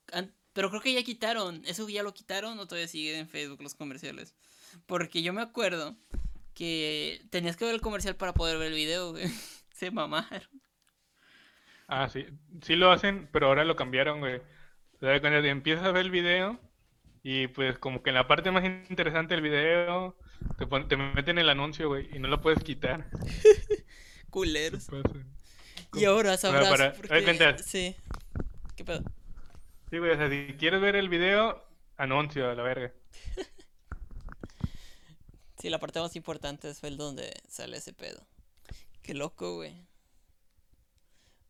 Pero 0.58 0.72
creo 0.72 0.82
que 0.82 0.92
ya 0.92 1.04
quitaron. 1.04 1.62
¿Eso 1.68 1.88
ya 1.88 2.02
lo 2.02 2.16
quitaron 2.16 2.58
o 2.58 2.66
todavía 2.66 2.88
sigue 2.88 3.16
en 3.16 3.30
Facebook 3.30 3.62
los 3.62 3.76
comerciales? 3.76 4.34
Porque 4.88 5.22
yo 5.22 5.32
me 5.32 5.44
acuerdo 5.44 5.96
que 6.56 7.22
tenías 7.30 7.56
que 7.56 7.66
ver 7.66 7.76
el 7.76 7.82
comercial 7.82 8.16
para 8.16 8.34
poder 8.34 8.58
ver 8.58 8.70
el 8.70 8.74
video, 8.74 9.12
güey. 9.12 9.28
Se 9.72 9.92
mamaron. 9.92 10.50
Ah, 11.88 12.10
sí. 12.10 12.26
Sí 12.64 12.76
lo 12.76 12.92
hacen, 12.92 13.30
pero 13.32 13.46
ahora 13.46 13.66
lo 13.66 13.76
cambiaron, 13.76 14.20
güey. 14.20 14.38
O 14.38 15.00
sea, 15.00 15.22
cuando 15.22 15.38
empiezas 15.48 15.86
a 15.86 15.92
ver 15.92 16.06
el 16.06 16.12
video 16.12 16.60
y 17.22 17.46
pues 17.50 17.78
como 17.78 18.02
que 18.02 18.10
en 18.10 18.16
la 18.16 18.28
parte 18.28 18.50
más 18.50 18.66
interesante 18.66 19.36
del 19.36 19.44
video 19.44 20.18
te, 20.58 20.66
te 20.66 20.98
meten 20.98 21.38
el 21.38 21.50
anuncio, 21.50 21.88
güey, 21.88 22.10
y 22.16 22.18
no 22.18 22.30
lo 22.30 22.42
puedes 22.42 22.64
quitar. 22.64 23.12
Culeros. 24.32 24.88
Y 25.94 26.06
ahora 26.06 26.36
sabrás 26.36 26.68
para, 26.68 26.94
porque... 26.94 27.58
Sí. 27.64 27.96
¿Qué 28.76 28.84
pedo? 28.84 29.04
Sí, 29.90 30.00
güey, 30.00 30.12
o 30.12 30.18
sea, 30.18 30.30
si 30.30 30.56
quieres 30.58 30.82
ver 30.82 30.96
el 30.96 31.10
video, 31.10 31.64
anuncio 31.96 32.50
a 32.50 32.56
la 32.56 32.64
verga. 32.64 32.94
sí, 35.58 35.70
la 35.70 35.80
parte 35.80 36.00
más 36.00 36.16
importante 36.16 36.70
es 36.70 36.84
el 36.84 36.98
donde 36.98 37.34
sale 37.48 37.78
ese 37.78 37.94
pedo. 37.94 38.28
Qué 39.02 39.14
loco, 39.14 39.56
güey. 39.56 39.88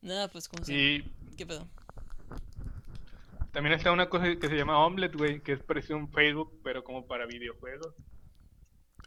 Nada, 0.02 0.28
pues 0.28 0.48
como 0.48 0.64
y... 0.68 1.04
¿Qué 1.36 1.46
pedo? 1.46 1.68
también 3.58 3.74
está 3.74 3.92
una 3.92 4.08
cosa 4.08 4.36
que 4.36 4.50
se 4.50 4.56
llama 4.56 4.86
Omelette, 4.86 5.16
güey, 5.16 5.42
que 5.42 5.54
es 5.54 5.64
parecido 5.64 5.96
a 5.96 6.02
un 6.02 6.12
Facebook, 6.12 6.62
pero 6.64 6.84
como 6.84 7.08
para 7.08 7.26
videojuegos. 7.26 7.96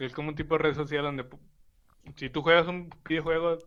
Es 0.00 0.12
como 0.12 0.30
un 0.30 0.34
tipo 0.34 0.56
de 0.56 0.64
red 0.64 0.74
social 0.74 1.04
donde 1.04 1.24
si 2.16 2.30
tú 2.30 2.42
juegas 2.42 2.66
un 2.66 2.90
videojuego, 3.08 3.58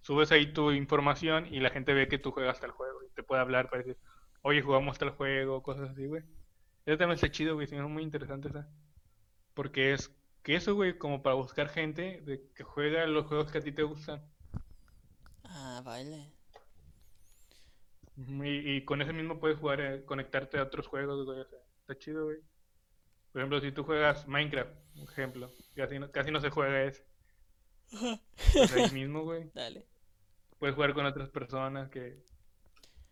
subes 0.00 0.32
ahí 0.32 0.52
tu 0.52 0.72
información 0.72 1.46
y 1.54 1.60
la 1.60 1.70
gente 1.70 1.94
ve 1.94 2.08
que 2.08 2.18
tú 2.18 2.32
juegas 2.32 2.58
tal 2.58 2.72
juego 2.72 2.98
y 3.04 3.14
te 3.14 3.22
puede 3.22 3.42
hablar 3.42 3.70
para 3.70 3.84
decir, 3.84 3.96
oye, 4.42 4.62
jugamos 4.62 4.98
tal 4.98 5.10
juego, 5.10 5.62
cosas 5.62 5.90
así, 5.90 6.06
güey. 6.06 6.22
Eso 6.86 6.96
también 6.96 7.16
está 7.16 7.30
chido, 7.30 7.54
güey, 7.54 7.66
es 7.70 7.72
muy 7.72 8.02
interesante 8.02 8.48
esa. 8.48 8.68
Porque 9.54 9.92
es 9.92 10.10
que 10.42 10.56
eso, 10.56 10.74
güey, 10.74 10.96
como 10.96 11.22
para 11.22 11.34
buscar 11.34 11.68
gente 11.68 12.22
de 12.22 12.48
que 12.54 12.62
juega 12.62 13.06
los 13.06 13.26
juegos 13.26 13.52
que 13.52 13.58
a 13.58 13.60
ti 13.60 13.72
te 13.72 13.82
gustan. 13.82 14.22
Ah, 15.44 15.82
vale. 15.84 16.32
Y, 18.16 18.84
con 18.84 19.00
ese 19.00 19.12
mismo 19.12 19.38
puedes 19.38 19.58
jugar, 19.58 19.80
eh, 19.80 20.04
conectarte 20.04 20.58
a 20.58 20.64
otros 20.64 20.86
juegos, 20.86 21.24
güey. 21.24 21.40
está 21.80 21.96
chido, 21.98 22.24
güey. 22.24 22.38
Por 23.32 23.42
ejemplo, 23.42 23.60
si 23.60 23.70
tú 23.70 23.84
juegas 23.84 24.26
Minecraft, 24.26 24.72
un 24.96 25.02
ejemplo, 25.02 25.50
casi 25.76 25.98
no, 25.98 26.10
casi 26.10 26.30
no 26.30 26.40
se 26.40 26.50
juega 26.50 26.84
ese. 26.84 27.06
Pues 28.52 28.72
ahí 28.72 28.90
mismo, 28.90 29.22
güey. 29.22 29.50
Dale. 29.54 29.86
Puedes 30.58 30.74
jugar 30.74 30.94
con 30.94 31.06
otras 31.06 31.28
personas 31.28 31.90
que... 31.90 32.22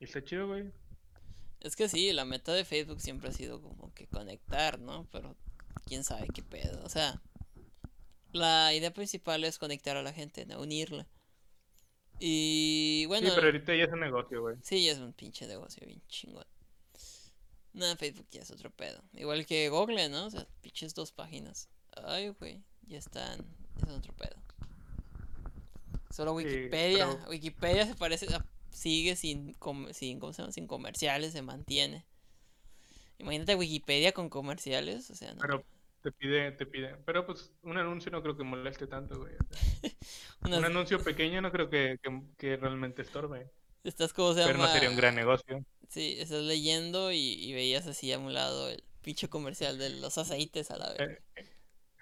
Y 0.01 0.05
está 0.05 0.23
chido, 0.23 0.49
güey. 0.49 0.73
Es 1.67 1.77
que 1.77 1.89
sí, 1.89 2.13
la 2.13 2.25
meta 2.25 2.53
de 2.53 2.65
Facebook 2.65 3.01
siempre 3.01 3.29
ha 3.29 3.33
sido 3.33 3.61
como 3.61 3.93
que 3.93 4.07
conectar, 4.07 4.79
¿no? 4.79 5.07
Pero 5.11 5.37
quién 5.85 6.05
sabe 6.05 6.29
qué 6.33 6.43
pedo. 6.43 6.85
O 6.85 6.89
sea, 6.89 7.21
la 8.33 8.73
idea 8.73 8.93
principal 8.93 9.45
es 9.45 9.59
conectar 9.59 9.97
a 9.97 10.03
la 10.03 10.13
gente, 10.13 10.47
¿no? 10.47 10.61
Unirla. 10.61 11.07
Y 12.19 13.05
bueno. 13.07 13.29
Sí, 13.29 13.33
pero 13.35 13.49
ahorita 13.49 13.75
ya 13.75 13.85
es 13.85 13.93
un 13.93 14.01
negocio, 14.01 14.41
güey. 14.41 14.57
Sí, 14.63 14.85
ya 14.85 14.93
es 14.93 14.99
un 14.99 15.13
pinche 15.13 15.47
negocio 15.47 15.85
bien 15.87 16.01
chingón. 16.09 16.47
No, 17.73 17.95
Facebook 17.97 18.29
ya 18.31 18.41
es 18.41 18.51
otro 18.51 18.71
pedo. 18.71 19.03
Igual 19.13 19.45
que 19.45 19.69
Google, 19.69 20.09
¿no? 20.09 20.27
O 20.27 20.31
sea, 20.31 20.47
pinches 20.63 20.95
dos 20.95 21.13
páginas. 21.13 21.69
Ay, 22.05 22.31
güey, 22.31 22.63
ya 22.87 22.99
están. 22.99 23.45
Es 23.83 23.93
otro 23.93 24.15
pedo. 24.15 24.37
Solo 26.11 26.33
Wikipedia. 26.33 27.09
Wikipedia 27.29 27.87
se 27.87 27.95
parece. 27.95 28.27
Sigue 28.77 29.17
sin, 29.17 29.57
sin, 29.93 30.21
¿cómo 30.21 30.35
se 30.35 30.43
llama? 30.43 30.53
sin 30.53 30.67
comerciales, 30.67 31.33
se 31.33 31.41
mantiene. 31.41 32.05
Imagínate 33.17 33.55
Wikipedia 33.55 34.13
con 34.13 34.29
comerciales, 34.29 35.11
o 35.11 35.15
sea, 35.15 35.33
no. 35.33 35.41
Pero 35.41 35.65
te 36.03 36.13
pide, 36.13 36.53
te 36.53 36.67
pide. 36.67 36.95
Pero 37.07 37.25
pues 37.25 37.55
un 37.63 37.79
anuncio 37.79 38.13
no 38.13 38.23
creo 38.23 38.37
que 38.37 38.45
moleste 38.45 38.87
tanto, 38.87 39.19
güey. 39.19 39.33
un 40.43 40.63
anuncio 40.63 40.99
pequeño 41.03 41.41
no 41.41 41.51
creo 41.53 41.71
que, 41.71 41.99
que, 42.37 42.57
realmente 42.59 43.01
estorbe. 43.01 43.51
Estás 43.83 44.13
como 44.13 44.35
se 44.35 44.45
Pero 44.45 44.59
no 44.59 44.69
sería 44.69 44.91
un 44.91 44.97
gran 44.97 45.15
negocio. 45.15 45.65
Sí, 45.89 46.17
estás 46.19 46.43
leyendo 46.43 47.13
y, 47.13 47.55
veías 47.55 47.87
así 47.87 48.13
a 48.13 48.19
un 48.19 48.35
lado 48.35 48.69
el 48.69 48.85
pinche 49.01 49.29
comercial 49.29 49.79
de 49.79 49.89
los 49.89 50.19
aceites 50.19 50.71
a 50.71 50.77
la 50.77 50.93
vez. 50.93 51.01
Eh, 51.01 51.47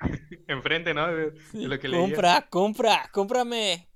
enfrente, 0.49 0.93
¿no? 0.93 1.07
De, 1.07 1.33
lo 1.53 1.79
que 1.79 1.89
compra, 1.89 2.49
compra, 2.51 3.09
cómprame. 3.13 3.87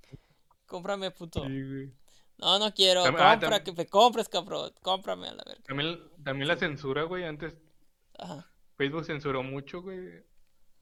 Cómprame, 0.65 1.11
puto. 1.11 1.45
No, 2.39 2.59
no 2.59 2.73
quiero. 2.73 3.05
Ah, 3.05 3.39
compra, 3.39 3.63
que 3.65 3.73
me 3.73 3.87
compres, 3.87 4.29
cabrón. 4.29 4.73
Cómprame 4.83 5.29
a 5.29 5.35
la 5.35 5.45
verga. 5.45 5.63
También, 5.65 6.01
también 6.25 6.49
la 6.49 6.57
censura, 6.57 7.03
güey. 7.03 7.25
Antes 7.25 7.57
Facebook 8.77 9.05
censuró 9.05 9.43
mucho, 9.43 9.83
güey. 9.83 10.25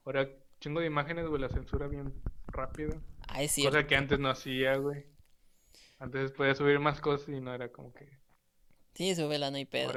Ahora 0.04 0.28
chingo 0.60 0.80
de 0.80 0.86
imágenes, 0.86 1.26
güey. 1.26 1.40
La 1.40 1.48
censura 1.48 1.88
bien 1.88 2.22
rápido. 2.46 3.00
Ah, 3.28 3.42
es 3.42 3.56
Cosa 3.56 3.86
que 3.86 3.96
antes 3.96 4.18
no 4.18 4.28
hacía, 4.28 4.76
güey. 4.76 5.06
Antes 5.98 6.32
podía 6.32 6.54
subir 6.54 6.78
más 6.78 7.00
cosas 7.00 7.28
y 7.30 7.40
no 7.40 7.54
era 7.54 7.72
como 7.72 7.92
que. 7.92 8.06
Sí, 8.94 9.14
la 9.14 9.50
no 9.50 9.56
hay 9.56 9.64
pedo. 9.64 9.92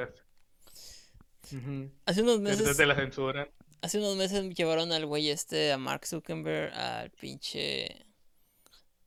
Hace 2.05 2.21
unos 2.21 2.39
meses. 2.39 2.77
de 2.77 2.85
la 2.85 2.95
censura. 2.95 3.49
Hace 3.81 3.97
unos 3.97 4.17
meses 4.17 4.49
llevaron 4.55 4.91
al 4.91 5.05
güey 5.05 5.29
este, 5.29 5.71
a 5.71 5.77
Mark 5.77 6.05
Zuckerberg, 6.05 6.73
al 6.73 7.11
pinche. 7.11 8.05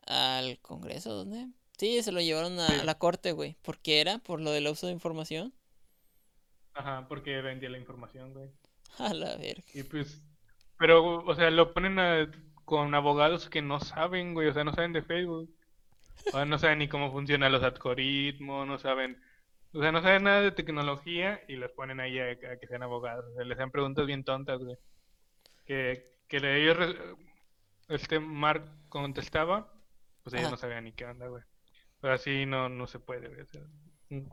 al 0.06 0.58
Congreso, 0.60 1.12
¿dónde? 1.12 1.48
Sí, 1.82 2.00
se 2.00 2.12
lo 2.12 2.20
llevaron 2.20 2.60
a, 2.60 2.84
la 2.84 2.94
corte, 2.96 3.32
güey. 3.32 3.56
¿Por 3.60 3.76
qué 3.76 4.00
era? 4.00 4.18
¿Por 4.18 4.40
lo 4.40 4.52
del 4.52 4.68
uso 4.68 4.86
de 4.86 4.92
información? 4.92 5.52
Ajá, 6.74 7.08
porque 7.08 7.42
vendía 7.42 7.70
la 7.70 7.78
información, 7.78 8.32
güey. 8.32 8.52
A 8.98 9.12
la 9.12 9.36
verga. 9.36 9.64
Y 9.74 9.82
pues. 9.82 10.22
Pero, 10.78 11.24
o 11.24 11.34
sea, 11.34 11.50
lo 11.50 11.74
ponen 11.74 12.30
con 12.64 12.94
abogados 12.94 13.50
que 13.50 13.62
no 13.62 13.80
saben, 13.80 14.32
güey. 14.32 14.46
O 14.46 14.54
sea, 14.54 14.62
no 14.62 14.72
saben 14.72 14.92
de 14.92 15.02
Facebook. 15.02 15.52
O 16.28 16.30
sea, 16.30 16.44
no 16.44 16.56
saben 16.56 16.78
ni 16.78 16.86
cómo 16.86 17.10
funcionan 17.10 17.50
los 17.50 17.64
algoritmos, 17.64 18.64
no 18.64 18.78
saben 18.78 19.20
o 19.72 19.80
sea, 19.80 19.90
no 19.90 20.02
saben 20.02 20.22
nada 20.22 20.40
de 20.40 20.52
tecnología 20.52 21.40
y 21.48 21.56
los 21.56 21.72
ponen 21.72 21.98
ahí 21.98 22.16
a, 22.16 22.38
que 22.38 22.66
sean 22.68 22.84
abogados. 22.84 23.24
O 23.32 23.34
sea, 23.34 23.44
les 23.44 23.58
hacen 23.58 23.72
preguntas 23.72 24.06
bien 24.06 24.22
tontas, 24.22 24.60
güey. 24.60 24.76
Que, 25.66 26.14
que 26.28 26.36
ellos, 26.36 26.94
este 27.88 28.20
Mark 28.20 28.70
contestaba, 28.88 29.72
pues 30.22 30.36
ellos 30.36 30.52
no 30.52 30.56
sabían 30.56 30.84
ni 30.84 30.92
qué 30.92 31.06
onda, 31.06 31.26
güey. 31.26 31.42
Pero 32.02 32.14
así 32.14 32.44
no, 32.46 32.68
no 32.68 32.86
se 32.88 32.98
puede, 32.98 33.28
güey. 33.28 33.46
Mm. 34.10 34.28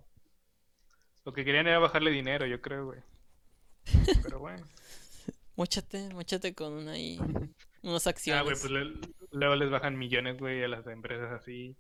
lo 1.24 1.34
que 1.34 1.46
querían 1.46 1.68
era 1.68 1.80
bajarle 1.80 2.10
dinero, 2.10 2.46
yo 2.48 2.60
creo, 2.62 2.88
güey. 2.88 3.00
Pero 4.24 4.40
bueno. 4.40 4.66
Móchate, 5.56 6.10
móchate 6.14 6.56
con 6.56 6.72
una 6.72 6.94
ahí, 6.94 7.20
unas 7.84 8.08
acciones. 8.08 8.40
Ah, 8.40 8.44
güey, 8.44 8.56
pues 8.58 8.72
luego 9.32 9.56
les 9.56 9.70
bajan 9.70 9.98
millones, 9.98 10.38
güey, 10.38 10.64
a 10.64 10.70
las 10.70 10.88
empresas 10.88 11.32
así. 11.34 11.76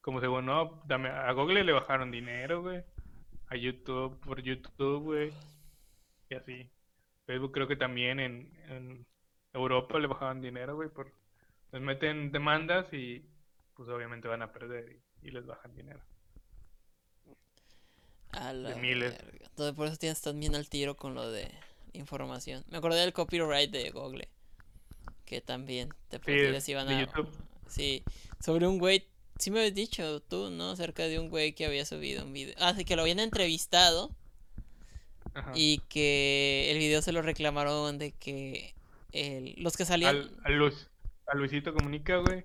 Como 0.00 0.20
según, 0.20 0.46
no, 0.46 0.82
dame, 0.86 1.08
a 1.08 1.30
Google 1.30 1.62
le 1.62 1.72
bajaron 1.72 2.10
dinero, 2.10 2.62
güey. 2.62 2.82
A 3.46 3.56
YouTube, 3.56 4.18
por 4.20 4.42
YouTube, 4.42 5.02
güey. 5.02 5.32
Y 6.28 6.34
así. 6.34 6.70
Facebook 7.24 7.52
creo 7.52 7.68
que 7.68 7.76
también 7.76 8.18
en, 8.18 9.06
Europa 9.52 10.00
le 10.00 10.08
bajaban 10.08 10.42
dinero, 10.42 10.74
güey. 10.74 10.88
Por, 10.88 11.12
les 11.70 11.80
meten 11.80 12.32
demandas 12.32 12.92
y 12.92 13.24
pues 13.74 13.88
obviamente 13.88 14.26
van 14.26 14.42
a 14.42 14.52
perder 14.52 14.90
y, 14.90 15.02
les 15.30 15.46
bajan 15.46 15.74
dinero. 15.74 16.00
A 18.32 18.52
la 18.52 18.70
de 18.70 18.76
miles. 18.76 19.14
Entonces 19.40 19.74
por 19.74 19.86
eso 19.86 19.96
tienes 19.96 20.20
también 20.20 20.54
al 20.54 20.68
tiro 20.68 20.96
con 20.96 21.14
lo 21.14 21.30
de 21.30 21.50
información. 21.92 22.64
Me 22.68 22.78
acordé 22.78 23.00
del 23.00 23.12
copyright 23.12 23.70
de 23.70 23.90
Google. 23.90 24.28
Que 25.24 25.40
también 25.40 25.90
te 26.08 26.18
sí, 26.60 26.72
iban 26.72 26.88
a... 26.88 27.00
YouTube. 27.00 27.30
Sí, 27.68 28.02
sobre 28.40 28.66
un 28.66 28.78
güey 28.78 29.06
sí 29.38 29.50
me 29.50 29.60
habías 29.60 29.74
dicho 29.74 30.20
tú, 30.20 30.50
¿no? 30.50 30.70
Acerca 30.70 31.04
de 31.04 31.18
un 31.18 31.28
güey 31.28 31.52
que 31.54 31.66
había 31.66 31.84
subido 31.84 32.24
un 32.24 32.32
video. 32.32 32.54
Ah, 32.58 32.74
sí, 32.74 32.84
que 32.84 32.96
lo 32.96 33.02
habían 33.02 33.20
entrevistado. 33.20 34.14
Y 35.54 35.78
que 35.88 36.70
el 36.70 36.78
video 36.78 37.00
se 37.00 37.10
lo 37.10 37.22
reclamaron 37.22 37.98
de 37.98 38.12
que 38.12 38.74
los 39.56 39.76
que 39.76 39.84
salían. 39.84 40.16
Al, 40.44 40.74
a 41.26 41.34
Luisito 41.34 41.72
Comunica, 41.72 42.18
güey. 42.18 42.44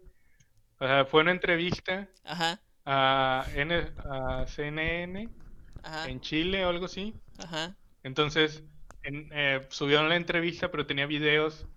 O 0.80 0.88
sea, 0.88 1.06
fue 1.06 1.22
una 1.22 1.32
entrevista 1.32 2.08
Ajá. 2.24 2.62
A, 2.90 3.46
N, 3.54 3.92
a 4.10 4.46
CNN 4.48 5.30
Ajá. 5.84 6.10
en 6.10 6.22
Chile 6.22 6.66
o 6.66 6.70
algo 6.70 6.86
así. 6.86 7.14
Ajá. 7.38 7.76
Entonces, 8.04 8.64
en, 9.04 9.30
eh, 9.34 9.62
subieron 9.70 10.08
la 10.08 10.16
entrevista, 10.16 10.72
pero 10.72 10.86
tenía 10.86 11.06
videos. 11.06 11.68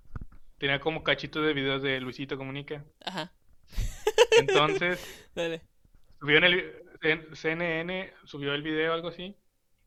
Tenía 0.59 0.79
como 0.79 1.03
cachitos 1.03 1.45
de 1.45 1.53
videos 1.53 1.83
de 1.83 2.01
Luisito 2.01 2.39
Comunica. 2.39 2.85
Ajá. 3.05 3.33
Entonces, 4.39 5.05
subió 6.21 6.39
en 6.39 6.45
el 6.45 7.37
CNN, 7.37 8.13
subió 8.25 8.55
el 8.55 8.63
video, 8.63 8.93
algo 8.93 9.09
así, 9.09 9.37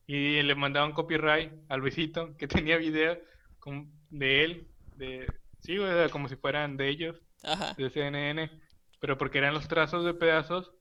y 0.07 0.41
le 0.41 0.55
mandaron 0.55 0.91
copyright 0.91 1.53
al 1.69 1.79
Luisito 1.79 2.35
que 2.37 2.47
tenía 2.47 2.77
video 2.77 3.17
de 4.09 4.43
él, 4.43 4.67
de 4.97 5.27
sí, 5.61 5.77
como 6.11 6.27
si 6.27 6.35
fueran 6.35 6.75
de 6.75 6.89
ellos, 6.89 7.21
de 7.77 7.89
CNN, 7.89 8.49
pero 8.99 9.17
porque 9.17 9.37
eran 9.37 9.53
los 9.53 9.67
trazos 9.67 10.03
de 10.03 10.13
pedazos 10.13 10.73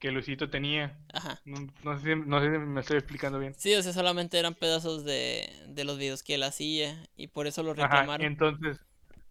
que 0.00 0.10
Luisito 0.10 0.48
tenía. 0.48 0.98
No, 1.44 1.98
sé 1.98 2.04
si, 2.04 2.16
me 2.16 2.80
estoy 2.80 2.96
explicando 2.96 3.38
bien. 3.38 3.54
Sí, 3.54 3.74
o 3.74 3.82
sea, 3.82 3.92
solamente 3.92 4.38
eran 4.38 4.54
pedazos 4.54 5.04
de, 5.04 5.48
los 5.84 5.98
videos 5.98 6.22
que 6.22 6.34
él 6.34 6.42
hacía 6.42 7.06
y 7.16 7.28
por 7.28 7.46
eso 7.46 7.62
lo 7.62 7.74
reclamaron. 7.74 8.26
entonces 8.26 8.80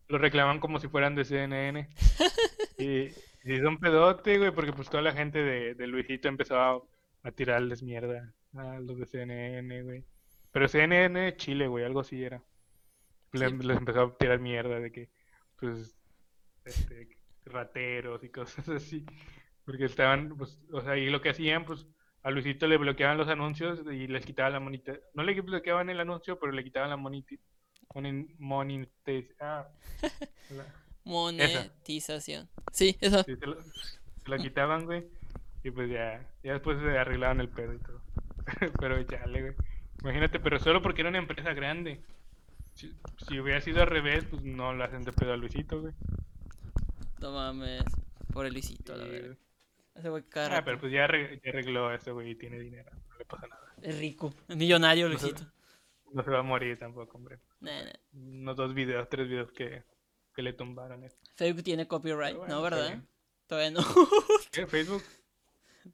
lo 0.08 0.18
reclaman 0.18 0.60
como 0.60 0.80
si 0.80 0.88
fueran 0.88 1.16
de 1.16 1.26
CNN. 1.26 1.90
y, 2.78 3.08
y 3.44 3.60
son 3.62 3.80
pedote, 3.80 4.38
güey, 4.38 4.52
porque 4.52 4.72
pues 4.72 4.90
toda 4.90 5.04
la 5.04 5.12
gente 5.12 5.40
de, 5.40 5.74
de 5.74 5.88
Luisito 5.88 6.28
empezó 6.28 6.58
a, 6.60 6.82
tirarles 7.36 7.84
mierda 7.84 8.34
a 8.54 8.80
los 8.80 8.98
de 9.00 9.06
CNN, 9.06 9.84
güey. 9.84 10.06
Pero 10.52 10.67
CNN 10.67 11.36
Chile, 11.36 11.67
güey, 11.67 11.84
algo 11.84 12.00
así 12.00 12.24
era. 12.24 12.44
Les, 13.34 13.52
empezó 13.52 14.02
a 14.02 14.17
tirar 14.17 14.40
mierda 14.40 14.80
de 14.80 14.92
que, 14.92 15.10
pues, 15.60 15.96
este, 16.65 17.17
rateros 17.46 18.24
y 18.24 18.30
cosas 18.30 18.70
así. 18.70 19.06
Porque 19.70 19.86
estaban, 19.86 20.36
pues, 20.36 20.58
o 20.74 20.82
sea, 20.82 20.98
y 20.98 21.12
lo 21.12 21.22
que 21.22 21.30
hacían, 21.30 21.63
pues, 21.63 21.86
a 22.24 22.32
Luisito 22.32 22.65
le 22.65 22.78
bloqueaban 22.78 23.20
los 23.20 23.28
anuncios 23.28 23.82
y 23.86 24.08
les 24.08 24.26
quitaban 24.26 24.54
la 24.54 24.60
monita. 24.60 24.94
No 25.13 25.22
le 25.22 25.40
bloqueaban 25.40 25.92
el 25.92 26.00
anuncio, 26.00 26.40
pero 26.40 26.52
le 26.52 26.63
quitaban 26.63 26.90
la 26.90 26.98
monetización. 26.98 28.88
monetización. 31.04 32.50
Sí, 32.74 32.98
eso. 33.00 33.22
se, 33.22 33.38
lo, 33.46 34.38
quitaban, 34.38 34.86
güey. 34.86 35.06
Y 35.63 35.70
pues 35.70 35.88
ya, 35.92 36.28
ya 36.44 36.54
después 36.54 36.80
se 36.80 36.98
arreglaban 36.98 37.40
el 37.40 37.50
pedo 37.50 37.76
y 37.76 37.78
todo. 37.78 38.02
pero 38.80 39.00
ya, 39.02 39.24
güey. 39.28 39.54
Imagínate, 40.02 40.40
pero 40.40 40.58
solo 40.58 40.82
porque 40.82 41.02
era 41.02 41.12
una 41.12 41.20
empresa 41.20 41.54
grande. 41.54 42.02
Si, 42.74 42.92
hubiera 43.40 43.62
sido 43.62 43.84
al 43.84 43.88
revés, 43.88 44.26
pues 44.32 44.42
no 44.42 44.74
la 44.74 44.86
hacen 44.86 45.04
de 45.04 45.13
pedo 45.13 45.32
a 45.32 45.38
Luisito, 45.38 45.80
güey. 45.80 45.94
No 47.20 47.34
mames, 47.34 47.84
por 48.34 48.48
el 48.48 48.54
Luisito, 48.54 48.96
la 48.96 49.04
verdad. 49.04 49.38
Ese 49.96 50.10
güey 50.10 50.23
cara. 50.23 50.58
Ah, 50.58 50.65
pero 50.65 50.79
pues 50.79 50.92
ya, 50.92 51.06
arregló 51.06 51.94
ese 51.94 52.12
güey 52.12 52.31
y 52.31 52.35
tiene 52.35 52.60
dinero, 52.60 52.90
no 53.10 53.17
le 53.17 53.25
pasa 53.25 53.48
nada. 53.48 53.73
Es 53.81 53.98
rico, 54.00 54.33
es 54.48 54.56
millonario 54.56 55.08
Luisito. 55.08 55.44
No 56.12 56.23
se 56.23 56.31
va 56.31 56.40
a 56.40 56.44
morir 56.44 56.77
tampoco, 56.77 57.17
hombre. 57.17 57.40
Unos 58.13 58.56
dos 58.56 58.73
videos, 58.73 59.08
tres 59.10 59.27
videos 59.27 59.52
que, 59.52 59.83
que 60.33 60.42
le 60.42 60.54
tumbaron. 60.54 61.04
Eh. 61.04 61.12
Facebook 61.35 61.63
tiene 61.63 61.87
copyright, 61.87 62.37
¿no, 62.48 62.62
verdad? 62.62 63.04
Todavía 63.48 63.71
no. 63.71 63.81
¿Qué? 64.52 64.67
¿Facebook? 64.67 65.04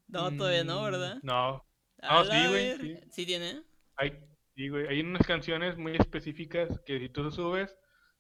No, 0.08 0.36
todavía 0.36 0.64
no, 0.64 0.84
¿verdad? 0.84 1.18
Mm, 1.18 1.26
no. 1.26 1.66
No, 2.02 2.26
sí, 2.26 2.48
güey. 2.50 2.78
Sí. 2.78 3.00
sí. 3.12 3.26
tiene? 3.26 3.64
Hay, 3.96 4.20
sí, 4.56 4.70
güey. 4.70 4.88
Hay 4.88 5.00
unas 5.00 5.26
canciones 5.26 5.78
muy 5.78 5.96
específicas 5.96 6.70
que 6.86 7.00
si 7.00 7.10
tú 7.10 7.30
subes, 7.32 7.76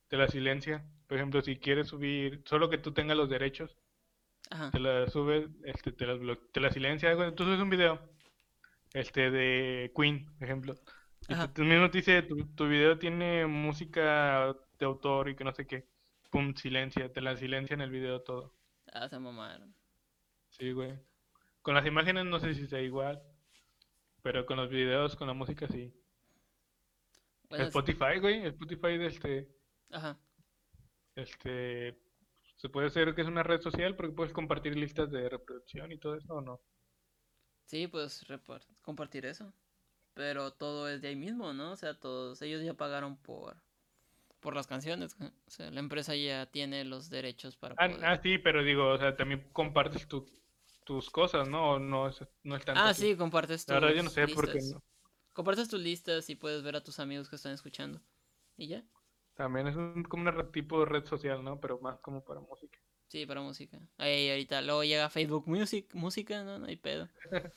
te 0.08 0.18
las 0.18 0.32
silencia. 0.32 0.86
Por 1.08 1.18
ejemplo, 1.18 1.42
si 1.42 1.58
quieres 1.58 1.90
subir, 1.90 2.42
solo 2.46 2.70
que 2.70 2.78
tú 2.78 2.94
tengas 2.94 3.18
los 3.18 3.30
derechos, 3.30 3.78
Ajá. 4.52 4.72
te 4.72 4.80
las 4.80 5.12
subes, 5.12 5.50
este, 5.64 5.92
te 5.92 6.06
las, 6.06 6.20
te 6.52 6.60
las 6.60 6.74
silencia. 6.74 7.16
Tú 7.36 7.44
subes 7.44 7.60
un 7.60 7.70
video 7.70 8.00
este 8.94 9.32
de 9.32 9.92
Queen, 9.96 10.26
por 10.26 10.44
ejemplo. 10.44 10.76
Y 11.28 11.48
tú 11.50 11.64
mismo 11.64 11.90
te 11.90 11.98
dice, 11.98 12.22
tu, 12.22 12.46
tu 12.56 12.68
video 12.68 13.00
tiene 13.00 13.48
música 13.48 14.56
de 14.78 14.86
autor 14.86 15.30
y 15.30 15.36
que 15.36 15.44
no 15.44 15.54
sé 15.54 15.66
qué. 15.66 15.88
Pum, 16.30 16.54
silencia, 16.56 17.12
te 17.12 17.22
la 17.22 17.36
silencia 17.36 17.74
en 17.74 17.82
el 17.82 17.90
video 17.90 18.22
todo. 18.22 18.54
Ah, 18.94 19.10
se 19.10 19.20
mamaron. 19.20 19.76
Sí, 20.50 20.72
güey. 20.72 21.00
Con 21.62 21.76
las 21.76 21.86
imágenes 21.86 22.26
no 22.26 22.40
sé 22.40 22.54
si 22.54 22.68
sea 22.68 22.82
igual. 22.82 23.22
Pero 24.22 24.46
con 24.46 24.58
los 24.58 24.70
videos, 24.70 25.16
con 25.16 25.28
la 25.28 25.34
música 25.34 25.68
sí. 25.68 25.94
Spotify, 27.50 28.20
güey. 28.20 28.46
Spotify 28.46 28.98
de 28.98 29.06
este. 29.08 29.50
Ajá. 29.92 30.20
Este. 31.16 32.00
Se 32.56 32.70
puede 32.70 32.88
hacer 32.88 33.14
que 33.14 33.22
es 33.22 33.28
una 33.28 33.44
red 33.44 33.62
social 33.62 33.96
porque 33.96 34.16
puedes 34.16 34.34
compartir 34.34 34.76
listas 34.76 35.12
de 35.12 35.30
reproducción 35.30 35.92
y 35.92 35.98
todo 35.98 36.16
eso 36.16 36.34
o 36.34 36.42
no. 36.42 36.62
Sí, 37.66 37.88
puedes 37.88 38.26
compartir 38.82 39.26
eso. 39.26 39.54
Pero 40.14 40.52
todo 40.52 40.88
es 40.88 41.02
de 41.02 41.10
ahí 41.10 41.16
mismo, 41.16 41.54
¿no? 41.54 41.72
O 41.72 41.76
sea, 41.76 42.00
todos 42.00 42.42
ellos 42.42 42.64
ya 42.64 42.74
pagaron 42.74 43.18
por 43.18 43.58
por 44.46 44.56
las 44.56 44.68
canciones. 44.68 45.18
O 45.20 45.50
sea, 45.50 45.72
la 45.72 45.80
empresa 45.80 46.16
ya 46.16 46.46
tiene 46.46 46.86
los 46.86 47.10
derechos 47.10 47.58
para 47.58 47.74
ah, 47.80 47.90
ah 48.04 48.20
sí, 48.22 48.38
pero 48.38 48.64
digo, 48.64 48.90
o 48.90 48.98
sea, 48.98 49.18
también 49.18 49.50
compartes 49.52 50.08
tus 50.08 51.10
cosas, 51.10 51.50
¿no? 51.50 51.72
¿O 51.72 51.80
no, 51.80 52.08
es, 52.08 52.24
no 52.44 52.56
es 52.56 52.64
tanto 52.64 52.80
Ah, 52.80 52.94
sí, 52.94 53.18
compartes 53.18 53.66
tus 53.66 53.74
La 53.74 53.80
verdad 53.80 53.96
yo 53.96 54.04
no 54.04 54.10
sé 54.12 54.28
por 54.28 54.52
qué 54.52 54.60
no. 54.72 54.84
Compartes 55.34 55.68
tus 55.68 55.82
listas 55.82 56.30
y 56.30 56.36
puedes 56.36 56.62
ver 56.62 56.76
a 56.76 56.84
tus 56.84 57.00
amigos 57.00 57.28
que 57.28 57.36
están 57.36 57.54
escuchando. 57.54 58.00
¿Y 58.56 58.68
ya? 58.68 58.86
También 59.36 59.68
es 59.68 59.76
un, 59.76 60.04
como 60.04 60.30
un 60.30 60.52
tipo 60.52 60.80
de 60.80 60.86
red 60.86 61.06
social, 61.06 61.44
¿no? 61.44 61.60
Pero 61.60 61.80
más 61.80 62.00
como 62.00 62.24
para 62.24 62.40
música. 62.40 62.80
Sí, 63.08 63.26
para 63.26 63.42
música. 63.42 63.80
Ahí 63.98 64.30
ahorita 64.30 64.62
luego 64.62 64.84
llega 64.84 65.10
Facebook 65.10 65.48
Music, 65.48 65.88
música, 65.94 66.44
no, 66.44 66.60
no 66.60 66.66
hay 66.66 66.78
pedo. 66.78 67.10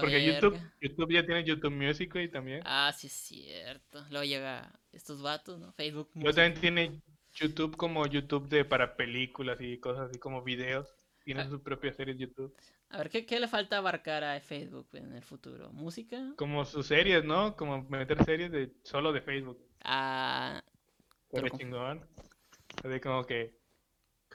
Porque 0.00 0.24
YouTube, 0.24 0.56
YouTube 0.80 1.12
ya 1.12 1.26
tiene 1.26 1.42
YouTube 1.42 1.72
Music 1.72 2.14
y 2.16 2.28
también. 2.28 2.62
Ah, 2.64 2.92
sí 2.96 3.08
es 3.08 3.12
cierto. 3.12 4.04
Luego 4.10 4.24
llega 4.24 4.72
estos 4.92 5.20
vatos, 5.20 5.58
¿no? 5.58 5.72
Facebook 5.72 6.10
Music. 6.14 6.36
también 6.36 6.60
tiene 6.60 7.02
YouTube 7.34 7.76
como 7.76 8.06
YouTube 8.06 8.48
de 8.48 8.64
para 8.64 8.96
películas 8.96 9.58
y 9.60 9.78
cosas 9.78 10.10
así 10.10 10.18
como 10.18 10.42
videos. 10.42 10.94
Tiene 11.24 11.42
ah. 11.42 11.48
su 11.48 11.60
propia 11.60 11.92
serie 11.92 12.14
de 12.14 12.20
YouTube. 12.20 12.56
A 12.90 12.98
ver, 12.98 13.10
¿qué, 13.10 13.26
¿qué, 13.26 13.38
le 13.38 13.48
falta 13.48 13.78
abarcar 13.78 14.24
a 14.24 14.40
Facebook 14.40 14.88
en 14.92 15.12
el 15.12 15.22
futuro? 15.22 15.72
¿Música? 15.72 16.32
Como 16.36 16.64
sus 16.64 16.86
series, 16.86 17.24
¿no? 17.24 17.56
Como 17.56 17.82
meter 17.82 18.24
series 18.24 18.50
de 18.50 18.72
solo 18.84 19.12
de 19.12 19.20
Facebook. 19.20 19.58
Ah. 19.82 20.62
Pero 21.30 21.48
chingón. 21.50 22.06
Así 22.84 23.00
como 23.00 23.24
que 23.24 23.54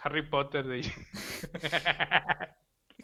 Harry 0.01 0.21
Potter 0.23 0.65
de... 0.65 0.81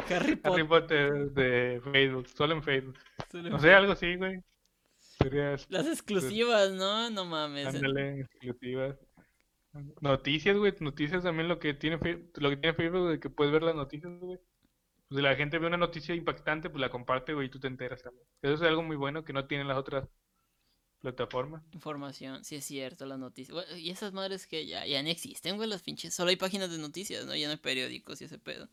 Harry 0.09 0.35
Potter. 0.35 1.31
de 1.31 1.81
Facebook, 1.91 2.27
solo 2.29 2.53
en 2.53 2.63
Facebook. 2.63 2.97
no 3.33 3.59
sé, 3.59 3.73
algo 3.73 3.93
así, 3.93 4.15
güey. 4.15 4.41
Las 5.69 5.87
exclusivas, 5.87 6.71
¿no? 6.71 7.09
No 7.09 7.25
mames. 7.25 7.67
Ándale, 7.67 8.21
exclusivas. 8.21 8.97
Noticias, 10.01 10.57
güey. 10.57 10.73
Noticias 10.79 11.23
también 11.23 11.49
lo 11.49 11.59
que 11.59 11.73
tiene 11.73 11.97
lo 12.35 12.49
que 12.49 12.57
tiene 12.57 12.73
Facebook 12.73 13.09
de 13.09 13.19
que 13.19 13.29
puedes 13.29 13.51
ver 13.51 13.63
las 13.63 13.75
noticias, 13.75 14.11
güey. 14.19 14.39
Pues 15.07 15.17
si 15.17 15.21
la 15.21 15.35
gente 15.35 15.59
ve 15.59 15.67
una 15.67 15.77
noticia 15.77 16.15
impactante, 16.15 16.69
pues 16.69 16.79
la 16.79 16.89
comparte, 16.89 17.33
güey, 17.33 17.47
y 17.47 17.49
tú 17.49 17.59
te 17.59 17.67
enteras 17.67 18.01
también. 18.01 18.25
Eso 18.41 18.53
es 18.53 18.61
algo 18.61 18.83
muy 18.83 18.95
bueno 18.95 19.25
que 19.25 19.33
no 19.33 19.45
tienen 19.45 19.67
las 19.67 19.77
otras 19.77 20.07
plataformas. 20.99 21.63
Información, 21.73 22.43
sí 22.43 22.55
es 22.55 22.65
cierto, 22.65 23.05
las 23.05 23.19
noticias. 23.19 23.57
y 23.77 23.89
esas 23.89 24.13
madres 24.13 24.47
que 24.47 24.65
ya, 24.65 24.85
ya 24.85 25.01
no 25.01 25.09
existen, 25.09 25.57
güey, 25.57 25.69
las 25.69 25.81
pinches. 25.81 26.13
Solo 26.13 26.29
hay 26.29 26.35
páginas 26.35 26.71
de 26.71 26.77
noticias, 26.77 27.25
¿no? 27.25 27.35
Ya 27.35 27.47
no 27.47 27.51
hay 27.51 27.57
periódicos 27.57 28.21
y 28.21 28.25
ese 28.25 28.39
pedo. 28.39 28.67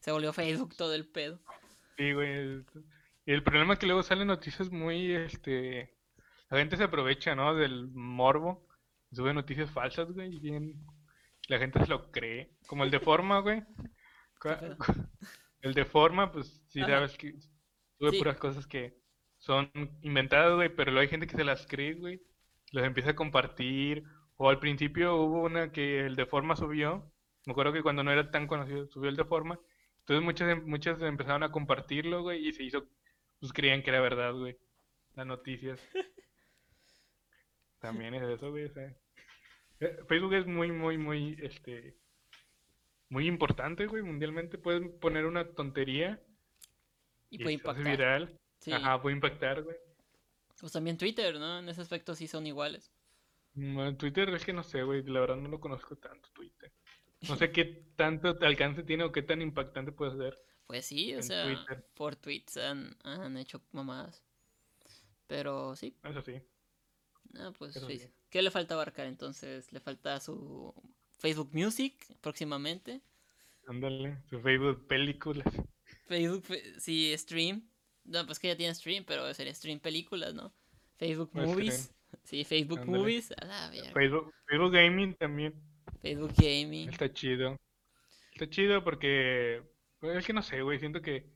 Se 0.00 0.12
volvió 0.12 0.32
Facebook 0.32 0.76
todo 0.76 0.94
el 0.94 1.06
pedo. 1.06 1.40
Sí, 1.96 2.12
güey. 2.12 2.64
Y 3.26 3.32
el 3.32 3.42
problema 3.42 3.74
es 3.74 3.78
que 3.78 3.86
luego 3.86 4.02
salen 4.02 4.28
noticias 4.28 4.70
muy, 4.70 5.12
este... 5.14 5.94
La 6.50 6.58
gente 6.58 6.76
se 6.76 6.84
aprovecha, 6.84 7.34
¿no? 7.34 7.54
Del 7.54 7.88
morbo. 7.88 8.66
Sube 9.12 9.32
noticias 9.32 9.70
falsas, 9.70 10.12
güey. 10.12 10.36
Y 10.36 10.38
bien... 10.38 10.74
La 11.48 11.58
gente 11.58 11.78
se 11.80 11.86
lo 11.86 12.10
cree. 12.10 12.56
Como 12.66 12.84
el 12.84 12.90
de 12.90 13.00
forma, 13.00 13.40
güey. 13.40 13.62
El 15.64 15.72
de 15.72 15.86
forma, 15.86 16.30
pues 16.30 16.62
sí 16.68 16.80
sabes 16.80 17.16
que 17.16 17.34
sube 17.98 18.18
puras 18.18 18.36
cosas 18.36 18.66
que 18.66 18.98
son 19.44 19.70
inventadas, 20.02 20.54
güey. 20.54 20.68
Pero 20.74 20.90
luego 20.90 21.02
hay 21.02 21.08
gente 21.08 21.26
que 21.26 21.36
se 21.36 21.44
las 21.44 21.66
cree, 21.66 21.94
güey. 21.94 22.20
Las 22.72 22.84
empieza 22.84 23.10
a 23.10 23.16
compartir. 23.16 24.04
O 24.36 24.48
al 24.48 24.58
principio 24.58 25.16
hubo 25.16 25.42
una 25.42 25.70
que 25.70 26.00
el 26.00 26.16
de 26.16 26.26
forma 26.26 26.56
subió. 26.56 27.10
Me 27.46 27.52
acuerdo 27.52 27.72
que 27.72 27.82
cuando 27.82 28.02
no 28.02 28.10
era 28.10 28.30
tan 28.30 28.46
conocido, 28.46 28.86
subió 28.88 29.10
el 29.10 29.16
de 29.16 29.24
forma. 29.24 29.60
Entonces 30.00 30.24
muchas, 30.24 30.62
muchas 30.64 31.00
empezaron 31.02 31.42
a 31.42 31.52
compartirlo, 31.52 32.22
güey, 32.22 32.48
y 32.48 32.52
se 32.52 32.62
hizo, 32.62 32.86
pues 33.40 33.52
creían 33.52 33.82
que 33.82 33.90
era 33.90 34.00
verdad, 34.00 34.32
güey, 34.34 34.56
las 35.14 35.26
noticias. 35.26 35.80
También 37.80 38.14
es 38.14 38.22
eso, 38.22 38.50
güey, 38.50 38.64
o 38.64 38.72
sea. 38.72 38.94
Eh, 39.80 39.98
Facebook 40.08 40.34
es 40.34 40.46
muy, 40.46 40.72
muy, 40.72 40.96
muy, 40.98 41.38
este, 41.42 41.96
muy 43.10 43.26
importante, 43.26 43.86
güey, 43.86 44.02
mundialmente. 44.02 44.58
Puedes 44.58 44.88
poner 45.00 45.26
una 45.26 45.46
tontería 45.52 46.20
y, 47.30 47.38
puede 47.38 47.54
impactar. 47.54 47.84
viral. 47.84 48.40
Ajá, 48.72 49.00
puede 49.00 49.16
impactar, 49.16 49.62
güey. 49.62 49.76
Pues 50.60 50.72
también 50.72 50.96
Twitter, 50.96 51.38
¿no? 51.38 51.58
En 51.58 51.68
ese 51.68 51.82
aspecto 51.82 52.14
sí 52.14 52.26
son 52.26 52.46
iguales. 52.46 52.90
Mm, 53.54 53.96
Twitter 53.96 54.28
es 54.30 54.44
que 54.44 54.52
no 54.52 54.62
sé, 54.62 54.82
güey, 54.82 55.02
la 55.02 55.20
verdad 55.20 55.36
no 55.36 55.48
lo 55.48 55.60
conozco 55.60 55.96
tanto, 55.96 56.28
Twitter. 56.32 56.72
No 57.28 57.36
sé 57.36 57.52
qué 57.52 57.86
tanto 57.96 58.36
alcance 58.42 58.82
tiene 58.82 59.04
o 59.04 59.12
qué 59.12 59.22
tan 59.22 59.40
impactante 59.40 59.92
puede 59.92 60.16
ser. 60.16 60.38
Pues 60.66 60.86
sí, 60.86 61.14
o 61.14 61.22
sea, 61.22 61.66
por 61.94 62.16
tweets 62.16 62.56
han, 62.56 62.96
han, 63.02 63.36
hecho 63.36 63.62
mamadas. 63.72 64.22
Pero 65.26 65.76
sí. 65.76 65.96
Eso 66.02 66.22
sí. 66.22 66.40
Ah, 67.38 67.52
pues 67.56 67.74
sí. 67.74 68.02
¿Qué 68.30 68.42
le 68.42 68.50
falta 68.50 68.74
abarcar 68.74 69.06
entonces? 69.06 69.72
Le 69.72 69.80
falta 69.80 70.20
su 70.20 70.74
Facebook 71.18 71.50
Music 71.52 71.94
próximamente. 72.20 73.00
Ándale, 73.66 74.18
su 74.28 74.40
Facebook 74.40 74.86
Películas. 74.86 75.46
Facebook, 76.06 76.44
sí, 76.78 77.14
Stream. 77.16 77.62
No, 78.04 78.26
pues 78.26 78.38
que 78.38 78.48
ya 78.48 78.56
tiene 78.56 78.74
Stream, 78.74 79.04
pero 79.04 79.32
sería 79.34 79.54
Stream 79.54 79.80
Películas, 79.80 80.34
¿no? 80.34 80.52
Facebook 80.96 81.30
Movies. 81.32 81.90
Sí, 82.22 82.44
Facebook 82.44 82.86
Movies. 82.86 83.34
Facebook, 83.92 84.32
Facebook 84.46 84.72
Gaming 84.72 85.14
también. 85.14 85.52
Facebook 86.00 86.32
Gaming. 86.36 86.88
Está 86.88 87.12
chido. 87.12 87.58
Está 88.32 88.48
chido 88.48 88.84
porque. 88.84 89.62
Pues, 89.98 90.18
es 90.18 90.24
que 90.24 90.32
no 90.32 90.40
sé, 90.40 90.62
güey. 90.62 90.78
Siento 90.78 91.02
que. 91.02 91.28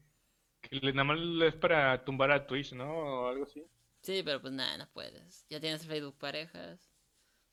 Que 0.62 0.80
nada 0.92 1.04
más 1.04 1.18
es 1.42 1.56
para 1.56 2.04
tumbar 2.04 2.30
a 2.30 2.46
Twitch, 2.46 2.72
¿no? 2.72 2.90
O 2.90 3.28
algo 3.28 3.44
así. 3.44 3.64
Sí, 4.02 4.22
pero 4.24 4.40
pues 4.40 4.52
nada, 4.52 4.78
no 4.78 4.88
puedes. 4.92 5.46
Ya 5.50 5.60
tienes 5.60 5.84
Facebook 5.84 6.16
parejas. 6.16 6.80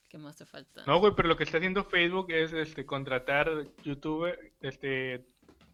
¿Qué 0.07 0.17
más 0.19 0.37
te 0.37 0.45
falta? 0.45 0.85
No, 0.85 0.99
güey, 0.99 1.13
pero 1.15 1.27
lo 1.27 1.35
que 1.35 1.43
está 1.43 1.57
haciendo 1.57 1.83
Facebook 1.83 2.31
es 2.31 2.53
este 2.53 2.85
contratar 2.85 3.49
youtuber, 3.83 4.53
este 4.61 5.25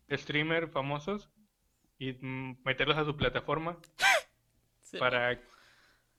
streamer 0.10 0.70
famosos 0.70 1.30
y 2.02 2.14
mm, 2.14 2.64
meterlos 2.66 2.98
a 2.98 3.06
su 3.06 3.16
plataforma 3.16 3.78
para 5.00 5.40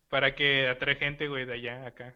para 0.08 0.34
que 0.34 0.68
atrae 0.68 0.94
gente, 0.94 1.26
güey, 1.26 1.44
de 1.44 1.54
allá 1.54 1.86
acá. 1.86 2.14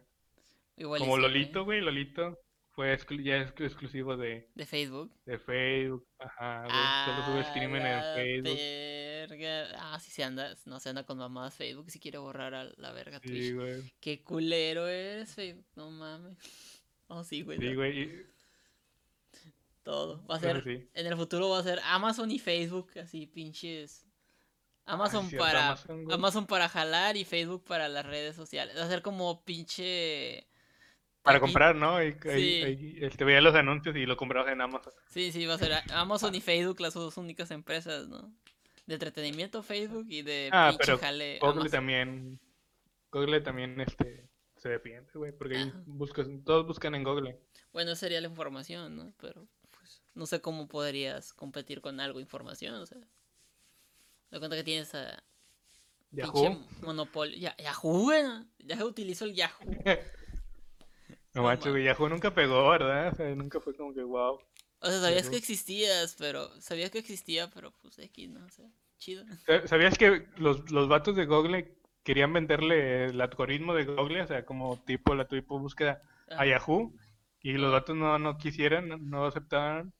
Como 0.77 1.17
Lolito, 1.17 1.65
güey, 1.65 1.81
Lolito 1.81 2.39
fue 2.69 2.95
ya 3.23 3.37
es 3.37 3.49
exclusivo 3.59 4.15
de... 4.15 4.47
¿De 4.53 4.65
Facebook? 4.67 5.11
De 5.25 5.39
Facebook, 5.39 6.07
ajá, 6.19 6.65
güey. 6.65 7.05
Solo 7.05 7.25
sube 7.25 7.41
streaming 7.41 7.81
en 7.81 8.03
Facebook. 8.13 8.55
Verga. 8.55 9.67
Ah, 9.79 9.99
sí 9.99 10.11
se 10.11 10.23
anda, 10.23 10.55
no 10.65 10.79
se 10.79 10.89
anda 10.89 11.03
con 11.03 11.17
mamadas 11.17 11.55
Facebook 11.55 11.89
si 11.89 11.99
quiere 11.99 12.19
borrar 12.19 12.53
a 12.53 12.71
la 12.77 12.91
verga 12.91 13.19
Twitch. 13.19 13.47
Sí, 13.47 13.53
güey. 13.53 13.81
Qué 13.99 14.23
culero 14.23 14.87
eres 14.87 15.33
Facebook, 15.33 15.65
no 15.75 15.91
mames. 15.91 16.37
Oh, 17.09 17.23
sí, 17.23 17.41
güey. 17.41 17.57
Sí, 17.57 17.73
güey. 17.73 18.25
Todo. 19.87 20.21
Va 20.27 20.35
a 20.35 20.39
ser, 20.41 20.89
en 20.93 21.07
el 21.07 21.15
futuro 21.15 21.47
va 21.47 21.59
a 21.59 21.63
ser 21.63 21.79
Amazon 21.85 22.29
y 22.29 22.39
Facebook, 22.39 22.89
así 23.01 23.25
pinches 23.25 24.05
Amazon 24.83 25.31
para 25.31 25.77
Amazon, 26.11 26.45
para 26.45 26.67
jalar 26.67 27.15
y 27.15 27.23
Facebook 27.23 27.63
para 27.63 27.87
las 27.87 28.05
redes 28.05 28.35
sociales. 28.35 28.75
Va 28.77 28.83
a 28.83 28.89
ser 28.89 29.01
como 29.01 29.45
pinche 29.45 30.45
para 31.21 31.39
comprar, 31.39 31.73
¿no? 31.77 32.03
Y, 32.03 32.11
sí. 32.21 32.99
te 33.15 33.23
veía 33.23 33.39
los 33.39 33.55
anuncios 33.55 33.95
y 33.95 34.05
lo 34.05 34.17
comprabas 34.17 34.51
en 34.51 34.59
Amazon. 34.59 34.91
Sí, 35.07 35.31
sí, 35.31 35.45
va 35.45 35.53
a 35.53 35.57
ser 35.57 35.71
Amazon 35.93 36.35
y 36.35 36.41
Facebook 36.41 36.81
las 36.81 36.93
dos 36.93 37.15
únicas 37.15 37.49
empresas, 37.51 38.09
¿no? 38.09 38.29
De 38.87 38.95
entretenimiento 38.95 39.63
Facebook 39.63 40.07
y 40.09 40.21
de 40.21 40.49
ah, 40.51 40.73
pero 40.77 40.97
jale 40.97 41.39
Google 41.39 41.69
también 41.69 42.41
Google 43.09 43.39
también 43.39 43.79
este 43.79 44.27
se 44.57 44.67
defiende, 44.67 45.09
güey, 45.13 45.31
porque 45.31 45.71
todos 46.43 46.67
buscan 46.67 46.93
en 46.93 47.05
Google. 47.05 47.39
Bueno, 47.71 47.95
sería 47.95 48.19
la 48.19 48.27
información, 48.27 48.97
¿no? 48.97 49.13
Pero 49.21 49.47
no 50.17 50.25
sé 50.25 50.41
cómo 50.41 50.67
podrías 50.67 51.31
competir 51.33 51.79
con 51.79 51.99
algo 51.99 52.19
información, 52.19 52.73
o 52.75 52.85
sea. 52.85 52.97
Me 54.31 54.39
cuenta 54.39 54.57
que 54.57 54.63
tienes 54.63 54.93
a 54.95 55.23
Yahoo. 56.11 56.59
monopolio. 56.81 57.37
Ya, 57.37 57.55
Yahoo, 57.57 58.03
güey. 58.03 58.23
Ya 58.59 58.83
utilizo 58.83 59.25
el 59.25 59.35
Yahoo. 59.35 59.63
no, 61.33 61.43
macho, 61.43 61.69
güey, 61.69 61.85
Yahoo 61.85 62.09
nunca 62.09 62.33
pegó, 62.33 62.67
¿verdad? 62.69 63.13
O 63.13 63.15
sea, 63.15 63.35
nunca 63.35 63.59
fue 63.59 63.75
como 63.75 63.93
que 63.93 64.03
wow. 64.03 64.39
O 64.79 64.87
sea, 64.89 64.99
sabías 64.99 65.29
que 65.29 65.37
existías, 65.37 66.15
pero. 66.17 66.49
Sabías 66.59 66.89
que 66.89 66.99
existía, 66.99 67.49
pero 67.51 67.71
pues 67.81 67.99
aquí, 67.99 68.27
¿no? 68.27 68.43
O 68.43 68.49
sea, 68.49 68.65
chido. 68.97 69.23
¿Sabías 69.65 69.97
que 69.97 70.27
los, 70.37 70.69
los 70.71 70.87
vatos 70.87 71.15
de 71.15 71.25
Google 71.25 71.77
querían 72.03 72.33
venderle 72.33 73.05
el 73.05 73.21
algoritmo 73.21 73.75
de 73.75 73.85
Google, 73.85 74.23
o 74.23 74.27
sea, 74.27 74.45
como 74.45 74.77
tipo 74.83 75.13
la 75.13 75.27
tipo 75.27 75.59
búsqueda 75.59 76.01
a 76.29 76.45
Yahoo? 76.45 76.91
Y 77.39 77.53
los 77.53 77.71
vatos 77.71 77.95
no, 77.95 78.17
no 78.17 78.37
quisieran, 78.37 79.09
no 79.09 79.25
aceptaban. 79.25 79.93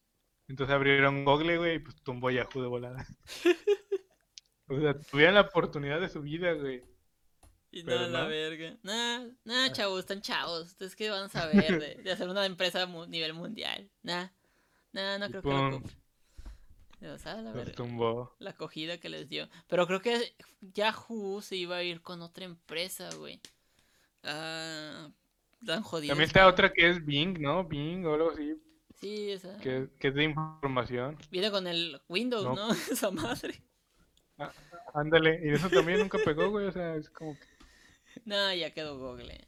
Entonces 0.48 0.74
abrieron 0.74 1.26
Google, 1.26 1.58
güey, 1.58 1.76
y 1.76 1.80
pues 1.80 1.96
tumbó 2.04 2.32
Yahoo 2.32 2.62
de 2.62 2.68
volada. 2.68 3.06
O 4.70 4.80
sea, 4.80 5.00
tuvieron 5.00 5.36
la 5.36 5.42
oportunidad 5.42 6.02
de 6.02 6.10
su 6.10 6.22
vida, 6.22 6.52
güey. 6.52 6.84
Y 7.72 7.84
no, 7.84 7.96
la 8.08 8.26
verga. 8.26 8.78
Nah, 8.84 9.26
nah, 9.44 9.66
ah. 9.66 9.72
chavos, 9.72 10.00
están 10.00 10.22
chavos. 10.22 10.68
Ustedes 10.68 10.96
qué 10.96 11.10
van 11.10 11.26
a 11.26 11.30
saber 11.30 11.80
de, 11.80 12.04
de 12.04 12.12
hacer 12.12 12.28
una 12.28 12.46
empresa 12.46 12.84
a 12.84 13.08
nivel 13.08 13.34
mundial. 13.34 13.90
Nah, 14.04 14.28
nah, 14.92 15.18
no 15.18 15.30
creo 15.30 15.42
que 15.42 15.50
lo 15.50 15.72
compre. 15.72 15.96
la, 17.00 17.52
verga, 17.54 18.32
la 18.40 18.50
acogida 18.50 18.98
que 18.98 19.10
les 19.10 19.30
dio. 19.30 19.48
Pero 19.68 19.88
creo 19.88 20.02
que 20.02 20.36
Yahoo 20.60 21.42
se 21.42 21.56
iba 21.56 21.78
a 21.78 21.84
ir 21.84 22.02
con 22.02 22.22
otra 22.22 22.46
empresa, 22.46 23.10
güey. 23.16 23.40
Ah, 24.24 25.10
tan 25.66 25.82
jodido. 25.82 26.12
También 26.12 26.28
está 26.28 26.48
otra 26.48 26.72
que 26.74 26.90
es 26.90 27.06
Bing, 27.06 27.40
¿no? 27.40 27.64
Bing 27.64 28.06
o 28.06 28.16
algo 28.16 28.32
así. 28.32 28.54
Sí, 29.00 29.32
esa. 29.32 29.58
Es 29.62 30.16
de 30.16 30.24
información. 30.24 31.18
Viene 31.30 31.52
con 31.52 31.68
el 31.68 32.02
Windows, 32.10 32.44
¿no? 32.44 32.70
esa 32.92 33.12
madre. 33.12 33.62
Ah, 34.40 34.52
ándale, 34.94 35.40
y 35.44 35.50
eso 35.50 35.70
también 35.70 36.00
nunca 36.00 36.18
pegó, 36.24 36.50
güey, 36.50 36.68
o 36.68 36.72
sea, 36.72 36.96
es 36.96 37.10
como 37.10 37.34
que... 37.34 37.46
No, 38.26 38.54
ya 38.54 38.72
quedó 38.72 38.98
Google, 38.98 39.46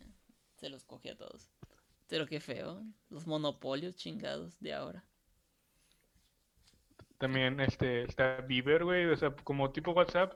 se 0.55 0.69
los 0.69 0.83
coge 0.83 1.11
a 1.11 1.17
todos. 1.17 1.49
Pero 2.07 2.25
qué 2.25 2.39
feo, 2.39 2.83
los 3.09 3.27
monopolios 3.27 3.95
chingados 3.95 4.59
de 4.59 4.73
ahora. 4.73 5.03
También 7.19 7.59
este 7.59 8.03
está 8.03 8.41
Viber, 8.41 8.83
güey, 8.83 9.05
o 9.05 9.17
sea, 9.17 9.35
como 9.35 9.71
tipo 9.71 9.91
WhatsApp, 9.91 10.33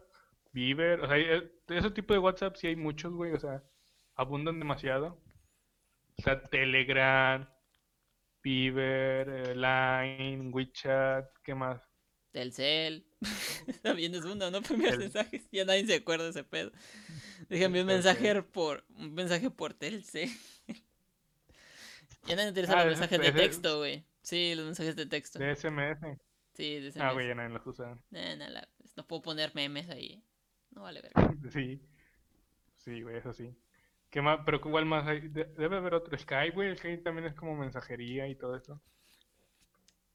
Viber, 0.52 1.02
o 1.02 1.08
sea, 1.08 1.18
de 1.18 1.52
ese 1.68 1.92
tipo 1.92 2.14
de 2.14 2.20
WhatsApp 2.20 2.56
sí 2.56 2.68
hay 2.68 2.76
muchos, 2.76 3.14
güey, 3.14 3.34
o 3.34 3.40
sea, 3.40 3.64
abundan 4.16 4.60
demasiado. 4.60 5.20
Está 6.18 6.44
Telegram, 6.44 7.50
Eh, 8.46 9.54
Line, 9.56 10.52
WeChat, 10.52 11.26
¿qué 11.44 11.56
más? 11.56 11.82
Telcel. 12.32 13.06
También 13.84 14.14
es 14.16 14.26
uno, 14.26 14.52
no 14.52 14.58
enviar 14.58 14.98
mensajes. 14.98 15.48
Ya 15.52 15.66
nadie 15.66 15.86
se 15.86 15.96
acuerda 15.96 16.26
de 16.26 16.32
ese 16.32 16.44
pedo. 16.44 16.72
Déjame 17.48 17.82
un 17.82 17.88
mensaje 17.88 18.42
por 18.44 18.84
un 18.98 19.14
mensaje 19.14 19.50
por 19.50 19.74
Telcel. 19.74 20.30
ya 22.28 22.36
nadie 22.36 22.50
interesa 22.50 22.74
ah, 22.74 22.86
los 22.86 23.00
mensajes 23.00 23.20
de 23.20 23.32
texto, 23.32 23.78
güey. 23.78 24.04
Sí, 24.22 24.56
los 24.56 24.66
mensajes 24.66 24.96
de 24.96 25.06
texto. 25.06 25.40
De 25.40 25.56
SMS. 25.56 26.20
Sí, 26.54 26.80
de 26.80 26.92
SMS. 26.92 27.02
Ah, 27.02 27.14
güey, 27.14 27.28
ya 27.28 27.36
nadie 27.36 27.50
los 27.50 27.66
usa. 27.66 27.98
no 28.96 29.08
puedo 29.08 29.22
poner 29.22 29.54
memes 29.56 29.90
ahí. 29.90 30.24
No 30.72 30.82
vale 30.82 31.02
ver. 31.02 31.12
sí. 31.54 31.80
Sí, 32.76 33.02
güey, 33.02 33.18
eso 33.18 33.32
sí. 33.32 33.56
¿Qué 34.14 34.22
más? 34.22 34.42
Pero 34.46 34.62
igual 34.64 34.86
más 34.86 35.08
hay. 35.08 35.22
Debe 35.22 35.78
haber 35.78 35.96
otro 35.96 36.16
Skype, 36.16 36.52
güey. 36.52 36.78
Skype 36.78 37.02
también 37.02 37.26
es 37.26 37.34
como 37.34 37.56
mensajería 37.56 38.28
y 38.28 38.36
todo 38.36 38.56
eso. 38.56 38.80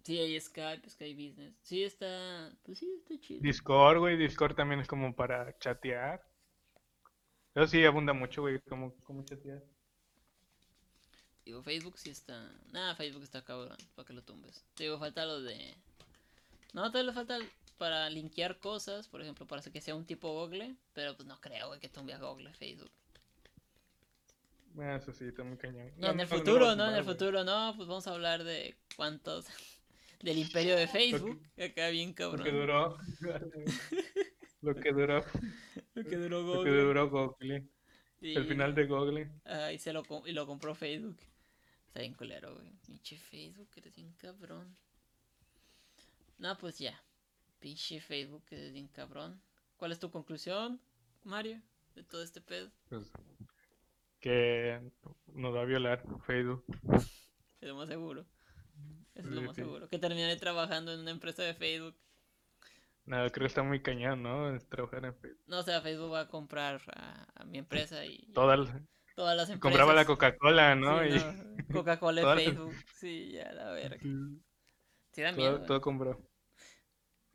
Sí, 0.04 0.16
hay 0.20 0.40
Skype, 0.40 0.88
Skype 0.88 1.20
Business. 1.20 1.58
Sí, 1.62 1.82
está. 1.82 2.56
Pues 2.62 2.78
sí, 2.78 2.88
está 2.96 3.18
chido. 3.18 3.40
Discord, 3.42 3.98
güey. 3.98 4.16
Discord 4.16 4.54
también 4.54 4.78
es 4.78 4.86
como 4.86 5.16
para 5.16 5.58
chatear. 5.58 6.24
Eso 7.56 7.66
sí 7.66 7.84
abunda 7.84 8.12
mucho, 8.12 8.42
güey. 8.42 8.60
Como, 8.60 8.94
como 9.02 9.24
chatear. 9.24 9.64
Digo, 11.44 11.60
Facebook 11.64 11.98
sí 11.98 12.10
está. 12.10 12.52
Nada, 12.70 12.94
Facebook 12.94 13.24
está 13.24 13.42
cabrón. 13.42 13.78
Para 13.96 14.06
que 14.06 14.12
lo 14.12 14.22
tumbes. 14.22 14.64
Digo, 14.76 14.96
falta 15.00 15.26
lo 15.26 15.42
de. 15.42 15.74
No, 16.72 16.82
todavía 16.82 17.10
le 17.10 17.14
falta 17.14 17.38
para 17.78 18.08
linkear 18.10 18.60
cosas. 18.60 19.08
Por 19.08 19.22
ejemplo, 19.22 19.44
para 19.44 19.60
que 19.60 19.80
sea 19.80 19.96
un 19.96 20.06
tipo 20.06 20.32
Google. 20.32 20.76
Pero 20.92 21.16
pues 21.16 21.26
no 21.26 21.40
creo, 21.40 21.66
güey, 21.66 21.80
que 21.80 21.88
tumbe 21.88 22.12
a 22.14 22.18
Google 22.18 22.54
Facebook. 22.54 22.92
Bueno, 24.74 24.96
eso 24.96 25.12
sí, 25.12 25.24
está 25.24 25.44
muy 25.44 25.56
cañón. 25.56 25.90
No, 25.96 26.10
en 26.10 26.20
el 26.20 26.26
futuro, 26.26 26.76
no, 26.76 26.88
en 26.88 26.94
el 26.94 27.04
futuro, 27.04 27.44
no. 27.44 27.74
Pues 27.76 27.88
vamos 27.88 28.06
a 28.06 28.12
hablar 28.12 28.44
de 28.44 28.76
cuántos 28.96 29.46
del 30.22 30.38
imperio 30.38 30.76
de 30.76 30.86
Facebook. 30.86 31.40
Acá 31.58 31.88
bien 31.88 32.12
cabrón. 32.12 32.46
Lo 32.46 32.52
que 32.52 32.52
duró. 32.52 32.98
lo 34.62 34.74
que 34.74 34.92
duró. 34.92 35.24
Lo 35.94 36.04
que 36.04 36.16
duró 36.16 36.44
Google. 36.44 36.58
Lo 36.58 36.64
que 36.64 36.82
duró 36.82 37.10
Google. 37.10 37.68
El 38.20 38.46
final 38.46 38.74
de 38.74 38.86
Google. 38.86 39.30
Ah, 39.44 39.72
y, 39.72 39.78
se 39.78 39.92
lo, 39.92 40.02
y 40.26 40.32
lo 40.32 40.46
compró 40.46 40.74
Facebook. 40.74 41.16
Está 41.86 42.00
bien 42.00 42.14
culero, 42.14 42.54
güey. 42.54 42.72
Pinche 42.84 43.16
Facebook, 43.16 43.68
eres 43.76 43.94
bien 43.94 44.12
cabrón. 44.14 44.76
No, 46.38 46.56
pues 46.58 46.78
ya. 46.78 47.00
Pinche 47.60 48.00
Facebook, 48.00 48.44
eres 48.50 48.72
bien 48.72 48.88
cabrón. 48.88 49.40
¿Cuál 49.76 49.92
es 49.92 49.98
tu 49.98 50.10
conclusión, 50.10 50.80
Mario, 51.24 51.60
de 51.94 52.02
todo 52.02 52.22
este 52.22 52.40
pedo? 52.40 52.70
Pues, 52.88 53.10
que 54.20 54.80
nos 55.34 55.54
va 55.54 55.62
a 55.62 55.64
violar 55.64 56.02
Facebook. 56.26 56.64
Es 57.60 57.72
más 57.72 57.88
seguro. 57.88 58.26
Eso 59.14 59.28
es 59.28 59.34
lo 59.34 59.42
más 59.42 59.56
seguro. 59.56 59.88
Que 59.88 59.98
termine 59.98 60.36
trabajando 60.36 60.92
en 60.92 61.00
una 61.00 61.10
empresa 61.10 61.42
de 61.42 61.54
Facebook. 61.54 61.96
No, 63.04 63.16
creo 63.16 63.30
que 63.30 63.46
está 63.46 63.62
muy 63.62 63.80
cañón, 63.80 64.22
¿no? 64.22 64.58
Trabajar 64.68 65.04
en 65.06 65.14
Facebook. 65.14 65.44
No, 65.46 65.60
o 65.60 65.62
sea, 65.62 65.80
Facebook 65.80 66.12
va 66.12 66.20
a 66.20 66.28
comprar 66.28 66.80
a, 66.94 67.44
mi 67.46 67.58
empresa 67.58 68.04
y... 68.04 68.30
Todas, 68.32 68.68
todas 69.16 69.36
las 69.36 69.48
empresas. 69.48 69.60
Compraba 69.60 69.94
la 69.94 70.04
Coca-Cola, 70.04 70.74
¿no? 70.74 71.04
y... 71.04 71.18
Coca-Cola 71.72 72.20
en 72.20 72.38
Facebook. 72.38 72.74
Sí, 72.94 73.32
ya, 73.32 73.50
la 73.52 73.70
verga. 73.70 73.98
Sí 75.12 75.22
da 75.22 75.32
miedo. 75.32 75.62
Todo, 75.62 75.80
compró. 75.80 76.20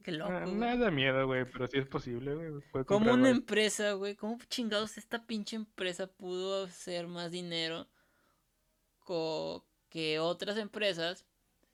Qué 0.03 0.11
loco. 0.11 0.31
Ah, 0.31 0.45
no 0.45 0.77
da 0.77 0.91
miedo, 0.91 1.25
güey, 1.25 1.45
pero 1.45 1.65
sí 1.67 1.77
es 1.77 1.87
posible, 1.87 2.35
güey. 2.35 2.85
Como 2.85 3.13
una 3.13 3.29
empresa, 3.29 3.93
güey, 3.93 4.15
¿cómo 4.15 4.37
chingados 4.49 4.97
esta 4.97 5.25
pinche 5.25 5.55
empresa 5.55 6.07
pudo 6.07 6.65
hacer 6.65 7.07
más 7.07 7.31
dinero 7.31 7.87
que 9.89 10.19
otras 10.19 10.57
empresas 10.57 11.25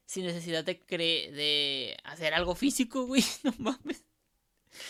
sin 0.06 0.26
necesidad 0.26 0.64
de 0.64 0.80
cre 0.80 1.32
de 1.32 1.98
hacer 2.04 2.34
algo 2.34 2.56
físico, 2.56 3.06
güey. 3.08 3.24
No 3.44 3.54
mames. 3.58 4.04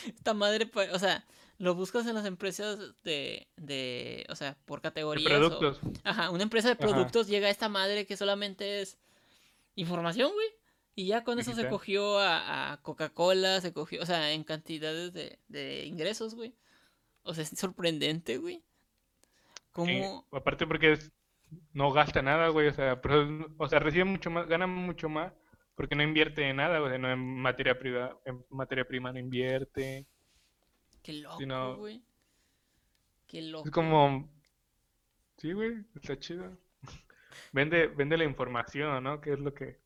Esta 0.05 0.33
madre, 0.33 0.69
o 0.93 0.99
sea, 0.99 1.25
lo 1.57 1.75
buscas 1.75 2.05
en 2.07 2.15
las 2.15 2.25
empresas 2.25 2.79
de, 3.03 3.47
de 3.57 4.25
o 4.29 4.35
sea, 4.35 4.57
por 4.65 4.81
categorías. 4.81 5.29
De 5.29 5.37
productos. 5.37 5.79
ajá, 6.03 6.29
una 6.31 6.43
empresa 6.43 6.69
de 6.69 6.75
productos 6.75 7.27
llega 7.27 7.47
a 7.47 7.51
esta 7.51 7.69
madre 7.69 8.05
que 8.05 8.17
solamente 8.17 8.81
es 8.81 8.97
información, 9.75 10.31
güey. 10.33 10.47
Y 10.99 11.05
ya 11.05 11.23
con 11.23 11.39
eso 11.39 11.53
se 11.53 11.69
cogió 11.69 12.19
a, 12.19 12.77
Coca-Cola, 12.81 13.61
se 13.61 13.71
cogió, 13.71 14.01
o 14.01 14.05
sea, 14.05 14.33
en 14.33 14.43
cantidades 14.43 15.13
de, 15.13 15.39
de 15.47 15.85
ingresos, 15.85 16.35
güey. 16.35 16.53
O 17.23 17.33
sea, 17.33 17.45
es 17.45 17.57
sorprendente, 17.57 18.37
güey. 18.37 18.61
Como... 19.71 20.27
aparte 20.33 20.67
porque 20.67 20.91
es 20.91 21.09
no 21.71 21.93
gasta 21.93 22.21
nada, 22.21 22.49
güey, 22.49 22.67
o 22.67 22.73
sea, 22.73 22.99
o 23.57 23.69
sea, 23.69 23.79
recibe 23.79 24.03
mucho 24.03 24.29
más, 24.29 24.45
gana 24.49 24.67
mucho 24.67 25.07
más 25.07 25.31
porque 25.73 25.95
no 25.95 26.03
invierte 26.03 26.49
en 26.49 26.57
nada, 26.57 26.79
güey, 26.79 26.99
no 26.99 27.09
en 27.09 27.37
materia 27.37 27.79
prima, 27.79 28.17
en 28.25 28.43
materia 28.49 28.83
prima 28.83 29.13
no 29.13 29.19
invierte. 29.19 30.05
Qué 31.01 31.13
loco, 31.13 31.77
güey. 31.77 32.03
Qué 33.25 33.41
loco. 33.43 33.69
Es 33.69 33.71
como 33.71 34.29
Sí, 35.37 35.53
güey, 35.53 35.77
está 35.95 36.19
chido. 36.19 36.57
vende 37.53 37.87
vende 37.87 38.17
la 38.17 38.25
información, 38.25 39.01
¿no? 39.01 39.21
Que 39.21 39.31
es 39.31 39.39
lo 39.39 39.53
que 39.53 39.79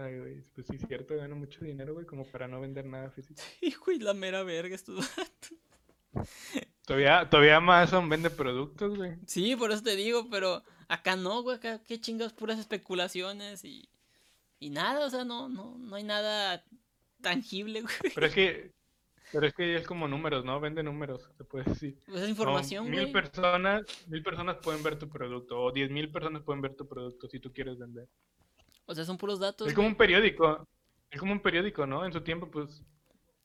Ay, 0.00 0.18
güey, 0.18 0.40
pues 0.54 0.66
sí 0.66 0.76
es 0.76 0.86
cierto, 0.86 1.14
gana 1.14 1.34
mucho 1.34 1.62
dinero, 1.62 1.92
güey, 1.92 2.06
como 2.06 2.24
para 2.24 2.48
no 2.48 2.60
vender 2.60 2.86
nada 2.86 3.10
físico. 3.10 3.40
Sí, 3.60 3.74
güey, 3.84 3.98
la 3.98 4.14
mera 4.14 4.42
verga 4.42 4.74
estos 4.74 5.10
Todavía, 6.86 7.28
todavía 7.28 7.56
Amazon 7.56 8.08
vende 8.08 8.30
productos, 8.30 8.96
güey. 8.96 9.16
Sí, 9.26 9.54
por 9.56 9.70
eso 9.70 9.82
te 9.82 9.94
digo, 9.96 10.28
pero 10.30 10.64
acá 10.88 11.16
no, 11.16 11.42
güey, 11.42 11.56
acá 11.56 11.82
qué 11.84 12.00
chingas 12.00 12.32
puras 12.32 12.58
especulaciones 12.58 13.64
y, 13.64 13.88
y 14.58 14.70
nada, 14.70 15.06
o 15.06 15.10
sea, 15.10 15.24
no, 15.24 15.48
no, 15.48 15.76
no 15.78 15.96
hay 15.96 16.02
nada 16.02 16.64
tangible, 17.20 17.82
güey. 17.82 17.94
Pero 18.14 18.26
es 18.26 18.34
que 18.34 18.72
Pero 19.32 19.46
es 19.46 19.54
que 19.54 19.76
es 19.76 19.86
como 19.86 20.08
números, 20.08 20.44
¿no? 20.44 20.58
Vende 20.60 20.82
números, 20.82 21.30
te 21.36 21.44
puedes 21.44 21.68
decir. 21.68 21.98
Pues 22.06 22.22
es 22.22 22.30
información, 22.30 22.86
güey. 22.86 23.04
Mil 23.04 23.12
personas, 23.12 23.82
mil 24.08 24.22
personas 24.22 24.56
pueden 24.56 24.82
ver 24.82 24.98
tu 24.98 25.08
producto, 25.08 25.60
o 25.60 25.72
diez 25.72 25.90
mil 25.90 26.10
personas 26.10 26.42
pueden 26.42 26.62
ver 26.62 26.74
tu 26.74 26.88
producto 26.88 27.28
si 27.28 27.38
tú 27.38 27.52
quieres 27.52 27.78
vender. 27.78 28.08
O 28.90 28.94
sea, 28.94 29.04
son 29.04 29.16
puros 29.16 29.38
datos. 29.38 29.68
Es 29.68 29.74
como 29.74 29.86
un 29.86 29.94
periódico. 29.94 30.66
Es 31.12 31.20
como 31.20 31.32
un 31.32 31.40
periódico, 31.40 31.86
¿no? 31.86 32.04
En 32.04 32.12
su 32.12 32.22
tiempo, 32.22 32.50
pues, 32.50 32.82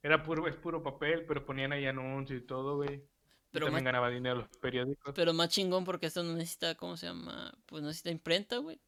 era 0.01 0.23
puro, 0.23 0.47
es 0.47 0.55
puro 0.55 0.81
papel, 0.81 1.23
pero 1.27 1.45
ponían 1.45 1.71
ahí 1.71 1.85
anuncios 1.85 2.41
y 2.41 2.45
todo, 2.47 2.77
güey. 2.77 3.03
Pero 3.51 3.67
también 3.67 3.85
ganaba 3.85 4.09
dinero 4.09 4.37
los 4.37 4.47
periódicos. 4.59 5.13
Pero 5.15 5.33
más 5.33 5.49
chingón 5.49 5.85
porque 5.85 6.07
esto 6.07 6.23
no 6.23 6.33
necesita, 6.33 6.73
¿cómo 6.73 6.97
se 6.97 7.05
llama? 7.05 7.53
Pues 7.67 7.83
no 7.83 7.89
necesita 7.89 8.09
imprenta, 8.09 8.57
güey. 8.57 8.81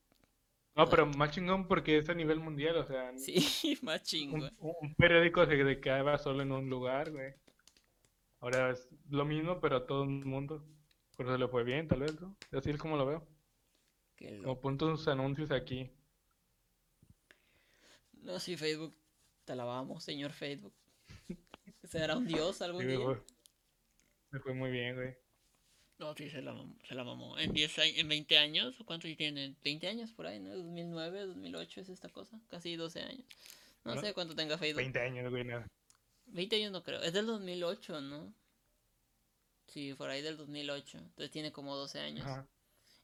No, 0.76 0.88
pero 0.90 1.06
más 1.06 1.30
chingón 1.30 1.68
porque 1.68 2.00
es 2.00 2.10
a 2.10 2.16
nivel 2.16 2.40
mundial, 2.40 2.78
o 2.78 2.86
sea. 2.86 3.12
Sí, 3.18 3.78
más 3.84 4.02
chingón. 4.02 4.52
Un, 4.58 4.96
periódico 4.96 5.46
se 5.46 5.80
quedaba 5.80 6.18
solo 6.18 6.42
en 6.42 6.52
un 6.52 6.72
lugar, 6.72 7.12
güey. 7.12 7.36
Ahora 8.40 8.72
es 8.72 8.90
lo 9.12 9.26
mismo, 9.26 9.60
pero 9.60 9.76
a 9.76 9.86
todo 9.86 10.06
el 10.06 10.26
mundo. 10.26 10.66
Por 11.16 11.28
eso 11.28 11.38
le 11.38 11.48
fue 11.48 11.64
bien, 11.64 11.88
tal 11.88 12.00
vez, 12.00 12.20
¿no? 12.20 12.36
Así 12.52 12.72
es 12.72 12.78
como 12.80 12.98
lo 12.98 13.06
veo. 13.06 13.28
Como 14.42 14.60
puntos 14.60 15.08
anuncios 15.08 15.52
aquí. 15.52 15.92
No, 18.28 18.42
sí, 18.42 18.58
Facebook. 18.58 18.94
Te 19.46 19.54
alabamos, 19.54 20.04
señor 20.04 20.34
Facebook. 20.34 20.74
¿Será 21.86 22.18
un 22.18 22.28
dios 22.28 22.62
algún 22.62 22.86
día? 22.86 23.00
Me 24.32 24.40
fue, 24.42 24.54
muy 24.54 24.70
bien, 24.70 24.96
güey. 24.96 25.16
No, 25.98 26.14
sí, 26.14 26.30
se 26.30 26.42
la, 26.42 26.54
se 26.86 26.94
la 26.94 27.06
mamó. 27.06 27.40
¿En, 27.40 27.54
10, 27.54 27.78
¿En 27.96 28.10
20 28.10 28.38
años? 28.38 28.76
¿Cuántos 28.84 29.16
tienen? 29.16 29.56
20 29.64 29.88
años 29.88 30.12
por 30.12 30.28
ahí, 30.28 30.40
¿no? 30.40 30.54
2009, 30.58 31.26
2008 31.26 31.82
es 31.82 31.90
esta 31.90 32.10
cosa. 32.10 32.38
Casi 32.50 32.76
12 32.76 33.02
años. 33.02 33.26
No, 33.86 34.00
sé 34.02 34.14
cuánto 34.14 34.36
tenga 34.36 34.58
Facebook. 34.58 34.82
20 34.82 35.00
años, 35.00 35.32
güey, 35.32 35.46
nada. 35.46 35.66
20 36.26 36.56
años 36.58 36.74
no 36.74 36.84
creo. 36.84 37.02
Es 37.02 37.14
del 37.14 37.28
2008, 37.28 38.02
¿no? 38.02 38.34
Sí, 39.68 39.94
por 39.94 40.10
ahí 40.10 40.22
del 40.22 40.36
2008. 40.36 40.98
Entonces 40.98 41.32
tiene 41.32 41.54
como 41.54 41.78
12 41.78 42.00
años. 42.02 42.28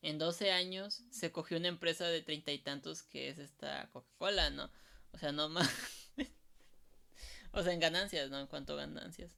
En 0.02 0.18
12 0.18 0.52
años 0.52 1.02
se 1.12 1.32
cogió 1.32 1.58
una 1.58 1.70
empresa 1.70 2.10
de 2.10 2.22
treinta 2.22 2.52
y 2.52 2.60
tantos 2.60 3.04
que 3.04 3.30
es 3.30 3.40
esta 3.40 3.90
Coca-Cola, 3.94 4.50
¿no? 4.50 4.70
O 5.14 5.18
sea, 5.18 5.32
no 5.32 5.50
más. 5.50 6.12
o 7.52 7.64
sea, 7.64 7.74
en 7.74 7.80
ganancias, 7.80 8.30
¿no? 8.30 8.40
En 8.40 8.48
cuanto 8.48 8.74
a 8.74 8.78
ganancias. 8.78 9.32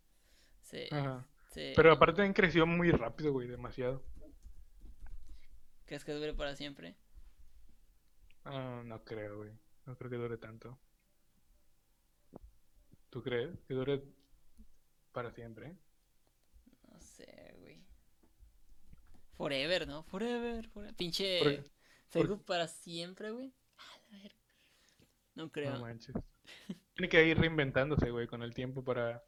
Sí. 0.62 0.88
Ajá. 0.92 1.28
Pero 1.54 1.94
aparte 1.94 2.22
han 2.22 2.34
crecido 2.34 2.66
muy 2.66 2.92
rápido, 2.92 3.32
güey, 3.32 3.48
demasiado. 3.48 4.04
¿Crees 5.86 6.04
que 6.04 6.12
dure 6.12 6.34
para 6.34 6.56
siempre? 6.56 6.96
Ah, 8.44 8.82
no 8.84 9.04
creo, 9.06 9.38
güey. 9.38 9.52
No 9.86 9.98
creo 9.98 10.10
que 10.10 10.18
dure 10.18 10.38
tanto. 10.38 10.78
¿Tú 13.10 13.24
crees 13.24 13.58
que 13.68 13.74
dure 13.74 14.04
para 15.14 15.32
siempre? 15.32 15.78
No 16.92 17.00
sé, 17.00 17.54
güey. 17.60 17.86
Forever, 19.38 19.88
¿no? 19.88 20.04
Forever, 20.04 20.68
forever. 20.68 20.96
Pinche 20.96 21.64
Facebook 22.10 22.44
para 22.44 22.68
siempre, 22.68 23.32
güey. 23.32 23.54
No 25.36 25.52
creo. 25.52 25.74
No 25.74 25.82
manches. 25.82 26.16
Tiene 26.94 27.10
que 27.10 27.28
ir 27.28 27.38
reinventándose, 27.38 28.10
güey, 28.10 28.28
con 28.28 28.42
el 28.42 28.54
tiempo 28.54 28.84
para 28.84 29.24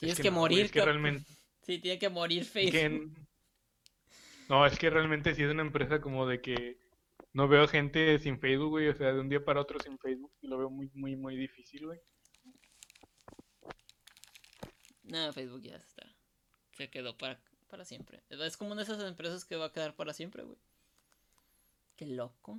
Tienes 0.00 0.18
que, 0.18 0.30
morir. 0.30 0.70
que 0.70 0.84
realmente... 0.84 1.24
Sí, 1.62 1.78
tiene 1.78 1.98
que 1.98 2.08
morir 2.08 2.44
Facebook. 2.46 3.12
No, 4.48 4.64
es 4.64 4.78
que 4.78 4.88
realmente 4.88 5.34
sí 5.34 5.42
es 5.42 5.50
una 5.50 5.60
empresa 5.60 6.00
como 6.00 6.26
de 6.26 6.40
que 6.40 6.80
no 7.34 7.46
veo 7.46 7.68
gente 7.68 8.18
sin 8.18 8.40
Facebook, 8.40 8.70
güey. 8.70 8.88
O 8.88 8.94
sea, 8.94 9.12
de 9.12 9.20
un 9.20 9.28
día 9.28 9.44
para 9.44 9.60
otro 9.60 9.78
sin 9.78 9.98
Facebook. 9.98 10.32
Y 10.40 10.48
lo 10.48 10.56
veo 10.58 10.70
muy, 10.70 10.90
muy, 10.94 11.16
muy 11.16 11.36
difícil, 11.36 11.86
güey. 11.86 12.00
No, 15.04 15.32
Facebook 15.34 15.60
ya 15.62 15.76
está. 15.76 16.10
Se 16.72 16.88
quedó 16.88 17.16
para, 17.16 17.38
para 17.68 17.84
siempre. 17.84 18.22
Es 18.30 18.56
como 18.56 18.72
una 18.72 18.82
de 18.82 18.90
esas 18.90 19.06
empresas 19.06 19.44
que 19.44 19.56
va 19.56 19.66
a 19.66 19.72
quedar 19.72 19.94
para 19.94 20.14
siempre, 20.14 20.42
güey. 20.42 20.58
Qué 21.94 22.06
loco. 22.06 22.58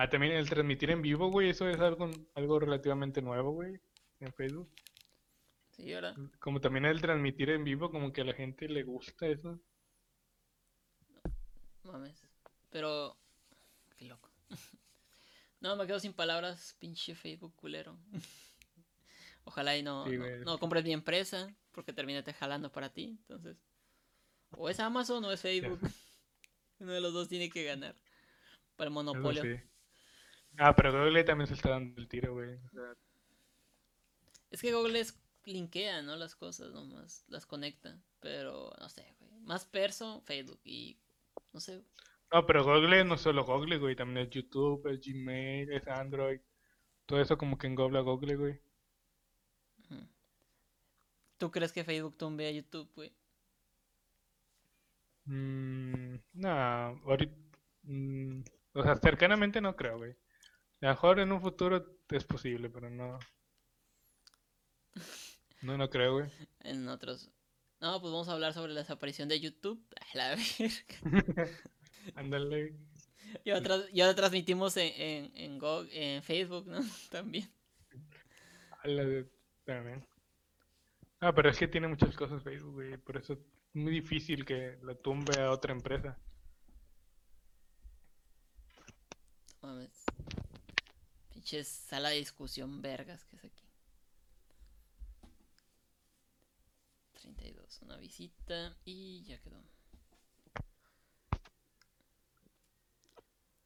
Ah, 0.00 0.08
también 0.08 0.32
el 0.32 0.48
transmitir 0.48 0.92
en 0.92 1.02
vivo, 1.02 1.28
güey. 1.28 1.50
Eso 1.50 1.68
es 1.68 1.80
algo, 1.80 2.08
algo 2.36 2.60
relativamente 2.60 3.20
nuevo, 3.20 3.50
güey. 3.50 3.80
En 4.20 4.32
Facebook. 4.32 4.70
Como 6.38 6.60
también 6.60 6.84
el 6.84 7.00
transmitir 7.00 7.50
en 7.50 7.64
vivo, 7.64 7.90
como 7.90 8.12
que 8.12 8.20
a 8.20 8.24
la 8.24 8.32
gente 8.32 8.68
le 8.68 8.84
gusta 8.84 9.26
eso. 9.26 9.60
mames. 11.82 12.24
Pero. 12.70 13.18
Qué 13.96 14.04
loco. 14.04 14.30
no, 15.60 15.74
me 15.74 15.84
quedo 15.88 15.98
sin 15.98 16.12
palabras, 16.12 16.76
pinche 16.78 17.16
Facebook 17.16 17.56
culero. 17.56 17.98
Ojalá 19.42 19.76
y 19.76 19.82
no, 19.82 20.06
no, 20.44 20.58
compres 20.60 20.84
mi 20.84 20.92
empresa, 20.92 21.52
porque 21.72 21.92
termine 21.92 22.22
te 22.22 22.34
jalando 22.34 22.70
para 22.70 22.92
ti. 22.92 23.16
Entonces. 23.22 23.56
O 24.50 24.68
es 24.68 24.78
Amazon 24.78 25.24
o 25.24 25.32
es 25.32 25.40
Facebook. 25.42 25.80
Uno 26.78 26.92
de 26.92 27.00
los 27.00 27.12
dos 27.12 27.28
tiene 27.28 27.50
que 27.50 27.64
ganar. 27.64 27.96
Para 28.76 28.88
el 28.88 28.94
monopolio. 28.94 29.42
Ah, 30.58 30.74
pero 30.74 30.92
Google 30.92 31.24
también 31.24 31.46
se 31.46 31.54
está 31.54 31.70
dando 31.70 32.00
el 32.00 32.08
tiro, 32.08 32.34
güey. 32.34 32.58
Es 34.50 34.60
que 34.60 34.72
Google 34.72 35.00
es 35.00 35.18
linkea, 35.44 36.02
¿no? 36.02 36.16
Las 36.16 36.34
cosas 36.34 36.72
nomás, 36.72 37.24
las 37.28 37.46
conecta. 37.46 38.00
Pero 38.20 38.72
no 38.80 38.88
sé, 38.88 39.14
güey. 39.20 39.40
Más 39.40 39.64
perso, 39.64 40.20
Facebook 40.22 40.60
y 40.64 40.98
no 41.52 41.60
sé. 41.60 41.82
No, 42.32 42.44
pero 42.44 42.64
Google 42.64 43.04
no 43.04 43.16
solo 43.16 43.44
Google, 43.44 43.78
güey. 43.78 43.94
También 43.94 44.26
es 44.26 44.30
YouTube, 44.30 44.86
es 44.88 45.00
Gmail, 45.00 45.72
es 45.72 45.86
Android. 45.86 46.40
Todo 47.06 47.20
eso 47.20 47.38
como 47.38 47.56
que 47.56 47.68
engobla 47.68 48.00
Google, 48.00 48.36
güey. 48.36 48.60
¿Tú 51.38 51.52
crees 51.52 51.72
que 51.72 51.84
Facebook 51.84 52.16
tumbe 52.18 52.48
a 52.48 52.50
YouTube, 52.50 52.90
güey? 52.96 53.12
Mm, 55.24 56.16
no, 56.32 56.50
ahorita... 56.50 57.32
Mm, 57.84 58.40
o 58.74 58.82
sea, 58.82 58.96
cercanamente 58.96 59.60
no 59.60 59.76
creo, 59.76 59.98
güey. 59.98 60.16
A 60.80 60.86
lo 60.86 60.88
mejor 60.90 61.18
en 61.18 61.32
un 61.32 61.40
futuro 61.40 61.84
es 62.10 62.24
posible, 62.24 62.70
pero 62.70 62.88
no. 62.88 63.18
No, 65.62 65.76
no 65.76 65.90
creo, 65.90 66.14
güey. 66.14 66.30
En 66.60 66.88
otros. 66.88 67.30
No, 67.80 68.00
pues 68.00 68.12
vamos 68.12 68.28
a 68.28 68.32
hablar 68.32 68.52
sobre 68.52 68.72
la 68.72 68.80
desaparición 68.80 69.28
de 69.28 69.40
YouTube. 69.40 69.84
A 70.14 70.16
la 70.16 70.36
verga. 70.36 71.50
Ándale. 72.14 72.74
y, 73.44 73.50
ahora, 73.50 74.14
transmitimos 74.14 74.76
en, 74.76 74.92
en, 75.34 75.60
en, 75.62 75.88
en 75.92 76.22
Facebook, 76.22 76.66
¿no? 76.66 76.80
También. 77.10 77.50
También. 79.64 80.06
Ah, 81.20 81.34
pero 81.34 81.50
es 81.50 81.58
que 81.58 81.68
tiene 81.68 81.88
muchas 81.88 82.16
cosas 82.16 82.42
Facebook, 82.42 82.74
güey. 82.74 82.96
Por 82.96 83.16
eso 83.16 83.34
es 83.34 83.38
muy 83.74 83.92
difícil 83.92 84.44
que 84.44 84.78
la 84.82 84.94
tumbe 84.94 85.40
a 85.40 85.50
otra 85.50 85.72
empresa. 85.72 86.16
Mames. 89.60 90.04
Pinches 91.48 91.68
sala 91.68 92.10
de 92.10 92.16
discusión 92.16 92.82
vergas 92.82 93.24
que 93.24 93.36
es 93.36 93.44
aquí. 93.46 93.64
32, 97.14 97.80
una 97.80 97.96
visita 97.96 98.76
y 98.84 99.24
ya 99.24 99.40
quedó. 99.40 99.64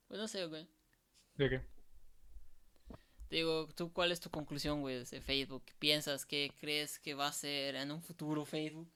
Pues 0.06 0.20
no 0.20 0.28
sé, 0.28 0.46
güey. 0.46 0.68
¿De 1.34 1.50
qué? 1.50 1.66
digo, 3.30 3.66
¿tú 3.74 3.92
cuál 3.92 4.12
es 4.12 4.20
tu 4.20 4.30
conclusión, 4.30 4.80
güey, 4.80 5.02
de 5.04 5.20
Facebook? 5.20 5.64
¿Qué 5.64 5.74
piensas? 5.80 6.24
¿Qué 6.24 6.52
crees 6.60 7.00
que 7.00 7.14
va 7.14 7.26
a 7.26 7.32
ser 7.32 7.74
en 7.74 7.90
un 7.90 8.00
futuro 8.00 8.44
Facebook? 8.44 8.92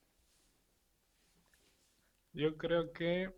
Yo 2.32 2.56
creo 2.56 2.92
que 2.92 3.34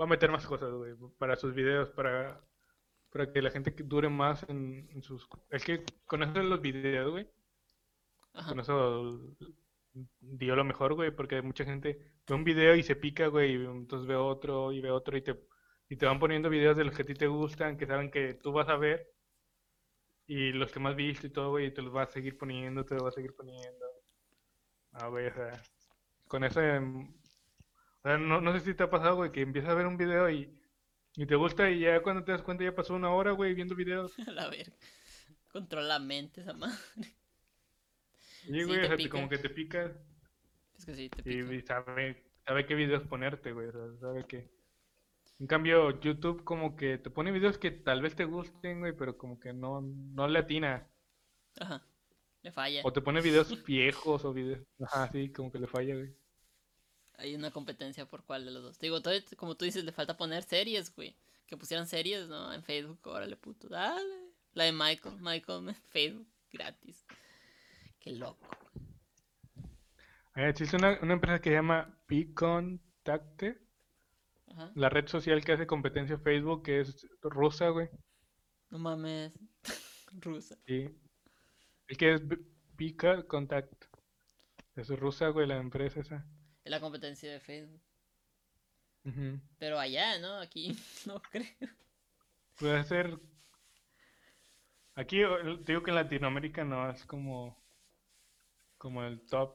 va 0.00 0.06
a 0.06 0.08
meter 0.08 0.32
más 0.32 0.44
cosas, 0.46 0.72
güey, 0.72 0.94
para 1.16 1.36
sus 1.36 1.54
videos, 1.54 1.90
para, 1.90 2.44
para 3.16 3.32
que 3.32 3.40
la 3.40 3.50
gente 3.50 3.74
dure 3.82 4.10
más 4.10 4.44
en, 4.48 4.88
en 4.90 5.02
sus... 5.02 5.26
Es 5.50 5.64
que 5.64 5.84
con 6.04 6.22
eso 6.22 6.42
los 6.42 6.60
videos, 6.60 7.10
güey, 7.10 7.26
con 8.46 8.60
eso 8.60 9.20
dio 10.20 10.54
lo 10.54 10.64
mejor, 10.64 10.94
güey, 10.94 11.10
porque 11.10 11.40
mucha 11.40 11.64
gente 11.64 11.98
ve 12.26 12.34
un 12.34 12.44
video 12.44 12.74
y 12.76 12.82
se 12.82 12.94
pica, 12.94 13.28
güey, 13.28 13.52
y 13.52 13.64
entonces 13.64 14.06
ve 14.06 14.16
otro 14.16 14.70
y 14.70 14.82
ve 14.82 14.90
otro 14.90 15.16
y 15.16 15.22
te, 15.22 15.40
y 15.88 15.96
te 15.96 16.04
van 16.04 16.18
poniendo 16.18 16.50
videos 16.50 16.76
de 16.76 16.84
los 16.84 16.94
que 16.94 17.02
a 17.02 17.06
ti 17.06 17.14
te 17.14 17.26
gustan, 17.26 17.78
que 17.78 17.86
saben 17.86 18.10
que 18.10 18.34
tú 18.34 18.52
vas 18.52 18.68
a 18.68 18.76
ver, 18.76 19.10
y 20.26 20.52
los 20.52 20.70
que 20.70 20.80
más 20.80 20.94
viste 20.94 21.28
y 21.28 21.30
todo, 21.30 21.50
güey, 21.50 21.72
te 21.72 21.80
los 21.80 21.92
vas 21.94 22.10
a 22.10 22.12
seguir 22.12 22.36
poniendo, 22.36 22.84
te 22.84 22.94
los 22.96 23.04
vas 23.04 23.14
a 23.14 23.16
seguir 23.16 23.34
poniendo. 23.34 23.86
A 24.92 25.08
ver, 25.08 25.32
o 25.32 25.36
sea, 25.36 25.62
con 26.28 26.44
eso, 26.44 26.60
em, 26.60 27.14
o 28.02 28.02
sea, 28.02 28.18
no, 28.18 28.42
no 28.42 28.52
sé 28.52 28.60
si 28.60 28.74
te 28.74 28.82
ha 28.82 28.90
pasado, 28.90 29.16
güey, 29.16 29.32
que 29.32 29.40
empiezas 29.40 29.70
a 29.70 29.74
ver 29.74 29.86
un 29.86 29.96
video 29.96 30.28
y, 30.28 30.52
y 31.16 31.26
te 31.26 31.34
gusta 31.34 31.70
y 31.70 31.80
ya 31.80 32.02
cuando 32.02 32.22
te 32.24 32.32
das 32.32 32.42
cuenta 32.42 32.64
ya 32.64 32.74
pasó 32.74 32.94
una 32.94 33.10
hora, 33.10 33.32
güey, 33.32 33.54
viendo 33.54 33.74
videos. 33.74 34.12
A 34.28 34.30
la 34.32 34.48
ver, 34.48 34.72
controla 35.50 35.88
la 35.88 35.98
mente 35.98 36.42
esa 36.42 36.52
madre. 36.52 36.76
Sí, 38.42 38.62
güey, 38.62 38.80
o 38.80 38.96
sea, 38.96 39.10
como 39.10 39.28
que 39.28 39.38
te 39.38 39.50
pica. 39.50 39.92
Es 40.78 40.84
que 40.84 40.94
sí, 40.94 41.08
te 41.08 41.22
pica. 41.22 41.54
Y 41.54 41.62
sabe, 41.62 42.22
sabe 42.46 42.66
qué 42.66 42.74
videos 42.74 43.02
ponerte, 43.04 43.52
güey. 43.52 43.68
O 43.68 43.72
sea, 43.72 44.00
sabe 44.00 44.26
que. 44.26 44.54
En 45.38 45.46
cambio, 45.46 46.00
YouTube 46.00 46.44
como 46.44 46.76
que 46.76 46.96
te 46.98 47.10
pone 47.10 47.32
videos 47.32 47.58
que 47.58 47.70
tal 47.70 48.00
vez 48.02 48.14
te 48.14 48.24
gusten, 48.24 48.80
güey, 48.80 48.92
pero 48.92 49.18
como 49.18 49.40
que 49.40 49.52
no, 49.52 49.80
no 49.82 50.28
le 50.28 50.38
atina. 50.38 50.88
Ajá. 51.58 51.84
Le 52.42 52.52
falla. 52.52 52.82
O 52.84 52.92
te 52.92 53.00
pone 53.00 53.20
videos 53.20 53.64
viejos 53.64 54.24
o 54.24 54.32
videos. 54.32 54.64
Ajá, 54.80 55.10
sí, 55.10 55.30
como 55.32 55.50
que 55.50 55.58
le 55.58 55.66
falla, 55.66 55.94
güey. 55.94 56.14
Hay 57.18 57.34
una 57.34 57.50
competencia 57.50 58.06
por 58.06 58.24
cuál 58.24 58.44
de 58.44 58.50
los 58.50 58.62
dos. 58.62 58.78
digo, 58.78 59.00
todavía, 59.00 59.24
como 59.36 59.54
tú 59.54 59.64
dices, 59.64 59.84
le 59.84 59.92
falta 59.92 60.16
poner 60.16 60.42
series, 60.42 60.94
güey. 60.94 61.16
Que 61.46 61.56
pusieran 61.56 61.86
series, 61.86 62.28
¿no? 62.28 62.52
En 62.52 62.62
Facebook, 62.62 62.98
órale, 63.04 63.36
puto. 63.36 63.68
Dale. 63.68 64.32
La 64.52 64.64
de 64.64 64.72
Michael, 64.72 65.16
Michael, 65.20 65.74
Facebook, 65.88 66.26
gratis. 66.52 67.06
Qué 68.00 68.12
loco. 68.12 68.48
existe 70.34 70.76
una, 70.76 70.98
una, 71.02 71.14
empresa 71.14 71.40
que 71.40 71.50
se 71.50 71.56
llama 71.56 71.98
Picontacte. 72.06 73.60
La 74.74 74.88
red 74.88 75.06
social 75.06 75.44
que 75.44 75.52
hace 75.52 75.66
competencia 75.66 76.18
Facebook, 76.18 76.62
que 76.62 76.80
es 76.80 77.06
rusa, 77.20 77.68
güey. 77.68 77.88
No 78.70 78.78
mames. 78.78 79.32
rusa. 80.20 80.56
Sí. 80.66 80.88
El 81.88 81.96
que 81.96 82.14
es 82.14 82.22
Pica 82.76 83.26
Contact. 83.26 83.84
Es 84.74 84.88
rusa, 84.88 85.28
güey, 85.28 85.46
la 85.46 85.56
empresa 85.56 86.00
esa. 86.00 86.26
Es 86.66 86.70
la 86.70 86.80
competencia 86.80 87.30
de 87.30 87.38
Facebook. 87.38 87.80
Pero 89.56 89.78
allá, 89.78 90.18
¿no? 90.18 90.40
Aquí 90.40 90.76
no 91.06 91.22
creo. 91.22 91.46
Puede 92.58 92.82
ser. 92.82 93.20
Aquí 94.96 95.18
digo 95.64 95.84
que 95.84 95.90
en 95.92 95.94
Latinoamérica 95.94 96.64
no 96.64 96.90
es 96.90 97.04
como. 97.04 97.56
Como 98.78 99.04
el 99.04 99.20
top. 99.28 99.54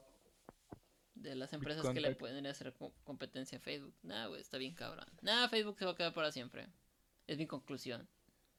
De 1.14 1.36
las 1.36 1.52
empresas 1.52 1.90
que 1.90 2.00
le 2.00 2.16
pueden 2.16 2.48
hacer 2.48 2.74
competencia 3.04 3.58
a 3.58 3.62
Facebook. 3.62 3.94
Nah, 4.04 4.28
güey, 4.28 4.40
está 4.40 4.58
bien 4.58 4.74
cabrón. 4.74 5.06
Nah, 5.22 5.50
Facebook 5.50 5.80
se 5.80 5.84
va 5.84 5.92
a 5.92 5.96
quedar 5.96 6.14
para 6.14 6.32
siempre. 6.32 6.70
Es 7.28 7.38
mi 7.38 7.46
conclusión. 7.46 8.08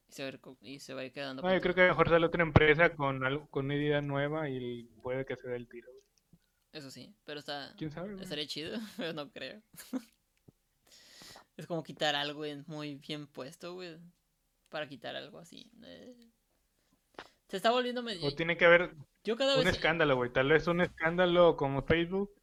Y 0.07 0.11
se 0.11 0.21
va 0.21 0.29
a 0.29 0.31
ir, 0.31 0.39
y 0.61 0.79
se 0.79 0.93
va 0.93 1.01
a 1.01 1.05
ir 1.05 1.11
quedando. 1.11 1.41
No, 1.41 1.51
yo 1.51 1.59
creo 1.59 1.73
que 1.73 1.87
mejor 1.87 2.07
sale 2.07 2.27
otra 2.27 2.43
empresa 2.43 2.95
con, 2.95 3.25
algo, 3.25 3.47
con 3.49 3.65
una 3.65 3.75
idea 3.75 3.99
nueva 4.01 4.47
y 4.47 4.83
puede 5.01 5.25
que 5.25 5.37
se 5.37 5.47
dé 5.47 5.55
el 5.55 5.67
tiro. 5.67 5.92
Eso 6.73 6.89
sí, 6.89 7.15
pero 7.23 7.39
está. 7.39 7.73
¿Quién 7.77 7.91
sabe? 7.91 8.21
Estaría 8.21 8.47
chido, 8.47 8.77
pero 8.97 9.13
no 9.13 9.31
creo. 9.31 9.61
es 11.55 11.67
como 11.67 11.83
quitar 11.83 12.15
algo 12.15 12.43
muy 12.65 12.95
bien 12.95 13.27
puesto, 13.27 13.75
güey. 13.75 13.97
Para 14.69 14.87
quitar 14.87 15.15
algo 15.15 15.37
así. 15.37 15.71
Eh. 15.83 16.31
Se 17.47 17.57
está 17.57 17.69
volviendo 17.69 18.01
medio. 18.01 18.25
O 18.25 18.31
tiene 18.31 18.57
que 18.57 18.65
haber 18.65 18.95
Yo 19.23 19.37
cada 19.37 19.59
un 19.59 19.67
escándalo, 19.67 20.15
güey. 20.15 20.33
Tal 20.33 20.49
vez 20.49 20.65
un 20.65 20.81
escándalo 20.81 21.55
como 21.55 21.83
Facebook 21.83 22.33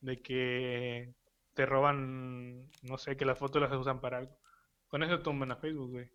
de 0.00 0.22
que 0.22 1.12
te 1.52 1.66
roban, 1.66 2.70
no 2.82 2.96
sé, 2.96 3.18
que 3.18 3.26
las 3.26 3.38
fotos 3.38 3.60
las 3.60 3.72
usan 3.72 4.00
para 4.00 4.18
algo. 4.18 4.38
Con 4.88 5.02
eso 5.02 5.20
tumban 5.20 5.52
a 5.52 5.56
Facebook, 5.56 5.90
güey. 5.90 6.10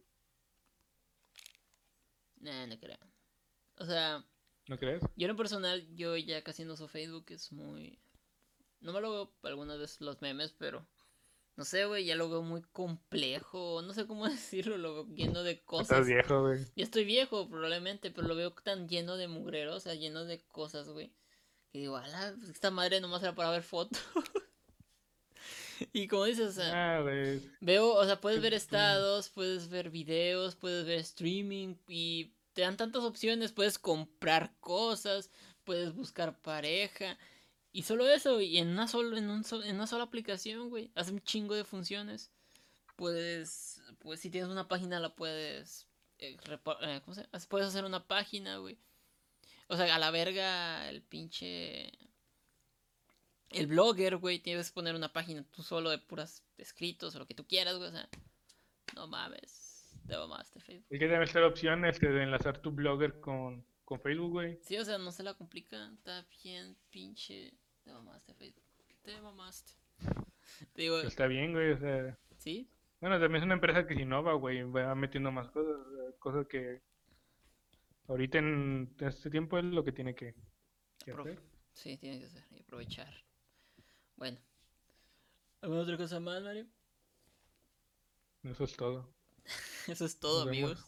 Nah, 2.40 2.66
no 2.66 2.80
creo. 2.80 2.98
O 3.78 3.86
sea, 3.86 4.26
¿No 4.68 4.78
crees? 4.78 5.02
Yo 5.16 5.26
en 5.26 5.32
lo 5.32 5.38
personal, 5.38 5.86
yo 5.96 6.16
ya 6.18 6.42
casi 6.44 6.64
no 6.64 6.74
uso 6.74 6.88
Facebook, 6.88 7.26
es 7.30 7.52
muy... 7.52 8.00
No 8.80 8.94
me 8.94 9.02
lo 9.02 9.12
veo 9.12 9.34
algunas 9.44 9.80
veces 9.80 10.02
los 10.02 10.22
memes, 10.22 10.54
pero... 10.58 10.86
No 11.56 11.66
sé, 11.66 11.86
güey, 11.86 12.06
ya 12.06 12.16
lo 12.16 12.30
veo 12.30 12.42
muy 12.42 12.64
complejo, 12.64 13.84
no 13.84 13.94
sé 13.94 14.08
cómo 14.08 14.26
decirlo, 14.30 14.78
lo 14.78 14.94
veo 14.94 15.16
lleno 15.16 15.44
de 15.44 15.62
cosas. 15.64 15.92
Estás 15.92 16.08
viejo, 16.08 16.42
güey. 16.42 16.66
Ya 16.76 16.84
estoy 16.84 17.06
viejo, 17.06 17.48
probablemente, 17.48 18.10
pero 18.10 18.28
lo 18.28 18.36
veo 18.36 18.52
tan 18.52 18.88
lleno 18.88 19.18
de 19.18 19.28
mugreros, 19.28 19.76
o 19.76 19.80
sea, 19.80 19.94
lleno 19.94 20.26
de 20.26 20.42
cosas, 20.48 20.90
güey. 20.90 21.14
Que 21.72 21.80
digo, 21.80 21.98
ala, 21.98 22.34
pues, 22.38 22.50
esta 22.50 22.72
madre 22.72 23.02
nomás 23.02 23.22
era 23.22 23.36
para 23.36 23.52
ver 23.52 23.64
fotos. 23.64 24.02
y 25.94 26.08
como 26.08 26.26
dices, 26.26 26.48
o 26.48 26.52
sea, 26.52 26.98
ah, 26.98 27.04
veo, 27.62 27.94
o 27.94 28.06
sea, 28.06 28.20
puedes 28.20 28.42
ver 28.42 28.54
estados, 28.54 29.30
puedes 29.30 29.70
ver 29.70 29.92
videos, 29.92 30.56
puedes 30.56 30.86
ver 30.86 31.00
streaming 31.00 31.76
y 31.88 32.34
te 32.54 32.62
dan 32.62 32.78
tantas 32.78 33.04
opciones, 33.04 33.52
puedes 33.52 33.80
comprar 33.80 34.56
cosas, 34.60 35.30
puedes 35.64 35.94
buscar 35.94 36.40
pareja. 36.42 37.18
Y 37.72 37.84
solo 37.84 38.08
eso, 38.08 38.40
y 38.40 38.60
en 38.60 38.70
una, 38.70 38.88
solo, 38.88 39.18
en, 39.18 39.30
un, 39.30 39.44
en 39.64 39.76
una 39.76 39.88
sola 39.88 40.04
aplicación, 40.04 40.70
güey, 40.70 40.92
hace 40.96 41.12
un 41.12 41.22
chingo 41.22 41.56
de 41.56 41.64
funciones. 41.64 42.32
Puedes, 42.96 43.82
pues 44.00 44.20
si 44.20 44.30
tienes 44.30 44.52
una 44.52 44.68
página 44.68 45.00
la 45.00 45.16
puedes, 45.16 45.88
eh, 46.20 46.38
eh, 46.82 47.02
¿cómo 47.04 47.16
se 47.16 47.28
Puedes 47.48 47.68
hacer 47.68 47.86
una 47.86 48.08
página, 48.08 48.58
güey. 48.58 48.78
O 49.68 49.76
sea, 49.76 49.94
a 49.96 50.00
la 50.00 50.12
verga 50.12 50.90
el 50.90 51.02
pinche... 51.02 51.92
El 53.50 53.68
blogger, 53.68 54.18
güey, 54.18 54.40
tienes 54.40 54.70
que 54.70 54.74
poner 54.74 54.96
una 54.96 55.14
página 55.14 55.44
tú 55.52 55.62
solo 55.62 55.92
de 55.92 56.00
puras 56.00 56.44
escritos 56.58 57.16
o 57.16 57.20
lo 57.20 57.28
que 57.28 57.36
tú 57.36 57.46
quieras, 57.46 57.78
güey. 57.78 57.90
O 57.90 57.92
sea, 57.92 58.10
no 58.96 59.08
mames. 59.08 59.63
Te 60.08 60.18
mamaste 60.18 60.60
Facebook. 60.60 60.96
Y 60.96 61.00
que 61.00 61.08
debe 61.08 61.28
ser 61.28 61.42
la 61.42 61.48
opción 61.48 61.86
este, 61.86 62.10
de 62.10 62.24
enlazar 62.24 62.60
tu 62.60 62.72
blogger 62.72 63.20
con, 63.20 63.66
con 63.86 64.02
Facebook, 64.02 64.32
güey. 64.32 64.60
Sí, 64.62 64.78
o 64.78 64.86
sea, 64.86 64.98
no 64.98 65.12
se 65.12 65.24
la 65.24 65.34
complica. 65.34 65.92
Está 65.94 66.26
bien, 66.44 66.76
pinche. 66.90 67.54
Te 67.84 67.92
mamaste, 67.92 68.34
Facebook. 68.34 68.64
Te 69.04 69.22
mamaste. 69.22 69.74
Digo, 70.76 71.00
Está 71.02 71.28
bien, 71.28 71.54
güey, 71.54 71.72
o 71.72 71.78
sea. 71.78 72.18
Sí. 72.38 72.70
Bueno, 73.00 73.20
también 73.20 73.38
es 73.38 73.46
una 73.46 73.56
empresa 73.56 73.86
que 73.86 73.96
se 73.96 74.02
innova, 74.02 74.34
güey. 74.34 74.64
Va 74.64 74.96
metiendo 74.96 75.32
más 75.32 75.50
cosas. 75.52 75.86
Cosas 76.20 76.48
que. 76.48 76.82
Ahorita 78.08 78.38
en 78.38 78.94
este 79.00 79.30
tiempo 79.30 79.58
es 79.58 79.64
lo 79.64 79.84
que 79.84 79.94
tiene 79.94 80.14
que, 80.14 80.36
hacer. 81.00 81.40
Sí, 81.74 81.98
tiene 81.98 82.20
que 82.20 82.26
hacer 82.26 82.44
y 82.52 82.60
aprovechar. 82.60 83.14
Bueno. 84.18 84.40
¿Alguna 85.62 85.82
otra 85.82 85.96
cosa 85.96 86.20
más, 86.20 86.44
Mario? 86.44 86.68
Eso 88.44 88.66
es 88.66 88.76
todo. 88.76 89.10
Eso 89.88 90.06
es 90.06 90.20
todo, 90.20 90.44
amigos. 90.44 90.84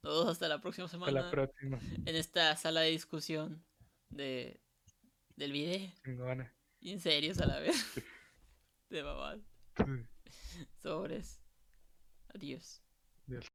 Todos 0.00 0.28
hasta 0.28 0.48
la 0.48 0.60
próxima 0.60 0.88
semana. 0.88 1.20
Hasta 1.20 1.24
la 1.24 1.30
próxima. 1.30 1.78
En 2.04 2.16
esta 2.16 2.56
sala 2.56 2.80
de 2.80 2.90
discusión 2.90 3.64
de 4.10 4.60
del 5.36 5.52
video. 5.52 5.92
Y 6.80 6.92
en 6.92 7.00
serio, 7.00 7.32
a 7.40 7.46
la 7.46 7.60
vez. 7.60 7.74
de 8.90 9.02
babal. 9.02 9.44
Sobres. 10.82 11.40
Adiós. 12.34 12.82
Adiós. 13.26 13.46